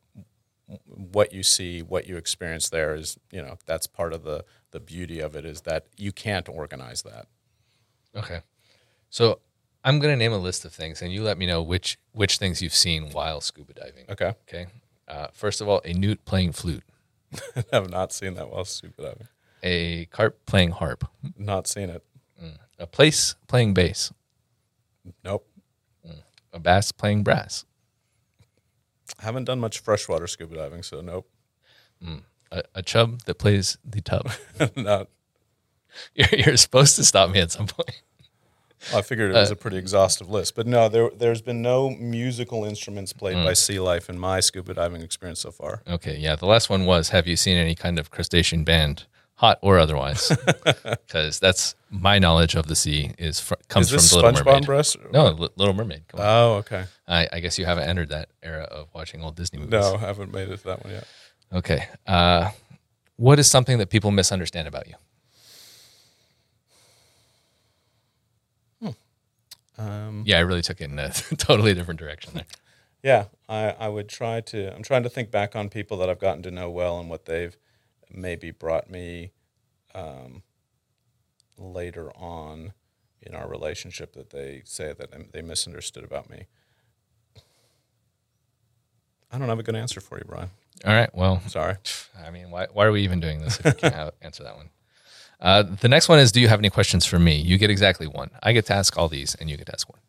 what 0.87 1.33
you 1.33 1.43
see, 1.43 1.83
what 1.83 2.07
you 2.07 2.17
experience 2.17 2.69
there 2.69 2.95
is, 2.95 3.19
you 3.33 3.43
know, 3.43 3.57
that's 3.67 3.87
part 3.87 4.13
of 4.13 4.23
the 4.25 4.45
the 4.73 4.81
beauty 4.81 5.19
of 5.21 5.35
it 5.35 5.45
is 5.45 5.63
that 5.63 5.87
you 5.97 6.13
can't 6.13 6.49
organize 6.49 7.03
that. 7.03 7.27
Okay. 8.15 8.41
So 9.09 9.41
I'm 9.85 9.99
going 9.99 10.13
to 10.13 10.17
name 10.17 10.33
a 10.33 10.39
list 10.39 10.65
of 10.65 10.73
things, 10.73 11.03
and 11.03 11.13
you 11.13 11.23
let 11.23 11.39
me 11.39 11.47
know 11.47 11.63
which 11.63 11.99
which 12.13 12.39
things 12.39 12.61
you've 12.63 12.75
seen 12.75 13.11
while 13.11 13.41
scuba 13.41 13.73
diving. 13.75 14.05
Okay, 14.09 14.35
Okay. 14.49 14.67
Uh, 15.09 15.27
first 15.33 15.61
of 15.61 15.69
all, 15.69 15.81
a 15.85 15.93
newt 15.93 16.25
playing 16.25 16.53
flute, 16.53 16.85
I 17.57 17.65
have 17.73 17.91
not 17.91 18.13
seen 18.13 18.35
that 18.35 18.49
while 18.51 18.65
scuba 18.65 19.03
diving. 19.03 19.29
a 19.63 20.05
carp 20.07 20.45
playing 20.47 20.71
harp, 20.71 21.05
Not 21.37 21.67
seen 21.67 21.91
it. 21.91 22.05
a 22.79 22.87
place 22.87 23.35
playing 23.49 23.75
bass, 23.75 24.13
Nope. 25.25 25.47
a 26.53 26.59
bass 26.61 26.93
playing 26.93 27.23
brass, 27.25 27.65
Haven't 29.19 29.45
done 29.45 29.61
much 29.61 29.81
freshwater 29.81 30.27
scuba 30.27 30.57
diving, 30.57 30.83
so 30.83 31.01
nope. 31.01 31.29
Hmm. 32.03 32.17
a, 32.51 32.63
a 32.77 32.83
chub 32.83 33.23
that 33.25 33.35
plays 33.35 33.77
the 33.85 34.01
tub. 34.01 34.31
Not. 34.77 35.09
you're, 36.15 36.29
you're 36.33 36.57
supposed 36.57 36.97
to 36.97 37.05
stop 37.05 37.31
me 37.31 37.41
at 37.41 37.51
some 37.51 37.67
point. 37.67 38.03
I 38.95 39.03
figured 39.03 39.31
it 39.31 39.35
was 39.35 39.51
a 39.51 39.55
uh, 39.55 39.57
pretty 39.57 39.77
exhaustive 39.77 40.31
list, 40.31 40.55
but 40.55 40.67
no, 40.67 40.89
there 40.89 41.11
there's 41.11 41.43
been 41.43 41.61
no 41.61 41.91
musical 41.91 42.65
instruments 42.65 43.13
played 43.13 43.37
hmm. 43.37 43.45
by 43.45 43.53
sea 43.53 43.79
life 43.79 44.09
in 44.09 44.19
my 44.19 44.41
scuba 44.41 44.73
diving 44.73 45.03
experience 45.03 45.41
so 45.41 45.51
far. 45.51 45.83
Okay, 45.87 46.17
yeah. 46.17 46.35
The 46.35 46.47
last 46.47 46.71
one 46.71 46.87
was 46.87 47.11
Have 47.11 47.27
you 47.27 47.37
seen 47.37 47.59
any 47.59 47.75
kind 47.75 47.99
of 47.99 48.11
crustacean 48.11 48.65
band, 48.65 49.05
hot 49.41 49.59
or 49.63 49.79
otherwise? 49.79 50.31
Because 51.07 51.41
that's 51.41 51.75
my 51.91 52.19
knowledge 52.21 52.55
of 52.55 52.67
the 52.67 52.77
sea 52.77 53.13
is 53.19 53.41
fr- 53.41 53.55
comes 53.69 53.87
Is 53.87 53.93
this 53.93 54.11
from 54.13 54.21
the 54.21 54.27
Little 54.27 54.41
SpongeBob 54.43 54.47
Mermaid. 54.47 54.67
breast? 54.67 54.97
No, 55.13 55.27
Li- 55.31 55.49
Little 55.57 55.75
Mermaid. 55.75 56.03
Come 56.09 56.21
on. 56.21 56.27
Oh, 56.27 56.53
okay. 56.63 56.85
I, 57.09 57.29
I 57.33 57.41
guess 57.41 57.59
you 57.59 57.65
haven't 57.67 57.89
entered 57.89 58.11
that 58.11 58.29
era 58.43 58.63
of 58.65 58.89
watching 58.95 59.23
old 59.25 59.35
Disney 59.37 59.59
movies. 59.59 59.73
No, 59.73 59.95
I 59.97 59.99
haven't 59.99 60.33
made 60.33 60.49
it 60.49 60.59
to 60.59 60.65
that 60.65 60.85
one 60.85 60.93
yet. 60.93 61.07
Okay. 61.53 61.89
Uh, 62.07 62.51
what 63.17 63.39
is 63.41 63.51
something 63.51 63.79
that 63.79 63.91
people 63.91 64.11
misunderstand 64.13 64.69
about 64.69 64.87
you? 64.89 64.95
Um, 69.79 70.25
Yeah, 70.27 70.37
I 70.37 70.41
really 70.41 70.63
took 70.63 70.81
it 70.81 70.91
in 70.91 70.99
a 70.99 71.11
totally 71.39 71.75
different 71.75 71.99
direction 72.01 72.33
there. 72.35 72.45
yeah, 73.03 73.25
I, 73.49 73.71
I 73.79 73.89
would 73.89 74.09
try 74.09 74.41
to. 74.43 74.75
I'm 74.75 74.83
trying 74.83 75.03
to 75.05 75.09
think 75.09 75.31
back 75.31 75.57
on 75.57 75.69
people 75.71 75.97
that 75.99 76.11
I've 76.11 76.19
gotten 76.21 76.43
to 76.45 76.51
know 76.51 76.69
well 76.71 76.99
and 77.01 77.09
what 77.09 77.25
they've 77.25 77.57
maybe 78.13 78.51
brought 78.51 78.91
me 78.91 79.33
um, 79.95 80.43
later 81.59 82.11
on 82.17 82.73
in 83.23 83.35
our 83.35 83.49
relationship 83.49 84.13
that 84.15 84.31
they 84.31 84.63
say 84.65 84.93
that 84.93 85.33
they 85.33 85.43
misunderstood 85.43 86.05
about 86.05 86.31
me? 86.31 86.47
I 89.33 89.39
don't 89.39 89.49
have 89.49 89.59
a 89.59 89.63
good 89.63 89.77
answer 89.77 90.01
for 90.01 90.19
you, 90.19 90.25
Brian. 90.27 90.51
All 90.85 90.93
right. 90.95 91.11
Well, 91.15 91.41
Sorry. 91.47 91.77
I 92.25 92.31
mean, 92.31 92.51
why, 92.51 92.67
why 92.73 92.87
are 92.87 92.93
we 92.93 93.03
even 93.03 93.21
doing 93.21 93.41
this 93.41 93.61
if 93.61 93.67
you 93.67 93.73
can't 93.75 93.95
have- 94.03 94.13
answer 94.23 94.43
that 94.43 94.57
one? 94.57 94.71
Uh, 95.41 95.63
the 95.63 95.89
next 95.89 96.09
one 96.09 96.19
is 96.19 96.33
Do 96.33 96.41
you 96.41 96.49
have 96.49 96.59
any 96.59 96.69
questions 96.71 97.07
for 97.07 97.19
me? 97.19 97.37
You 97.37 97.57
get 97.59 97.71
exactly 97.71 98.07
one. 98.07 98.31
I 98.43 98.53
get 98.53 98.67
to 98.67 98.75
ask 98.75 98.99
all 98.99 99.09
these, 99.09 99.35
and 99.37 99.49
you 99.49 99.57
get 99.57 99.67
to 99.67 99.73
ask 99.73 99.89
one. 99.89 100.01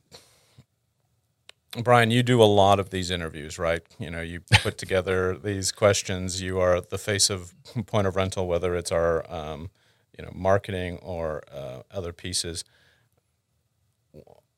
Brian, 1.78 2.12
you 2.12 2.22
do 2.22 2.44
a 2.44 2.46
lot 2.46 2.80
of 2.80 2.90
these 2.90 3.10
interviews, 3.10 3.58
right? 3.58 3.82
You 3.98 4.12
know, 4.12 4.22
you 4.22 4.42
put 4.62 4.78
together 4.78 5.38
these 5.44 5.72
questions. 5.72 6.42
You 6.42 6.60
are 6.60 6.82
the 6.82 6.98
face 6.98 7.30
of 7.30 7.54
Point 7.86 8.08
of 8.08 8.16
Rental, 8.18 8.46
whether 8.48 8.76
it's 8.76 8.92
our, 8.92 9.30
um, 9.32 9.70
you 10.18 10.26
know, 10.26 10.32
marketing 10.36 10.98
or 11.02 11.44
uh, 11.52 11.84
other 11.90 12.12
pieces. 12.12 12.66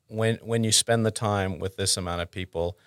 When 0.07 0.37
when 0.37 0.63
you 0.63 0.71
spend 0.71 1.05
the 1.05 1.11
time 1.11 1.59
with 1.59 1.75
this 1.75 1.97
amount 1.97 2.21
of 2.21 2.31
people, 2.31 2.77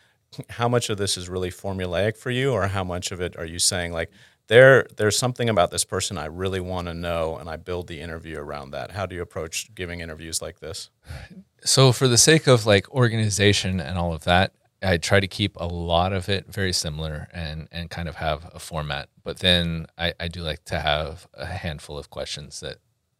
how 0.50 0.68
much 0.68 0.90
of 0.90 0.98
this 0.98 1.16
is 1.16 1.28
really 1.28 1.50
formulaic 1.50 2.16
for 2.16 2.30
you, 2.30 2.52
or 2.52 2.66
how 2.66 2.82
much 2.82 3.12
of 3.12 3.20
it 3.20 3.36
are 3.36 3.44
you 3.46 3.60
saying 3.60 3.92
like 3.92 4.10
there 4.48 4.86
there's 4.96 5.18
something 5.18 5.48
about 5.48 5.70
this 5.70 5.84
person 5.84 6.18
I 6.18 6.26
really 6.26 6.60
want 6.60 6.88
to 6.88 6.94
know, 6.94 7.36
and 7.36 7.48
I 7.48 7.56
build 7.56 7.88
the 7.88 8.00
interview 8.00 8.38
around 8.38 8.70
that? 8.70 8.92
How 8.92 9.06
do 9.06 9.14
you 9.14 9.22
approach 9.22 9.74
giving 9.74 10.00
interviews 10.00 10.40
like 10.40 10.60
this? 10.60 10.90
So, 11.64 11.92
for 11.92 12.08
the 12.08 12.18
sake 12.18 12.46
of 12.46 12.66
like 12.66 12.90
organization 12.90 13.80
and 13.80 13.98
all 13.98 14.12
of 14.12 14.24
that, 14.24 14.52
I 14.82 14.98
try 14.98 15.20
to 15.20 15.28
keep 15.28 15.56
a 15.56 15.66
lot 15.66 16.12
of 16.12 16.28
it 16.28 16.46
very 16.46 16.72
similar 16.72 17.28
and 17.32 17.68
and 17.72 17.90
kind 17.90 18.08
of 18.08 18.16
have 18.16 18.50
a 18.54 18.58
format. 18.58 19.08
But 19.24 19.40
then 19.40 19.86
I, 19.98 20.14
I 20.20 20.28
do 20.28 20.42
like 20.42 20.64
to 20.66 20.80
have 20.80 21.26
a 21.34 21.46
handful 21.46 21.98
of 21.98 22.10
questions 22.10 22.60
that 22.60 22.76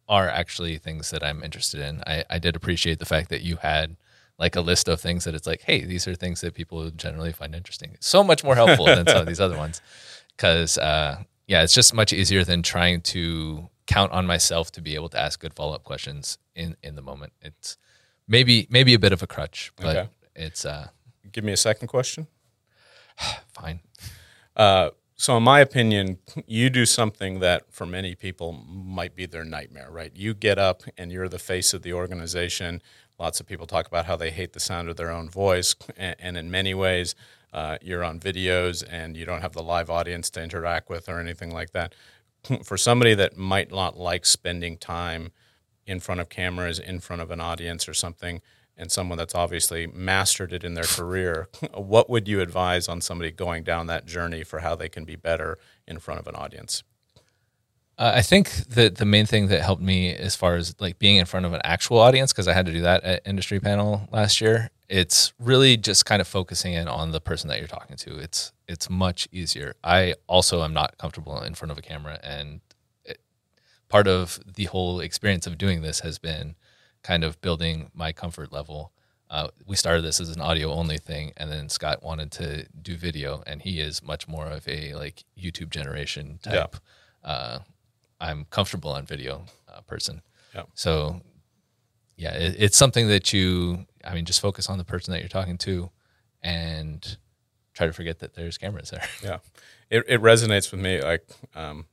are 0.07 0.29
actually 0.29 0.77
things 0.77 1.09
that 1.09 1.23
I'm 1.23 1.43
interested 1.43 1.81
in. 1.81 2.01
I, 2.07 2.23
I 2.29 2.39
did 2.39 2.55
appreciate 2.55 2.99
the 2.99 3.05
fact 3.05 3.29
that 3.29 3.41
you 3.41 3.57
had 3.57 3.97
like 4.39 4.55
a 4.55 4.61
list 4.61 4.87
of 4.87 5.01
things 5.01 5.23
that 5.23 5.35
it's 5.35 5.47
like, 5.47 5.61
hey, 5.61 5.83
these 5.83 6.07
are 6.07 6.15
things 6.15 6.41
that 6.41 6.53
people 6.53 6.89
generally 6.91 7.33
find 7.33 7.55
interesting. 7.55 7.91
It's 7.95 8.07
so 8.07 8.23
much 8.23 8.43
more 8.43 8.55
helpful 8.55 8.85
than 8.85 9.07
some 9.07 9.17
of 9.17 9.25
these 9.25 9.39
other 9.39 9.57
ones. 9.57 9.81
Cause 10.37 10.77
uh, 10.77 11.23
yeah, 11.47 11.63
it's 11.63 11.73
just 11.73 11.93
much 11.93 12.13
easier 12.13 12.43
than 12.43 12.61
trying 12.61 13.01
to 13.01 13.69
count 13.87 14.11
on 14.11 14.25
myself 14.27 14.71
to 14.71 14.81
be 14.81 14.95
able 14.95 15.09
to 15.09 15.19
ask 15.19 15.39
good 15.39 15.53
follow 15.53 15.73
up 15.73 15.83
questions 15.83 16.37
in, 16.55 16.75
in 16.83 16.95
the 16.95 17.01
moment. 17.01 17.33
It's 17.41 17.77
maybe 18.27 18.67
maybe 18.69 18.93
a 18.93 18.99
bit 18.99 19.13
of 19.13 19.23
a 19.23 19.27
crutch, 19.27 19.71
but 19.77 19.95
Okay. 19.95 20.09
it's 20.35 20.65
uh, 20.65 20.89
Give 21.31 21.43
me 21.43 21.51
a 21.53 21.57
second 21.57 21.87
question. 21.87 22.27
fine. 23.53 23.79
Uh, 24.55 24.89
so, 25.15 25.35
in 25.37 25.43
my 25.43 25.59
opinion, 25.61 26.19
you 26.45 26.69
do 26.69 26.85
something 26.85 27.39
that 27.39 27.71
for 27.73 27.85
many 27.85 28.13
people 28.15 28.53
might 28.53 29.15
be 29.15 29.25
their 29.25 29.43
nightmare, 29.43 29.87
right? 29.89 30.11
You 30.15 30.33
get 30.33 30.59
up 30.59 30.83
and 30.97 31.11
you're 31.11 31.27
the 31.27 31.39
face 31.39 31.73
of 31.73 31.81
the 31.81 31.93
organization. 31.93 32.81
Lots 33.19 33.39
of 33.39 33.47
people 33.47 33.65
talk 33.65 33.87
about 33.87 34.05
how 34.05 34.15
they 34.15 34.29
hate 34.29 34.53
the 34.53 34.59
sound 34.59 34.89
of 34.89 34.95
their 34.95 35.09
own 35.09 35.27
voice. 35.27 35.75
And, 35.97 36.15
and 36.19 36.37
in 36.37 36.51
many 36.51 36.73
ways, 36.75 37.15
uh, 37.57 37.75
you're 37.81 38.03
on 38.03 38.19
videos 38.19 38.83
and 38.87 39.17
you 39.17 39.25
don't 39.25 39.41
have 39.41 39.53
the 39.53 39.63
live 39.63 39.89
audience 39.89 40.29
to 40.29 40.43
interact 40.43 40.91
with 40.91 41.09
or 41.09 41.19
anything 41.19 41.49
like 41.49 41.71
that. 41.71 41.95
For 42.63 42.77
somebody 42.77 43.15
that 43.15 43.35
might 43.35 43.71
not 43.71 43.97
like 43.97 44.27
spending 44.27 44.77
time 44.77 45.31
in 45.87 45.99
front 45.99 46.21
of 46.21 46.29
cameras, 46.29 46.77
in 46.77 46.99
front 46.99 47.23
of 47.23 47.31
an 47.31 47.41
audience 47.41 47.89
or 47.89 47.95
something, 47.95 48.41
and 48.77 48.91
someone 48.91 49.17
that's 49.17 49.33
obviously 49.33 49.87
mastered 49.87 50.53
it 50.53 50.63
in 50.63 50.75
their 50.75 50.83
career, 50.83 51.49
what 51.73 52.11
would 52.11 52.27
you 52.27 52.41
advise 52.41 52.87
on 52.87 53.01
somebody 53.01 53.31
going 53.31 53.63
down 53.63 53.87
that 53.87 54.05
journey 54.05 54.43
for 54.43 54.59
how 54.59 54.75
they 54.75 54.87
can 54.87 55.03
be 55.03 55.15
better 55.15 55.57
in 55.87 55.97
front 55.97 56.19
of 56.19 56.27
an 56.27 56.35
audience? 56.35 56.83
Uh, 57.97 58.11
I 58.13 58.21
think 58.21 58.51
that 58.67 58.97
the 58.97 59.05
main 59.05 59.25
thing 59.25 59.47
that 59.47 59.63
helped 59.63 59.81
me 59.81 60.13
as 60.13 60.35
far 60.35 60.57
as 60.57 60.79
like 60.79 60.99
being 60.99 61.15
in 61.17 61.25
front 61.25 61.47
of 61.47 61.53
an 61.53 61.61
actual 61.63 61.97
audience, 61.97 62.31
because 62.31 62.47
I 62.47 62.53
had 62.53 62.67
to 62.67 62.71
do 62.71 62.81
that 62.81 63.03
at 63.03 63.25
industry 63.25 63.59
panel 63.59 64.07
last 64.11 64.41
year, 64.41 64.69
it's 64.89 65.33
really 65.39 65.77
just 65.77 66.05
kind 66.05 66.21
of 66.21 66.27
focusing 66.27 66.73
in 66.73 66.87
on 66.87 67.11
the 67.11 67.19
person 67.19 67.47
that 67.49 67.59
you're 67.59 67.67
talking 67.67 67.97
to. 67.97 68.17
It's 68.17 68.53
it's 68.67 68.89
much 68.89 69.27
easier. 69.31 69.75
I 69.83 70.15
also 70.27 70.63
am 70.63 70.73
not 70.73 70.97
comfortable 70.97 71.41
in 71.41 71.53
front 71.55 71.71
of 71.71 71.77
a 71.77 71.81
camera, 71.81 72.19
and 72.23 72.61
it, 73.05 73.19
part 73.89 74.07
of 74.07 74.39
the 74.45 74.65
whole 74.65 74.99
experience 74.99 75.47
of 75.47 75.57
doing 75.57 75.81
this 75.81 76.01
has 76.01 76.19
been 76.19 76.55
kind 77.03 77.23
of 77.23 77.39
building 77.41 77.91
my 77.93 78.11
comfort 78.11 78.51
level. 78.51 78.91
Uh, 79.29 79.49
we 79.65 79.75
started 79.75 80.03
this 80.03 80.21
as 80.21 80.29
an 80.29 80.39
audio 80.41 80.71
only 80.71 80.97
thing, 80.97 81.33
and 81.35 81.51
then 81.51 81.67
Scott 81.67 82.01
wanted 82.01 82.31
to 82.31 82.65
do 82.81 82.95
video, 82.95 83.43
and 83.45 83.61
he 83.61 83.79
is 83.79 84.01
much 84.01 84.27
more 84.27 84.45
of 84.45 84.67
a 84.67 84.93
like 84.93 85.23
YouTube 85.37 85.69
generation 85.69 86.39
type. 86.41 86.77
Uh, 87.23 87.59
I'm 88.19 88.45
comfortable 88.49 88.91
on 88.91 89.05
video 89.05 89.45
uh, 89.67 89.81
person. 89.81 90.21
Yeah. 90.55 90.63
So, 90.73 91.21
yeah, 92.15 92.33
it, 92.33 92.55
it's 92.57 92.77
something 92.77 93.09
that 93.09 93.33
you, 93.33 93.85
I 94.07 94.13
mean, 94.15 94.25
just 94.25 94.41
focus 94.41 94.69
on 94.69 94.77
the 94.77 94.83
person 94.85 95.11
that 95.11 95.19
you're 95.19 95.29
talking 95.29 95.57
to, 95.59 95.89
and 96.41 97.17
try 97.73 97.85
to 97.87 97.93
forget 97.93 98.19
that 98.19 98.33
there's 98.35 98.57
cameras 98.57 98.89
there. 98.89 99.03
Yeah, 99.23 99.37
it, 99.89 100.03
it 100.07 100.21
resonates 100.21 100.71
with 100.71 100.79
me. 100.81 101.01
Like, 101.01 101.27
um, 101.55 101.85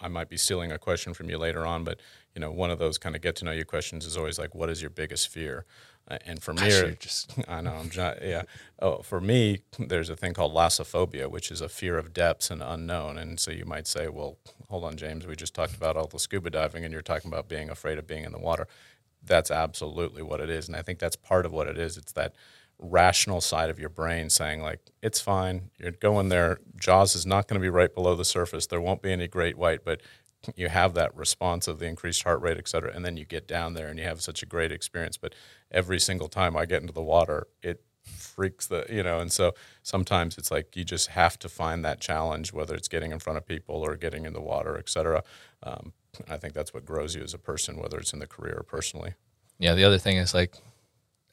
I 0.00 0.08
might 0.08 0.28
be 0.28 0.36
stealing 0.36 0.72
a 0.72 0.78
question 0.78 1.14
from 1.14 1.28
you 1.30 1.38
later 1.38 1.66
on, 1.66 1.84
but 1.84 2.00
you 2.34 2.40
know, 2.40 2.50
one 2.50 2.70
of 2.70 2.78
those 2.78 2.98
kind 2.98 3.14
of 3.14 3.22
get 3.22 3.36
to 3.36 3.44
know 3.44 3.52
you 3.52 3.64
questions 3.64 4.04
is 4.06 4.16
always 4.16 4.38
like, 4.38 4.54
"What 4.54 4.70
is 4.70 4.80
your 4.80 4.90
biggest 4.90 5.28
fear?" 5.28 5.64
Uh, 6.10 6.18
and 6.26 6.42
for 6.42 6.52
me, 6.52 6.62
Gosh, 6.62 6.82
or- 6.82 6.90
just- 6.92 7.32
I 7.48 7.60
know, 7.60 7.74
I'm 7.74 7.88
just, 7.88 8.22
yeah. 8.22 8.42
Oh, 8.80 9.02
for 9.02 9.20
me, 9.20 9.60
there's 9.78 10.10
a 10.10 10.16
thing 10.16 10.34
called 10.34 10.52
thalassophobia, 10.52 11.30
which 11.30 11.52
is 11.52 11.60
a 11.60 11.68
fear 11.68 11.96
of 11.96 12.12
depths 12.12 12.50
and 12.50 12.60
unknown. 12.60 13.18
And 13.18 13.38
so 13.38 13.52
you 13.52 13.64
might 13.64 13.86
say, 13.86 14.08
"Well, 14.08 14.38
hold 14.68 14.84
on, 14.84 14.96
James, 14.96 15.26
we 15.26 15.36
just 15.36 15.54
talked 15.54 15.76
about 15.76 15.96
all 15.96 16.06
the 16.08 16.18
scuba 16.18 16.50
diving, 16.50 16.84
and 16.84 16.92
you're 16.92 17.02
talking 17.02 17.30
about 17.30 17.48
being 17.48 17.70
afraid 17.70 17.98
of 17.98 18.06
being 18.06 18.24
in 18.24 18.32
the 18.32 18.38
water." 18.40 18.66
That's 19.24 19.50
absolutely 19.50 20.22
what 20.22 20.40
it 20.40 20.50
is, 20.50 20.66
and 20.68 20.76
I 20.76 20.82
think 20.82 20.98
that's 20.98 21.16
part 21.16 21.46
of 21.46 21.52
what 21.52 21.68
it 21.68 21.78
is. 21.78 21.96
It's 21.96 22.12
that 22.12 22.34
rational 22.78 23.40
side 23.40 23.70
of 23.70 23.78
your 23.78 23.88
brain 23.88 24.28
saying 24.28 24.60
like 24.60 24.80
it's 25.02 25.20
fine. 25.20 25.70
You're 25.78 25.92
going 25.92 26.28
there. 26.30 26.58
Jaws 26.76 27.14
is 27.14 27.24
not 27.24 27.46
going 27.46 27.60
to 27.60 27.64
be 27.64 27.70
right 27.70 27.94
below 27.94 28.16
the 28.16 28.24
surface. 28.24 28.66
There 28.66 28.80
won't 28.80 29.02
be 29.02 29.12
any 29.12 29.28
great 29.28 29.56
white 29.56 29.84
but 29.84 30.00
you 30.56 30.68
have 30.68 30.94
that 30.94 31.16
response 31.16 31.68
of 31.68 31.78
the 31.78 31.86
increased 31.86 32.24
heart 32.24 32.40
rate 32.40 32.58
et 32.58 32.68
cetera. 32.68 32.92
And 32.92 33.04
then 33.04 33.16
you 33.16 33.24
get 33.24 33.46
down 33.46 33.74
there 33.74 33.88
and 33.88 33.98
you 33.98 34.04
have 34.04 34.20
such 34.20 34.42
a 34.42 34.46
great 34.46 34.72
experience 34.72 35.16
but 35.16 35.34
every 35.70 36.00
single 36.00 36.28
time 36.28 36.56
i 36.56 36.66
get 36.66 36.80
into 36.80 36.92
the 36.92 37.02
water 37.02 37.46
it 37.62 37.84
freaks 38.04 38.66
the 38.66 38.84
you 38.90 39.02
know 39.02 39.20
and 39.20 39.30
so 39.30 39.54
sometimes 39.84 40.36
it's 40.36 40.50
like 40.50 40.74
you 40.74 40.84
just 40.84 41.08
have 41.08 41.38
to 41.38 41.48
find 41.48 41.84
that 41.84 42.00
challenge 42.00 42.52
whether 42.52 42.74
it's 42.74 42.88
getting 42.88 43.12
in 43.12 43.20
front 43.20 43.36
of 43.36 43.46
people 43.46 43.76
or 43.76 43.96
getting 43.96 44.26
in 44.26 44.32
the 44.32 44.40
water 44.40 44.76
et 44.76 44.88
cetera. 44.88 45.22
Um, 45.62 45.92
i 46.28 46.36
think 46.36 46.54
that's 46.54 46.72
what 46.74 46.84
grows 46.84 47.14
you 47.14 47.22
as 47.22 47.34
a 47.34 47.38
person 47.38 47.76
whether 47.76 47.98
it's 47.98 48.12
in 48.12 48.18
the 48.18 48.26
career 48.26 48.54
or 48.58 48.62
personally 48.62 49.14
yeah. 49.58 49.74
The 49.74 49.84
other 49.84 49.98
thing 49.98 50.16
is 50.16 50.34
like, 50.34 50.56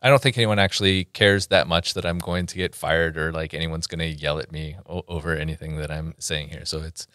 I 0.04 0.10
don't 0.10 0.22
think 0.22 0.38
anyone 0.38 0.60
actually 0.60 1.06
cares 1.06 1.48
that 1.48 1.66
much 1.68 1.96
that 1.96 2.06
I'm 2.06 2.20
going 2.20 2.46
to 2.48 2.58
get 2.58 2.76
fired 2.76 3.18
or 3.18 3.32
like 3.32 3.56
anyone's 3.56 3.88
going 3.88 4.00
to 4.00 4.06
yell 4.08 4.38
at 4.38 4.52
me 4.52 4.76
o- 4.88 5.04
over 5.08 5.36
anything 5.36 5.78
that 5.78 5.90
I'm 5.90 6.14
saying 6.20 6.50
here. 6.50 6.64
So 6.66 6.84
it's 6.84 7.08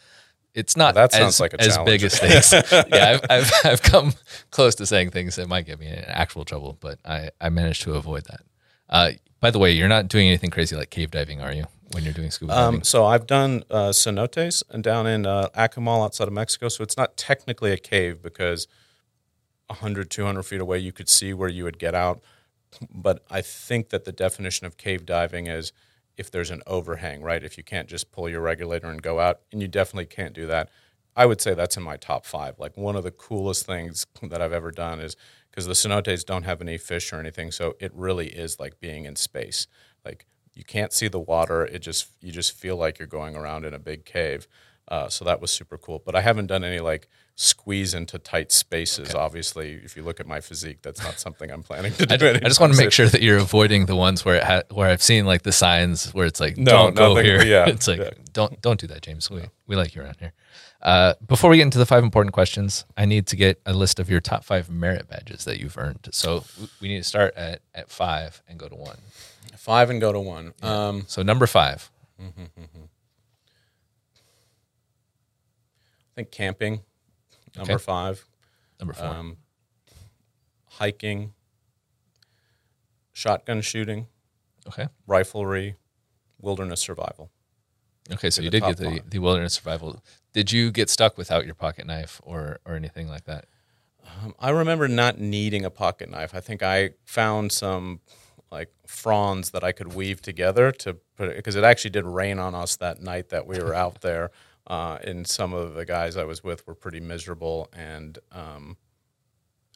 it's 0.54 0.76
not 0.76 0.96
Well, 0.96 1.04
that 1.04 1.12
sounds 1.12 1.34
as, 1.34 1.40
like 1.40 1.52
a 1.54 1.60
as 1.60 1.68
challenge. 1.76 1.86
big 1.86 2.02
as 2.02 2.18
things. 2.18 2.52
yeah, 2.92 3.20
I've, 3.20 3.30
I've 3.30 3.52
I've 3.64 3.82
come 3.82 4.14
close 4.50 4.74
to 4.76 4.86
saying 4.86 5.10
things 5.10 5.36
that 5.36 5.46
might 5.46 5.66
get 5.66 5.78
me 5.78 5.86
in 5.86 5.98
actual 6.06 6.44
trouble, 6.44 6.76
but 6.80 6.98
I 7.04 7.30
I 7.40 7.48
managed 7.48 7.82
to 7.82 7.94
avoid 7.94 8.24
that. 8.24 8.40
Uh, 8.88 9.10
by 9.38 9.52
the 9.52 9.60
way, 9.60 9.70
you're 9.70 9.86
not 9.88 10.08
doing 10.08 10.26
anything 10.26 10.50
crazy 10.50 10.74
like 10.74 10.90
cave 10.90 11.12
diving, 11.12 11.40
are 11.42 11.52
you? 11.52 11.66
When 11.95 12.05
you're 12.05 12.12
doing 12.12 12.30
scuba 12.30 12.53
diving, 12.53 12.76
Um, 12.78 12.82
so 12.84 13.05
I've 13.07 13.26
done 13.26 13.62
uh, 13.70 13.90
cenotes 13.90 14.62
and 14.68 14.82
down 14.82 15.07
in 15.07 15.26
uh, 15.26 15.49
Akumal 15.57 16.05
outside 16.05 16.26
of 16.26 16.34
Mexico. 16.34 16.68
So 16.68 16.82
it's 16.82 16.97
not 16.97 17.16
technically 17.16 17.70
a 17.70 17.76
cave 17.76 18.20
because 18.20 18.66
100, 19.68 20.11
200 20.11 20.42
feet 20.42 20.61
away 20.61 20.78
you 20.78 20.92
could 20.92 21.09
see 21.09 21.32
where 21.32 21.49
you 21.49 21.64
would 21.64 21.78
get 21.78 21.95
out. 21.95 22.20
But 22.92 23.24
I 23.30 23.40
think 23.40 23.90
that 23.90 24.05
the 24.05 24.12
definition 24.12 24.66
of 24.66 24.76
cave 24.76 25.07
diving 25.07 25.47
is 25.47 25.72
if 26.16 26.30
there's 26.30 26.51
an 26.51 26.62
overhang, 26.66 27.22
right? 27.22 27.42
If 27.42 27.57
you 27.57 27.64
can't 27.64 27.88
just 27.88 28.11
pull 28.11 28.28
your 28.28 28.40
regulator 28.40 28.88
and 28.88 29.01
go 29.01 29.20
out, 29.20 29.40
and 29.53 29.62
you 29.62 29.68
definitely 29.68 30.07
can't 30.07 30.34
do 30.34 30.47
that. 30.47 30.70
I 31.16 31.26
would 31.26 31.40
say 31.40 31.55
that's 31.55 31.76
in 31.76 31.84
my 31.84 31.97
top 31.97 32.26
five. 32.26 32.59
Like 32.59 32.76
one 32.76 32.97
of 32.97 33.05
the 33.05 33.12
coolest 33.12 33.66
things 33.66 34.05
that 34.22 34.42
I've 34.42 34.53
ever 34.53 34.72
done 34.72 34.99
is 35.01 35.16
because 35.51 35.66
the 35.66 35.74
cenotes 35.74 36.24
don't 36.24 36.42
have 36.42 36.61
any 36.61 36.76
fish 36.76 37.12
or 37.12 37.20
anything, 37.20 37.53
so 37.53 37.76
it 37.78 37.92
really 37.95 38.28
is 38.28 38.59
like 38.59 38.80
being 38.80 39.05
in 39.05 39.14
space. 39.14 39.68
Like 40.05 40.26
you 40.55 40.64
can't 40.64 40.92
see 40.92 41.09
the 41.09 41.20
water; 41.20 41.64
it 41.64 41.80
just 41.80 42.09
you 42.20 42.32
just 42.32 42.52
feel 42.52 42.76
like 42.76 42.98
you're 42.98 43.09
going 43.09 43.36
around 43.36 43.64
in 43.64 43.74
a 43.74 43.78
big 43.78 44.05
cave. 44.05 44.46
Uh, 44.86 45.09
so 45.09 45.24
that 45.24 45.40
was 45.40 45.50
super 45.50 45.78
cool. 45.78 46.02
But 46.05 46.14
I 46.14 46.20
haven't 46.20 46.46
done 46.48 46.62
any 46.62 46.78
like 46.80 47.09
squeeze 47.36 47.94
into 47.94 48.18
tight 48.18 48.52
spaces. 48.52 49.14
Obviously, 49.14 49.72
if 49.82 49.96
you 49.96 50.02
look 50.02 50.20
at 50.20 50.26
my 50.26 50.40
physique, 50.40 50.82
that's 50.82 51.02
not 51.02 51.18
something 51.18 51.50
I'm 51.50 51.62
planning 51.62 51.92
to 51.94 52.07
do. 52.18 52.26
I, 52.26 52.30
I 52.34 52.38
just 52.40 52.61
want 52.61 52.74
to 52.74 52.78
make 52.78 52.92
sure 52.92 53.09
that 53.09 53.22
you're 53.22 53.38
avoiding 53.38 53.86
the 53.86 53.96
ones 53.96 54.24
where 54.24 54.36
it 54.36 54.44
ha- 54.44 54.62
where 54.70 54.88
I've 54.90 55.02
seen 55.02 55.24
like 55.24 55.42
the 55.42 55.52
signs 55.52 56.12
where 56.12 56.26
it's 56.26 56.38
like 56.38 56.59
No, 56.59 56.90
don't 56.90 56.94
go 56.94 57.16
here. 57.16 57.42
yeah, 57.44 57.66
it's 57.68 57.88
like 57.88 57.98
yeah. 58.00 58.11
don't 58.32 58.61
don't 58.61 58.78
do 58.78 58.86
that, 58.88 59.00
James. 59.02 59.30
We 59.30 59.42
we 59.66 59.74
like 59.74 59.94
you 59.94 60.02
around 60.02 60.16
here. 60.20 60.32
Uh, 60.82 61.14
before 61.26 61.48
we 61.48 61.57
get 61.57 61.62
into 61.62 61.78
the 61.78 61.86
five 61.86 62.05
important 62.05 62.34
questions, 62.34 62.84
I 62.94 63.07
need 63.07 63.26
to 63.28 63.36
get 63.36 63.59
a 63.64 63.72
list 63.72 63.98
of 63.98 64.11
your 64.11 64.20
top 64.20 64.44
five 64.44 64.68
merit 64.68 65.09
badges 65.09 65.46
that 65.46 65.59
you've 65.59 65.78
earned. 65.78 66.11
So 66.12 66.44
we 66.82 66.88
need 66.88 66.98
to 66.98 67.05
start 67.05 67.34
at 67.36 67.62
at 67.74 67.90
five 67.90 68.42
and 68.46 68.59
go 68.59 68.68
to 68.68 68.74
one. 68.76 68.98
Five 69.57 69.90
and 69.90 70.00
go 70.00 70.12
to 70.12 70.20
one. 70.20 70.52
Um, 70.62 71.05
So 71.07 71.22
number 71.22 71.46
five, 71.46 71.90
I 72.18 72.24
think 76.14 76.30
camping, 76.30 76.82
number 77.57 77.74
Okay. 77.74 77.82
five. 77.82 78.24
number 78.80 78.92
four. 78.94 79.07
Um, 79.07 79.36
hiking, 80.66 81.32
shotgun 83.12 83.61
shooting, 83.62 84.09
Okay. 84.66 84.88
riflery, 85.09 85.76
wilderness 86.40 86.80
survival. 86.80 87.30
Okay, 88.12 88.28
so 88.30 88.42
you 88.42 88.50
did 88.50 88.62
get 88.62 88.76
the, 88.76 88.84
five. 89.00 89.11
the 89.11 89.18
wilderness 89.18 89.55
survival. 89.55 90.02
Did 90.32 90.52
you 90.52 90.70
get 90.70 90.90
stuck 90.90 91.16
without 91.16 91.46
your 91.46 91.55
pocket 91.55 91.86
knife 91.86 92.20
or 92.24 92.61
or 92.66 92.74
anything 92.74 93.09
like 93.09 93.24
that? 93.24 93.46
Um, 94.05 94.34
I 94.38 94.50
remember 94.50 94.86
not 94.88 95.18
needing 95.18 95.64
a 95.64 95.70
pocket 95.70 96.11
knife. 96.11 96.34
I 96.34 96.40
think 96.40 96.62
I 96.62 96.90
found 97.05 97.50
some 97.52 98.00
like 98.51 98.70
fronds 98.86 99.51
that 99.51 99.64
I 99.64 99.72
could 99.72 99.95
weave 99.95 100.22
together 100.22 100.70
to 100.72 100.95
put 101.16 101.28
it 101.28 101.36
because 101.36 101.57
it 101.57 101.64
actually 101.64 101.90
did 101.90 102.05
rain 102.05 102.38
on 102.38 102.55
us 102.55 102.76
that 102.76 103.03
night 103.03 103.30
that 103.30 103.47
we 103.47 103.59
were 103.59 103.74
out 103.84 104.01
there. 104.01 104.30
Uh, 104.66 104.99
and 105.05 105.26
some 105.26 105.53
of 105.53 105.74
the 105.74 105.84
guys 105.84 106.16
I 106.16 106.24
was 106.24 106.42
with 106.42 106.66
were 106.66 106.74
pretty 106.74 107.01
miserable, 107.01 107.68
and 107.74 108.18
um, 108.32 108.78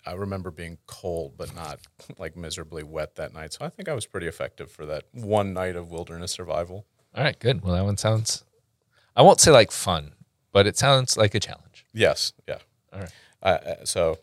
I 0.06 0.12
remember 0.12 0.50
being 0.50 0.78
cold 0.86 1.34
but 1.36 1.54
not 1.54 1.80
like 2.18 2.36
miserably 2.36 2.82
wet 2.82 3.16
that 3.16 3.34
night. 3.34 3.52
So 3.52 3.64
I 3.64 3.68
think 3.68 3.88
I 3.88 3.94
was 3.94 4.06
pretty 4.06 4.26
effective 4.26 4.70
for 4.70 4.86
that 4.86 5.04
one 5.12 5.52
night 5.52 5.76
of 5.76 5.90
wilderness 5.90 6.32
survival. 6.32 6.86
All 7.14 7.24
right, 7.24 7.38
good. 7.38 7.62
Well, 7.62 7.74
that 7.74 7.84
one 7.84 7.96
sounds. 7.96 8.44
I 9.14 9.22
won't 9.22 9.40
say 9.40 9.50
like 9.50 9.72
fun, 9.72 10.12
but 10.52 10.66
it 10.66 10.78
sounds 10.78 11.16
like 11.16 11.34
a 11.34 11.40
challenge. 11.40 11.84
Yes, 11.92 12.32
yeah. 12.46 12.58
All 12.92 13.00
right. 13.00 13.12
Uh, 13.42 13.84
so 13.84 14.18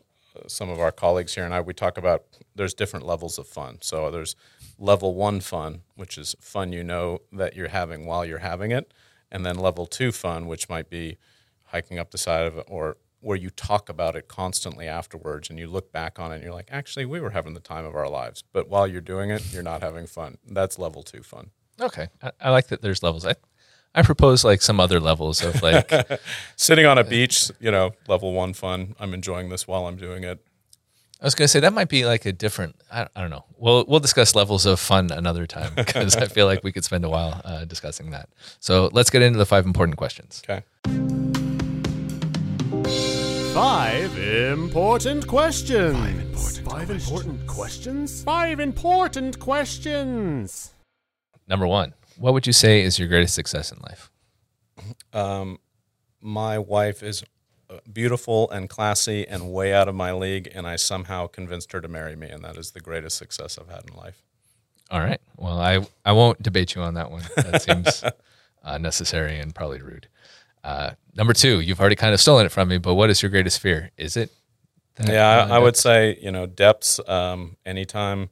some 0.48 0.70
of 0.70 0.80
our 0.80 0.92
colleagues 0.92 1.36
here 1.36 1.46
and 1.46 1.54
I 1.54 1.62
we 1.62 1.74
talk 1.74 1.98
about 1.98 2.24
there's 2.56 2.74
different 2.74 3.06
levels 3.06 3.38
of 3.38 3.48
fun. 3.48 3.78
So 3.82 4.12
there's 4.12 4.36
level 4.78 5.16
one 5.16 5.40
fun, 5.40 5.82
which 5.96 6.18
is 6.18 6.36
fun 6.40 6.72
you 6.74 6.84
know 6.84 7.20
that 7.32 7.56
you're 7.56 7.70
having 7.70 8.06
while 8.06 8.26
you're 8.26 8.40
having 8.40 8.72
it, 8.72 8.94
and 9.32 9.46
then 9.46 9.58
level 9.58 9.86
two 9.86 10.12
fun, 10.12 10.48
which 10.48 10.70
might 10.70 10.90
be 10.90 11.18
hiking 11.66 12.00
up 12.00 12.12
the 12.12 12.18
side 12.18 12.46
of 12.46 12.58
it 12.58 12.66
or 12.68 12.98
where 13.26 13.38
you 13.38 13.50
talk 13.50 13.90
about 13.90 14.16
it 14.16 14.28
constantly 14.28 14.88
afterwards 14.88 15.50
and 15.50 15.58
you 15.58 15.66
look 15.66 15.92
back 15.92 16.20
on 16.20 16.32
it 16.32 16.36
and 16.36 16.44
you're 16.44 16.54
like, 16.54 16.70
actually, 16.70 17.06
we 17.06 17.20
were 17.20 17.32
having 17.32 17.56
the 17.56 17.60
time 17.60 17.84
of 17.84 17.96
our 17.96 18.08
lives. 18.08 18.44
But 18.54 18.70
while 18.70 18.86
you're 18.88 19.02
doing 19.02 19.32
it, 19.32 19.52
you're 19.52 19.64
not 19.64 19.82
having 19.82 20.06
fun. 20.06 20.38
That's 20.46 20.78
level 20.78 21.02
two 21.02 21.24
fun. 21.24 21.50
Okay, 21.82 22.08
I, 22.22 22.32
I 22.40 22.50
like 22.52 22.68
that. 22.68 22.84
There's 22.84 23.02
levels. 23.02 23.26
I 23.26 23.34
I 23.96 24.02
propose 24.02 24.43
like 24.43 24.62
some 24.62 24.80
other 24.80 25.00
levels 25.00 25.41
of 25.41 25.64
like. 25.64 25.91
Sitting 26.58 26.86
on 26.86 26.98
a 26.98 27.04
beach, 27.04 27.50
you 27.60 27.72
know, 27.72 27.91
level 28.08 28.34
one 28.34 28.54
fun. 28.54 28.96
I'm 29.00 29.14
enjoying 29.14 29.50
this 29.50 29.68
while 29.68 29.88
I'm 29.88 29.96
doing 29.96 30.24
it. 30.24 30.46
I 31.22 31.26
was 31.26 31.34
gonna 31.34 31.48
say 31.48 31.62
that 31.62 31.72
might 31.72 31.88
be 31.88 32.06
like 32.06 32.26
a 32.26 32.34
different. 32.34 32.76
I, 32.91 33.08
I 33.16 33.22
don't 33.22 33.30
know. 33.30 33.46
We'll 33.58 33.86
we'll 33.88 34.02
discuss 34.02 34.36
levels 34.36 34.66
of 34.66 34.82
fun 34.82 35.12
another 35.12 35.48
time 35.48 35.72
because 35.76 36.18
I 36.18 36.26
feel 36.28 36.46
like 36.46 36.64
we 36.64 36.74
could 36.74 36.84
spend 36.84 37.06
a 37.06 37.10
while 37.10 37.41
uh, 37.46 37.64
discussing 37.64 38.12
that. 38.12 38.30
So 38.60 38.89
let's 38.91 39.10
get 39.10 39.22
into 39.22 39.39
the 39.39 39.46
five 39.46 39.66
important 39.66 39.98
questions. 39.98 40.43
Okay. 40.43 40.64
Five 43.54 44.20
important 44.20 45.26
questions. 45.26 46.60
Five 46.60 46.89
important, 46.89 47.48
questions. 47.48 48.24
Five 48.24 48.60
important 48.60 49.39
questions. 49.39 50.74
Number 51.48 51.66
one, 51.66 51.93
what 52.18 52.34
would 52.34 52.47
you 52.47 52.53
say 52.53 52.82
is 52.82 52.99
your 52.99 53.07
greatest 53.07 53.36
success 53.36 53.72
in 53.72 53.80
life? 53.80 54.09
Um, 55.13 55.59
my 56.22 56.57
wife 56.57 57.03
is 57.03 57.24
uh, 57.70 57.78
beautiful 57.91 58.49
and 58.51 58.70
classy 58.70 59.28
and 59.28 59.51
way 59.51 59.74
out 59.74 59.88
of 59.88 59.95
my 59.95 60.11
league, 60.11 60.51
and 60.53 60.68
I 60.68 60.76
somehow 60.76 61.28
convinced 61.28 61.72
her 61.72 61.82
to 61.82 61.88
marry 61.88 62.16
me, 62.16 62.30
and 62.30 62.43
that 62.43 62.57
is 62.57 62.72
the 62.72 62.80
greatest 62.80 63.18
success 63.18 63.57
I've 63.57 63.70
had 63.70 63.89
in 63.89 63.95
life. 63.95 64.22
All 64.91 64.99
right. 64.99 65.20
Well, 65.38 65.59
I 65.59 65.86
I 66.05 66.11
won't 66.11 66.41
debate 66.41 66.76
you 66.76 66.82
on 66.82 66.93
that 66.93 67.09
one. 67.09 67.24
That 67.36 67.61
seems 67.61 68.03
uh, 68.63 68.78
necessary 68.78 69.39
and 69.39 69.53
probably 69.53 69.82
rude. 69.82 70.07
Uh, 70.63 70.91
number 71.16 71.34
two, 71.34 71.59
you've 71.59 71.80
already 71.80 71.95
kind 71.95 72.13
of 72.13 72.22
stolen 72.22 72.45
it 72.45 72.51
from 72.51 72.70
me, 72.70 72.78
but 72.78 72.95
what 72.95 73.09
is 73.09 73.22
your 73.22 73.30
greatest 73.30 73.59
fear? 73.59 73.91
Is 73.97 74.18
it? 74.18 74.32
that, 74.95 75.09
yeah, 75.09 75.47
I, 75.49 75.55
I 75.55 75.59
would 75.59 75.76
say 75.76 76.18
you 76.22 76.32
know 76.32 76.45
depths. 76.45 76.99
Um, 77.07 77.57
anytime 77.66 78.30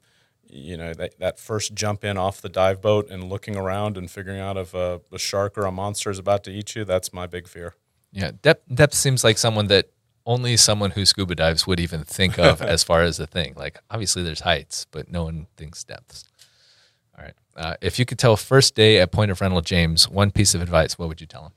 you 0.53 0.77
know 0.77 0.93
that, 0.93 1.19
that 1.19 1.39
first 1.39 1.73
jump 1.73 2.03
in 2.03 2.17
off 2.17 2.41
the 2.41 2.49
dive 2.49 2.81
boat 2.81 3.09
and 3.09 3.29
looking 3.29 3.55
around 3.55 3.97
and 3.97 4.09
figuring 4.09 4.39
out 4.39 4.57
if 4.57 4.73
a, 4.73 5.01
a 5.11 5.19
shark 5.19 5.57
or 5.57 5.65
a 5.65 5.71
monster 5.71 6.09
is 6.09 6.19
about 6.19 6.43
to 6.45 6.51
eat 6.51 6.75
you, 6.75 6.85
that's 6.85 7.11
my 7.11 7.27
big 7.27 7.47
fear. 7.47 7.75
Yeah, 8.11 8.31
depth 8.41 8.63
depth 8.73 8.93
seems 8.93 9.23
like 9.23 9.37
someone 9.37 9.67
that 9.67 9.89
only 10.25 10.55
someone 10.55 10.91
who 10.91 11.05
scuba 11.05 11.35
dives 11.35 11.67
would 11.67 11.79
even 11.79 12.03
think 12.03 12.39
of 12.39 12.61
as 12.73 12.83
far 12.83 13.01
as 13.01 13.17
the 13.17 13.27
thing. 13.27 13.53
Like 13.55 13.79
obviously 13.89 14.23
there's 14.23 14.41
heights, 14.41 14.85
but 14.91 15.11
no 15.11 15.23
one 15.23 15.47
thinks 15.57 15.83
depths. 15.83 16.25
All 17.17 17.25
right. 17.25 17.33
Uh, 17.55 17.75
if 17.81 17.99
you 17.99 18.05
could 18.05 18.19
tell 18.19 18.37
first 18.37 18.75
day 18.75 18.99
at 18.99 19.11
Point 19.11 19.31
of 19.31 19.41
Rental 19.41 19.61
James 19.61 20.09
one 20.09 20.31
piece 20.31 20.55
of 20.55 20.61
advice, 20.61 20.97
what 20.97 21.07
would 21.07 21.21
you 21.21 21.27
tell 21.27 21.53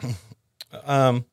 him? 0.00 0.14
Um, 0.86 1.26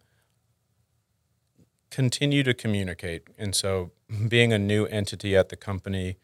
continue 1.90 2.44
to 2.44 2.54
communicate. 2.54 3.24
And 3.38 3.56
so, 3.56 3.92
being 4.28 4.52
a 4.52 4.60
new 4.60 4.86
entity 4.88 5.36
at 5.36 5.50
the 5.50 5.56
company, 5.56 6.18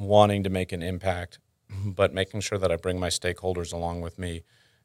wanting 0.00 0.42
to 0.42 0.50
make 0.50 0.72
an 0.72 0.82
impact, 0.82 1.38
but 1.84 2.12
making 2.14 2.40
sure 2.40 2.58
that 2.58 2.72
I 2.72 2.76
bring 2.76 2.98
my 2.98 3.08
stakeholders 3.08 3.72
along 3.72 4.00
with 4.00 4.18
me. 4.18 4.42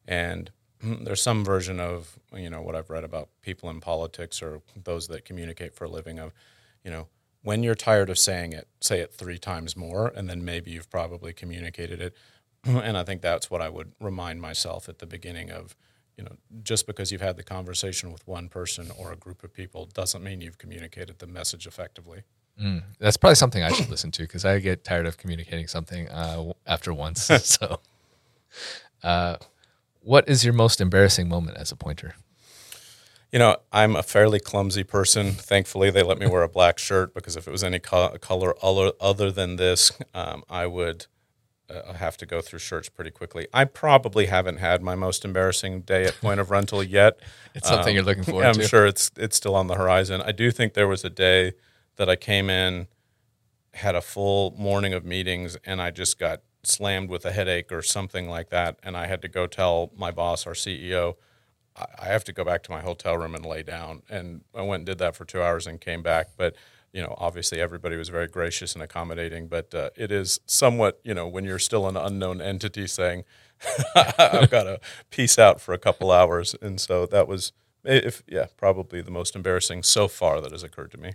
And 0.07 0.51
there's 0.82 1.22
some 1.22 1.43
version 1.43 1.80
of, 1.80 2.20
you 2.34 2.49
know, 2.49 2.61
what 2.61 2.76
I've 2.76 2.89
read 2.89 3.03
about 3.03 3.30
people 3.41 3.70
in 3.70 3.80
politics 3.80 4.41
or 4.41 4.61
those 4.84 5.07
that 5.07 5.26
communicate 5.26 5.74
for 5.74 5.86
a 5.86 5.89
living 5.89 6.20
of, 6.20 6.34
you 6.84 6.91
know, 6.91 7.07
when 7.41 7.63
you're 7.63 7.76
tired 7.76 8.09
of 8.09 8.18
saying 8.18 8.53
it, 8.53 8.68
say 8.82 8.99
it 8.99 9.13
three 9.13 9.38
times 9.38 9.78
more, 9.78 10.07
and 10.07 10.28
then 10.28 10.43
maybe 10.43 10.72
you've 10.72 10.89
probably 10.89 11.32
communicated 11.32 12.01
it. 12.01 12.16
And 12.66 12.97
I 12.97 13.03
think 13.03 13.22
that's 13.22 13.51
what 13.51 13.61
I 13.61 13.70
would 13.70 13.91
remind 13.99 14.41
myself 14.41 14.89
at 14.89 14.97
the 14.97 15.05
beginning 15.05 15.51
of, 15.51 15.76
you 16.18 16.24
know, 16.24 16.32
just 16.63 16.88
because 16.88 17.11
you've 17.11 17.22
had 17.22 17.38
the 17.38 17.43
conversation 17.43 18.11
with 18.11 18.28
one 18.28 18.49
person 18.49 18.89
or 18.97 19.11
a 19.11 19.16
group 19.16 19.43
of 19.43 19.53
people 19.53 19.86
doesn't 19.86 20.24
mean 20.24 20.41
you've 20.41 20.57
communicated 20.57 21.20
the 21.20 21.28
message 21.28 21.68
effectively. 21.68 22.24
That's 22.99 23.18
probably 23.18 23.36
something 23.36 23.64
I 23.64 23.72
should 23.72 23.89
listen 23.89 24.12
to 24.12 24.24
because 24.24 24.45
I 24.45 24.60
get 24.60 24.84
tired 24.84 25.06
of 25.06 25.18
communicating 25.18 25.68
something 25.68 26.08
uh, 26.10 26.53
after 26.66 26.93
once. 26.93 27.24
so, 27.43 27.80
uh, 29.03 29.38
what 30.01 30.28
is 30.30 30.45
your 30.45 30.53
most 30.53 30.80
embarrassing 30.80 31.28
moment 31.28 31.58
as 31.58 31.72
a 31.72 31.76
pointer? 31.76 32.16
You 33.32 33.39
know, 33.39 33.58
I'm 33.74 33.95
a 33.95 34.03
fairly 34.03 34.39
clumsy 34.39 34.84
person. 34.84 35.32
Thankfully, 35.34 35.91
they 35.91 36.03
let 36.03 36.18
me 36.18 36.28
wear 36.28 36.43
a 36.43 36.47
black 36.47 36.78
shirt 36.78 37.14
because 37.14 37.36
if 37.36 37.47
it 37.47 37.51
was 37.51 37.64
any 37.64 37.80
co- 37.80 38.18
color 38.20 38.53
other, 38.62 39.32
than 39.32 39.58
this, 39.58 39.91
um, 40.14 40.43
I 40.49 40.68
would 40.68 41.08
uh, 41.70 41.93
have 41.93 42.16
to 42.18 42.26
go 42.26 42.39
through 42.39 42.60
shirts 42.60 42.88
pretty 42.88 43.12
quickly. 43.12 43.47
I 43.53 43.66
probably 43.66 44.28
haven't 44.28 44.58
had 44.58 44.82
my 44.82 44.95
most 44.95 45.26
embarrassing 45.26 45.82
day 45.82 46.06
at 46.06 46.22
point 46.22 46.39
of 46.39 46.49
rental 46.51 46.84
yet. 46.84 47.20
It's 47.56 47.70
something 47.70 47.95
you're 47.95 48.03
looking 48.03 48.26
forward 48.26 48.47
I'm 48.47 48.56
to. 48.56 48.68
sure 48.68 48.86
it's 48.86 49.12
it's 49.16 49.38
still 49.38 49.56
on 49.56 49.68
the 49.68 49.76
horizon. 49.76 50.22
I 50.22 50.34
do 50.34 50.51
think 50.51 50.74
there 50.74 50.89
was 50.89 51.06
a 51.06 51.10
day 51.10 51.53
that 51.98 52.10
I 52.10 52.16
came 52.16 52.50
in, 52.50 52.88
had 53.74 53.96
a 53.96 54.02
full 54.02 54.54
morning 54.58 54.93
of 54.93 55.06
meetings, 55.06 55.58
and 55.66 55.82
I 55.82 55.91
just 55.91 56.20
got 56.20 56.41
slammed 56.64 57.10
with 57.10 57.26
a 57.26 57.32
headache 57.32 57.72
or 57.72 57.82
something 57.82 58.30
like 58.30 58.50
that, 58.50 58.80
and 58.84 58.98
I 58.98 59.08
had 59.08 59.22
to 59.24 59.28
go 59.28 59.48
tell 59.48 59.91
my 59.96 60.12
boss, 60.12 60.48
our 60.48 60.54
CEO, 60.54 61.16
I 61.78 62.06
have 62.06 62.24
to 62.26 62.34
go 62.34 62.46
back 62.46 62.64
to 62.64 62.72
my 62.72 62.82
hotel 62.82 63.18
room 63.18 63.36
and 63.36 63.46
lay 63.46 63.62
down. 63.62 64.04
And 64.10 64.41
I 64.54 64.62
went 64.62 64.82
and 64.82 64.86
did 64.86 64.98
that 65.00 65.16
for 65.16 65.26
two 65.26 65.41
hours 65.41 65.68
and 65.68 65.82
came 65.82 66.02
back. 66.02 66.30
But 66.38 66.56
you 66.93 67.02
know, 67.02 67.14
obviously 67.18 67.60
everybody 67.60 67.98
was 67.98 68.08
very 68.08 68.28
gracious 68.28 68.74
and 68.74 68.82
accommodating. 68.82 69.48
But 69.48 69.76
uh, 69.76 69.89
it 69.98 70.12
is 70.12 70.39
somewhat, 70.46 71.02
you 71.04 71.14
know, 71.14 71.28
when 71.28 71.43
you're 71.43 71.60
still 71.60 71.88
an 71.89 71.98
unknown 71.98 72.39
entity 72.39 72.88
saying, 72.88 73.26
"I've 73.96 74.50
got 74.50 74.64
to 74.64 74.80
peace 75.10 75.38
out 75.38 75.60
for 75.60 75.74
a 75.74 75.78
couple 75.78 76.12
hours," 76.12 76.56
and 76.62 76.80
so 76.80 77.06
that 77.08 77.28
was, 77.28 77.52
if 77.84 78.24
yeah, 78.28 78.46
probably 78.56 79.02
the 79.02 79.12
most 79.12 79.36
embarrassing 79.36 79.84
so 79.84 80.08
far 80.08 80.39
that 80.39 80.52
has 80.54 80.64
occurred 80.64 80.91
to 80.91 80.98
me. 80.98 81.14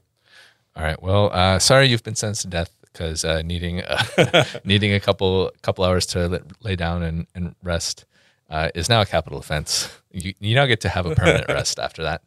All 0.76 0.82
right. 0.82 1.00
Well, 1.02 1.30
uh, 1.32 1.58
sorry 1.58 1.86
you've 1.86 2.02
been 2.02 2.14
sentenced 2.14 2.42
to 2.42 2.48
death 2.48 2.74
because 2.92 3.24
uh, 3.24 3.42
needing 3.42 3.82
uh, 3.82 4.44
needing 4.64 4.92
a 4.92 5.00
couple 5.00 5.50
couple 5.62 5.84
hours 5.84 6.06
to 6.06 6.42
lay- 6.62 6.76
down 6.76 7.02
and, 7.02 7.26
and 7.34 7.54
rest 7.62 8.04
uh, 8.48 8.70
is 8.74 8.88
now 8.88 9.00
a 9.00 9.06
capital 9.06 9.38
offense. 9.38 9.90
You, 10.10 10.34
you 10.40 10.54
now 10.54 10.66
get 10.66 10.80
to 10.82 10.88
have 10.88 11.06
a 11.06 11.14
permanent 11.14 11.48
rest 11.48 11.78
after 11.78 12.02
that. 12.02 12.22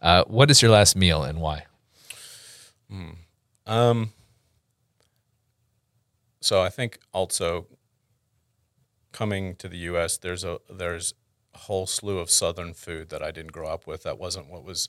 Uh, 0.00 0.24
what 0.26 0.50
is 0.50 0.60
your 0.60 0.70
last 0.70 0.96
meal 0.96 1.22
and 1.22 1.40
why? 1.40 1.64
Um, 3.66 4.12
so 6.40 6.62
I 6.62 6.68
think 6.68 6.98
also 7.12 7.66
coming 9.12 9.56
to 9.56 9.68
the 9.68 9.78
U.S., 9.78 10.18
there's 10.18 10.44
a 10.44 10.58
there's 10.70 11.14
a 11.54 11.58
whole 11.60 11.86
slew 11.86 12.18
of 12.18 12.30
Southern 12.30 12.74
food 12.74 13.08
that 13.08 13.22
I 13.22 13.30
didn't 13.30 13.52
grow 13.52 13.68
up 13.68 13.86
with. 13.86 14.02
That 14.02 14.18
wasn't 14.18 14.50
what 14.50 14.64
was 14.64 14.88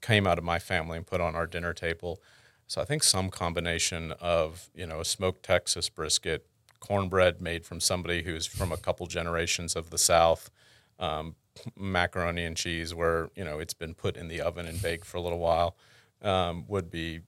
came 0.00 0.26
out 0.26 0.38
of 0.38 0.44
my 0.44 0.58
family 0.58 0.96
and 0.96 1.06
put 1.06 1.20
on 1.20 1.34
our 1.34 1.46
dinner 1.46 1.72
table. 1.72 2.20
So 2.66 2.80
I 2.80 2.84
think 2.84 3.02
some 3.02 3.30
combination 3.30 4.12
of 4.20 4.70
you 4.74 4.86
know 4.86 5.00
a 5.00 5.04
smoked 5.04 5.42
Texas 5.42 5.88
brisket, 5.88 6.46
cornbread 6.80 7.40
made 7.40 7.64
from 7.64 7.80
somebody 7.80 8.22
who's 8.22 8.46
from 8.46 8.72
a 8.72 8.76
couple 8.76 9.06
generations 9.06 9.76
of 9.76 9.90
the 9.90 9.98
South, 9.98 10.50
um, 10.98 11.34
macaroni 11.76 12.44
and 12.44 12.56
cheese 12.56 12.94
where 12.94 13.30
you 13.36 13.44
know 13.44 13.58
it's 13.58 13.74
been 13.74 13.94
put 13.94 14.16
in 14.16 14.28
the 14.28 14.40
oven 14.40 14.66
and 14.66 14.80
baked 14.80 15.04
for 15.04 15.16
a 15.18 15.20
little 15.20 15.38
while, 15.38 15.76
um, 16.22 16.64
would 16.68 16.90
be 16.90 17.20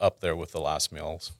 up 0.00 0.20
there 0.20 0.36
with 0.36 0.52
the 0.52 0.60
last 0.60 0.92
meals. 0.92 1.32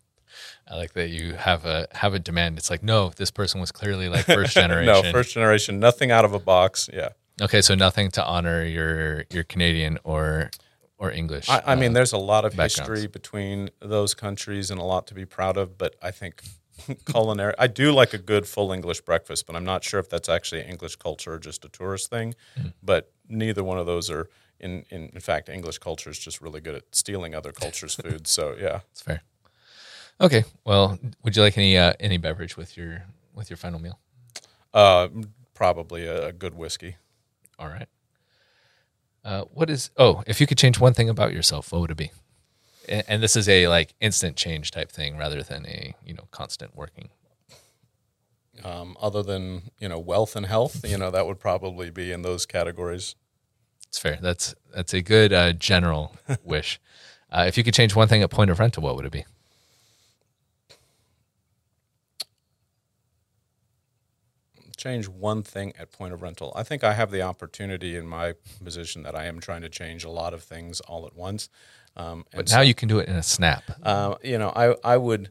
I 0.69 0.77
like 0.77 0.93
that 0.95 1.09
you 1.09 1.35
have 1.35 1.65
a 1.65 1.87
have 1.93 2.15
a 2.15 2.19
demand. 2.19 2.59
It's 2.59 2.71
like, 2.71 2.83
no, 2.83 3.11
this 3.11 3.31
person 3.31 3.61
was 3.61 3.73
clearly 3.73 4.09
like 4.09 4.25
first 4.27 4.55
generation. 4.55 5.05
No, 5.05 5.13
first 5.13 5.33
generation, 5.33 5.79
nothing 5.79 6.11
out 6.11 6.25
of 6.25 6.33
a 6.33 6.39
box. 6.39 6.91
Yeah. 6.93 7.11
Okay, 7.41 7.61
so 7.61 7.75
nothing 7.75 8.11
to 8.13 8.25
honor 8.25 8.65
your 8.65 9.25
your 9.31 9.45
Canadian 9.45 9.99
or 10.05 10.51
or 10.99 11.11
English. 11.11 11.49
I, 11.49 11.63
I 11.67 11.75
mean, 11.75 11.91
uh, 11.91 11.95
there's 11.95 12.13
a 12.13 12.19
lot 12.19 12.45
of 12.45 12.55
history 12.55 13.07
between 13.07 13.71
those 13.81 14.15
countries 14.15 14.71
and 14.71 14.81
a 14.81 14.85
lot 14.85 15.07
to 15.09 15.15
be 15.15 15.25
proud 15.25 15.57
of. 15.57 15.77
But 15.77 15.97
I 16.03 16.11
think 16.11 16.43
culinary, 17.07 17.55
I 17.59 17.67
do 17.67 17.93
like 17.93 18.15
a 18.15 18.19
good 18.19 18.47
full 18.47 18.73
English 18.73 19.03
breakfast, 19.03 19.47
but 19.47 19.57
I'm 19.57 19.65
not 19.65 19.85
sure 19.85 20.01
if 20.01 20.09
that's 20.09 20.29
actually 20.29 20.63
English 20.63 20.97
culture 20.97 21.35
or 21.35 21.39
just 21.39 21.65
a 21.65 21.69
tourist 21.69 22.11
thing. 22.11 22.35
Mm-hmm. 22.59 22.69
But 22.83 23.13
neither 23.29 23.63
one 23.65 23.79
of 23.79 23.87
those 23.87 24.11
are. 24.11 24.29
In, 24.59 24.87
in 24.89 25.11
in 25.13 25.21
fact, 25.21 25.51
English 25.51 25.79
culture 25.79 26.09
is 26.09 26.19
just 26.19 26.41
really 26.41 26.63
good 26.63 26.75
at 26.75 26.85
stealing 26.93 27.35
other 27.35 27.53
cultures' 27.53 27.95
food. 28.03 28.27
So 28.27 28.57
yeah, 28.59 28.81
It's 28.91 29.03
fair. 29.03 29.21
Okay. 30.19 30.45
Well, 30.65 30.99
would 31.23 31.37
you 31.37 31.43
like 31.43 31.59
any 31.59 31.77
uh, 31.77 31.93
any 32.01 32.17
beverage 32.17 32.57
with 32.57 32.75
your 32.75 33.05
with 33.35 33.51
your 33.51 33.59
final 33.59 33.79
meal? 33.79 33.99
uh, 34.73 35.09
probably 35.53 36.07
a, 36.07 36.29
a 36.29 36.33
good 36.33 36.55
whiskey. 36.55 36.97
All 37.59 37.69
right. 37.69 37.89
Uh, 39.27 39.43
what 39.53 39.69
is? 39.69 39.91
Oh, 39.97 40.23
if 40.25 40.41
you 40.41 40.47
could 40.47 40.57
change 40.57 40.79
one 40.79 40.95
thing 40.95 41.09
about 41.09 41.33
yourself, 41.33 41.73
what 41.73 41.81
would 41.81 41.91
it 41.91 41.97
be? 41.97 42.13
And, 42.89 43.05
and 43.09 43.23
this 43.23 43.35
is 43.35 43.49
a 43.49 43.67
like 43.67 43.93
instant 44.01 44.37
change 44.37 44.71
type 44.71 44.89
thing 44.93 45.19
rather 45.19 45.43
than 45.43 45.67
a 45.67 45.97
you 46.05 46.15
know 46.15 46.29
constant 46.31 46.77
working. 46.77 47.09
Um, 48.63 48.97
other 49.01 49.25
than 49.25 49.73
you 49.81 49.89
know 49.89 49.99
wealth 49.99 50.37
and 50.37 50.47
health, 50.47 50.89
you 50.89 50.97
know 50.97 51.11
that 51.11 51.27
would 51.27 51.41
probably 51.41 51.91
be 51.91 52.13
in 52.13 52.23
those 52.23 52.47
categories. 52.47 53.17
It's 53.89 53.99
fair. 53.99 54.19
That's 54.23 54.55
that's 54.73 54.95
a 54.95 55.03
good 55.03 55.33
uh, 55.33 55.53
general 55.55 56.15
wish. 56.45 56.81
Uh, 57.29 57.47
if 57.49 57.59
you 57.59 57.65
could 57.65 57.75
change 57.75 57.97
one 57.97 58.07
thing 58.07 58.23
at 58.23 58.31
point 58.31 58.53
of 58.53 58.61
rental, 58.61 58.85
what 58.85 58.95
would 58.95 59.07
it 59.07 59.13
be? 59.13 59.25
Change 64.77 65.09
one 65.09 65.43
thing 65.43 65.73
at 65.79 65.91
point 65.91 66.13
of 66.13 66.23
rental. 66.23 66.53
I 66.55 66.63
think 66.63 66.85
I 66.85 66.93
have 66.95 67.11
the 67.11 67.23
opportunity 67.23 67.97
in 67.97 68.07
my 68.07 68.35
position 68.63 69.03
that 69.03 69.15
I 69.15 69.27
am 69.27 69.41
trying 69.41 69.63
to 69.63 69.69
change 69.69 70.05
a 70.05 70.11
lot 70.11 70.35
of 70.35 70.43
things 70.43 70.81
all 70.81 71.07
at 71.07 71.15
once. 71.15 71.49
Um, 71.97 72.25
and 72.33 72.45
But 72.45 72.51
now 72.51 72.61
you 72.61 72.75
can 72.75 72.89
do 72.89 72.99
it 72.99 73.09
in 73.09 73.17
a 73.17 73.23
snap. 73.23 73.65
uh, 73.83 74.17
you 74.23 74.39
know, 74.39 74.53
I, 74.55 74.75
I 74.85 74.97
would 74.97 75.31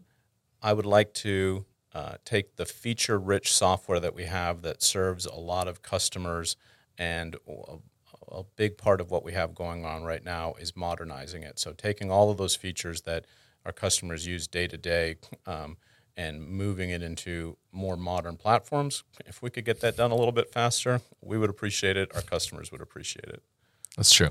I 0.62 0.74
would 0.74 0.86
like 0.86 1.14
to 1.16 1.66
uh, 1.94 2.16
take 2.26 2.56
the 2.56 2.66
feature 2.66 3.20
rich 3.20 3.54
software 3.54 4.00
that 4.00 4.16
we 4.16 4.26
have 4.26 4.64
that 4.64 4.82
serves 4.82 5.26
a 5.26 5.36
lot 5.36 5.68
of 5.68 5.84
customers, 5.84 6.58
and 6.98 7.36
a, 7.48 7.78
a 8.32 8.44
big 8.56 8.78
part 8.78 9.00
of 9.00 9.12
what 9.12 9.24
we 9.24 9.34
have 9.34 9.54
going 9.54 9.86
on 9.86 10.04
right 10.04 10.26
now 10.26 10.56
is 10.60 10.76
modernizing 10.76 11.44
it. 11.44 11.60
So 11.60 11.72
taking 11.72 12.10
all 12.10 12.32
of 12.32 12.38
those 12.38 12.56
features 12.56 13.02
that 13.02 13.26
our 13.66 13.72
customers 13.72 14.26
use 14.26 14.48
day 14.48 14.68
to 14.68 14.78
day. 14.78 15.18
And 16.18 16.48
moving 16.48 16.92
it 16.92 17.02
into 17.04 17.58
more 17.74 17.98
modern 17.98 18.38
platforms. 18.38 19.04
If 19.26 19.42
we 19.42 19.50
could 19.50 19.66
get 19.66 19.82
that 19.82 19.98
done 19.98 20.12
a 20.12 20.16
little 20.16 20.32
bit 20.32 20.50
faster, 20.50 21.02
we 21.22 21.38
would 21.38 21.50
appreciate 21.50 21.98
it. 21.98 22.10
Our 22.16 22.22
customers 22.22 22.72
would 22.72 22.80
appreciate 22.80 23.26
it. 23.26 23.44
That's 23.98 24.14
true. 24.14 24.30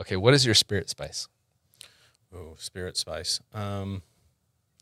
Okay, 0.00 0.16
what 0.16 0.32
is 0.32 0.46
your 0.46 0.54
spirit 0.54 0.88
spice? 0.88 1.28
Oh, 2.34 2.54
spirit 2.58 2.96
spice. 2.96 3.40
Um, 3.52 4.00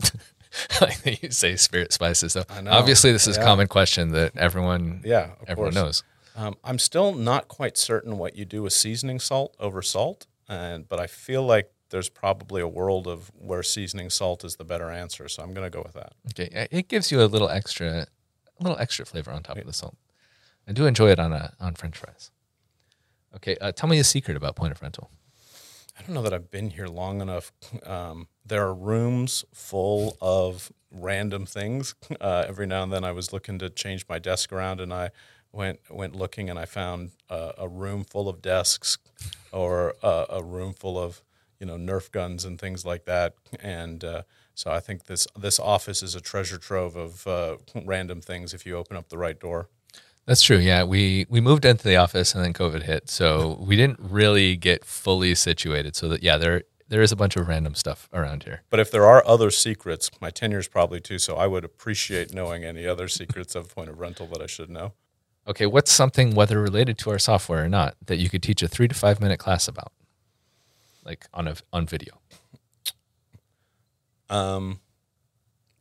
like 0.81 1.03
that 1.03 1.23
you 1.23 1.31
say 1.31 1.57
spirit 1.57 1.93
spices. 1.93 2.33
So 2.35 2.45
I 2.49 2.61
know. 2.61 2.71
obviously, 2.71 3.11
this 3.13 3.27
is 3.27 3.37
a 3.37 3.41
Yeah. 3.41 3.47
common 3.47 3.67
question 3.67 4.11
that 4.11 4.37
everyone 4.37 5.03
yeah, 5.05 5.33
of 5.41 5.49
everyone 5.49 5.73
course. 5.73 5.75
knows. 5.75 6.03
Um, 6.37 6.55
I'm 6.63 6.79
still 6.79 7.13
not 7.15 7.49
quite 7.49 7.77
certain 7.77 8.19
what 8.19 8.37
you 8.37 8.45
do 8.45 8.63
with 8.63 8.73
seasoning 8.73 9.19
salt 9.19 9.57
over 9.59 9.83
salt, 9.83 10.27
and 10.49 10.89
but 10.89 11.01
I 11.01 11.09
feel 11.09 11.43
like 11.43 11.73
there's 11.91 12.09
probably 12.09 12.61
a 12.61 12.68
world 12.68 13.07
of 13.07 13.30
where 13.34 13.62
seasoning 13.62 14.11
salt 14.11 14.45
is 14.45 14.57
the 14.57 14.64
better 14.64 14.91
answer. 14.91 15.28
So 15.28 15.43
I'm 15.43 15.53
going 15.53 15.70
to 15.70 15.70
go 15.70 15.82
with 15.82 15.95
that. 15.95 16.12
Okay, 16.30 16.68
it 16.70 16.89
gives 16.89 17.11
you 17.11 17.22
a 17.22 17.26
little 17.26 17.49
extra, 17.49 18.07
a 18.59 18.62
little 18.62 18.78
extra 18.78 19.05
flavor 19.07 19.30
on 19.30 19.43
top 19.43 19.57
of 19.57 19.66
the 19.66 19.72
salt. 19.72 19.97
I 20.66 20.72
do 20.72 20.86
enjoy 20.86 21.11
it 21.11 21.18
on 21.18 21.32
a 21.32 21.55
on 21.59 21.74
French 21.74 21.97
fries. 21.97 22.30
Okay, 23.34 23.57
uh, 23.61 23.72
tell 23.72 23.89
me 23.89 23.99
a 23.99 24.05
secret 24.05 24.36
about 24.36 24.57
point 24.57 24.72
of 24.72 24.82
rental. 24.82 25.11
I 25.99 26.03
don't 26.03 26.14
know 26.14 26.22
that 26.22 26.32
I've 26.32 26.51
been 26.51 26.70
here 26.70 26.86
long 26.86 27.20
enough. 27.20 27.53
Um, 27.84 28.28
there 28.47 28.64
are 28.66 28.74
rooms 28.74 29.45
full 29.53 30.16
of 30.20 30.70
random 30.91 31.45
things. 31.45 31.95
Uh, 32.20 32.45
every 32.47 32.66
now 32.66 32.82
and 32.82 32.93
then, 32.93 33.05
I 33.05 33.12
was 33.12 33.32
looking 33.32 33.59
to 33.59 33.70
change 33.70 34.07
my 34.09 34.18
desk 34.18 34.53
around, 34.53 34.80
and 34.80 34.93
I 34.93 35.11
went 35.53 35.80
went 35.91 36.14
looking, 36.14 36.51
and 36.51 36.59
I 36.59 36.66
found 36.66 37.12
uh, 37.30 37.53
a 37.59 37.68
room 37.68 38.05
full 38.05 38.28
of 38.28 38.43
desks, 38.43 38.99
or 39.53 39.95
uh, 40.03 40.26
a 40.28 40.43
room 40.43 40.72
full 40.72 40.99
of 40.99 41.22
you 41.61 41.67
know 41.67 41.77
Nerf 41.77 42.11
guns 42.11 42.45
and 42.45 42.59
things 42.59 42.85
like 42.85 43.05
that. 43.05 43.35
And 43.61 44.05
uh, 44.05 44.23
so 44.55 44.71
I 44.71 44.81
think 44.81 45.05
this 45.05 45.27
this 45.37 45.59
office 45.59 46.03
is 46.03 46.15
a 46.15 46.21
treasure 46.21 46.59
trove 46.59 46.97
of 46.97 47.27
uh, 47.27 47.57
random 47.85 48.21
things 48.21 48.55
if 48.55 48.67
you 48.67 48.77
open 48.77 48.97
up 48.97 49.09
the 49.09 49.19
right 49.19 49.39
door. 49.39 49.69
That's 50.27 50.43
true. 50.43 50.59
Yeah, 50.59 50.85
we 50.85 51.27
we 51.29 51.41
moved 51.41 51.65
into 51.65 51.85
the 51.85 51.97
office 51.97 52.35
and 52.35 52.45
then 52.45 52.53
COVID 52.53 52.83
hit, 52.83 53.09
so 53.09 53.59
we 53.67 53.77
didn't 53.77 53.99
really 54.01 54.57
get 54.57 54.85
fully 54.85 55.35
situated. 55.35 55.97
So 55.97 56.09
that 56.09 56.23
yeah, 56.23 56.37
there 56.37 56.65
there 56.89 57.03
is 57.03 57.13
a 57.13 57.17
bunch 57.17 57.37
of 57.37 57.49
random 57.49 57.75
stuff 57.75 58.09
around 58.13 58.45
here. 58.45 58.63
But 58.71 58.81
if 58.81 58.91
there 58.91 59.07
are 59.07 59.27
other 59.27 59.51
secrets, 59.51 60.11
my 60.21 60.31
tenure 60.31 60.59
is 60.59 60.69
probably 60.69 61.01
too. 61.01 61.19
So 61.19 61.37
I 61.37 61.47
would 61.47 61.65
appreciate 61.65 62.35
knowing 62.35 62.65
any 62.65 62.87
other 62.87 63.09
secrets 63.09 63.55
of 63.55 63.75
point 63.75 63.91
of 63.91 63.99
rental 63.99 64.27
that 64.29 64.43
I 64.43 64.47
should 64.47 64.71
know. 64.71 64.93
Okay, 65.47 65.65
what's 65.65 65.91
something 65.91 66.35
whether 66.35 66.61
related 66.61 66.99
to 66.99 67.11
our 67.11 67.19
software 67.19 67.65
or 67.65 67.69
not 67.69 67.97
that 68.05 68.17
you 68.17 68.29
could 68.29 68.43
teach 68.43 68.63
a 68.63 68.69
three 68.69 68.89
to 68.89 68.95
five 68.95 69.21
minute 69.21 69.39
class 69.39 69.67
about, 69.67 69.93
like 71.09 71.27
on 71.33 71.49
a 71.49 71.57
on 71.73 71.87
video? 71.87 72.21
Um, 74.29 74.81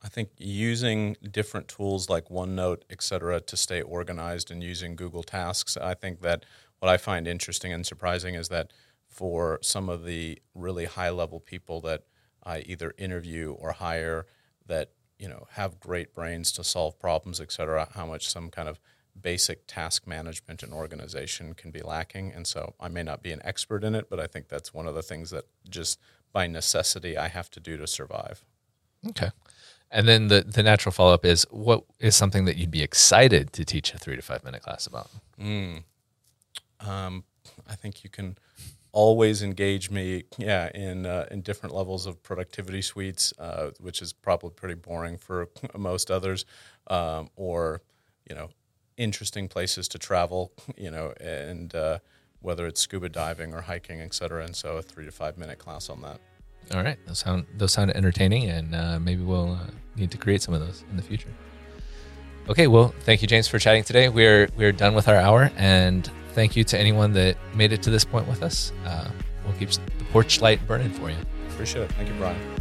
I 0.02 0.08
think 0.08 0.30
using 0.38 1.18
different 1.32 1.68
tools 1.68 2.10
like 2.10 2.30
OneNote, 2.30 2.84
et 2.90 3.02
cetera, 3.02 3.42
to 3.42 3.58
stay 3.58 3.82
organized 3.82 4.50
and 4.50 4.64
using 4.64 4.96
Google 4.96 5.24
Tasks. 5.24 5.76
I 5.76 5.96
think 5.96 6.22
that 6.22 6.46
what 6.80 6.90
I 6.90 6.98
find 6.98 7.28
interesting 7.28 7.74
and 7.74 7.86
surprising 7.86 8.36
is 8.36 8.48
that 8.48 8.72
for 9.10 9.60
some 9.62 9.90
of 9.90 10.06
the 10.06 10.40
really 10.56 10.86
high 10.86 11.10
level 11.10 11.40
people 11.42 11.82
that 11.82 12.04
I 12.44 12.60
either 12.60 12.94
interview 12.98 13.52
or 13.52 13.74
hire 13.74 14.26
that 14.66 14.92
you 15.20 15.28
know 15.28 15.46
have 15.52 15.80
great 15.80 16.14
brains 16.14 16.54
to 16.54 16.64
solve 16.64 16.98
problems, 17.00 17.42
et 17.42 17.52
cetera, 17.52 17.90
how 17.94 18.06
much 18.06 18.30
some 18.30 18.50
kind 18.50 18.70
of 18.70 18.80
basic 19.22 19.68
task 19.68 20.08
management 20.08 20.64
and 20.64 20.74
organization 20.74 21.54
can 21.54 21.72
be 21.72 21.82
lacking. 21.82 22.32
And 22.32 22.46
so 22.46 22.74
I 22.80 22.88
may 22.88 23.04
not 23.04 23.22
be 23.22 23.32
an 23.32 23.42
expert 23.44 23.84
in 23.84 23.96
it, 23.96 24.10
but 24.10 24.20
I 24.20 24.28
think 24.28 24.48
that's 24.48 24.74
one 24.74 24.88
of 24.88 24.96
the 24.96 25.02
things 25.02 25.30
that 25.32 25.46
just 25.70 26.00
by 26.34 26.48
necessity 26.48 27.18
I 27.18 27.28
have 27.28 27.50
to 27.52 27.60
do 27.60 27.78
to 27.78 27.88
survive. 27.88 28.44
Okay. 29.10 29.32
And 29.90 30.08
then 30.08 30.28
the, 30.28 30.42
the 30.42 30.64
natural 30.64 30.92
follow 30.92 31.14
up 31.14 31.26
is 31.26 31.46
what 31.50 31.84
is 32.00 32.16
something 32.16 32.46
that 32.46 32.58
you'd 32.58 32.72
be 32.72 32.84
excited 32.84 33.54
to 33.54 33.64
teach 33.64 33.94
a 33.94 33.98
three 33.98 34.16
to 34.16 34.22
five 34.22 34.44
minute 34.44 34.62
class 34.62 34.86
about? 34.86 35.10
Um, 36.80 37.24
I 37.68 37.76
think 37.76 38.04
you 38.04 38.10
can 38.10 38.38
always 38.92 39.44
engage 39.44 39.90
me, 39.90 40.24
yeah, 40.38 40.70
in 40.74 41.06
uh, 41.06 41.28
in 41.32 41.42
different 41.42 41.74
levels 41.74 42.06
of 42.06 42.22
productivity 42.22 42.82
suites, 42.82 43.34
uh, 43.40 43.72
which 43.80 44.02
is 44.02 44.12
probably 44.12 44.50
pretty 44.50 44.76
boring 44.76 45.18
for 45.18 45.50
most 45.78 46.12
others, 46.12 46.46
um, 46.88 47.30
or 47.36 47.82
you 48.30 48.36
know, 48.36 48.50
interesting 48.98 49.48
places 49.48 49.88
to 49.90 50.00
travel, 50.00 50.52
you 50.78 50.92
know, 50.92 51.14
and 51.22 51.74
uh, 51.74 52.00
whether 52.42 52.68
it's 52.68 52.82
scuba 52.82 53.10
diving 53.10 53.54
or 53.54 53.62
hiking, 53.62 54.02
et 54.02 54.14
cetera. 54.14 54.44
And 54.44 54.56
so, 54.56 54.78
a 54.78 54.82
three 54.82 55.06
to 55.06 55.12
five 55.12 55.38
minute 55.38 55.60
class 55.60 55.90
on 55.90 56.02
that. 56.02 56.20
All 56.74 56.84
right, 56.84 56.98
those 57.08 57.20
sound 57.20 57.46
those 57.56 57.72
sound 57.72 57.96
entertaining, 57.96 58.50
and 58.50 58.76
uh, 58.76 59.00
maybe 59.00 59.24
we'll 59.24 59.54
uh, 59.54 59.68
need 59.96 60.12
to 60.12 60.18
create 60.18 60.42
some 60.42 60.54
of 60.54 60.60
those 60.60 60.84
in 60.90 60.98
the 60.98 61.04
future. 61.04 61.30
Okay, 62.50 62.68
well, 62.68 62.94
thank 63.02 63.22
you, 63.22 63.28
James, 63.28 63.48
for 63.48 63.60
chatting 63.60 63.84
today. 63.84 64.10
We're 64.10 64.50
we're 64.58 64.74
done 64.74 64.94
with 64.94 65.08
our 65.08 65.16
hour, 65.16 65.52
and 65.58 66.10
thank 66.34 66.56
you 66.56 66.64
to 66.66 66.78
anyone 66.78 67.14
that 67.14 67.38
made 67.56 67.72
it 67.72 67.82
to 67.84 67.90
this 67.90 68.04
point 68.04 68.28
with 68.28 68.44
us. 68.44 68.74
Uh, 68.86 69.10
we'll 69.46 69.56
keep 69.56 69.70
the 69.70 70.06
porch 70.12 70.42
light 70.42 70.66
burning 70.68 70.92
for 70.92 71.10
you. 71.10 71.18
Appreciate 71.50 71.84
it. 71.84 71.92
Thank 71.94 72.10
you, 72.10 72.16
Brian. 72.16 72.57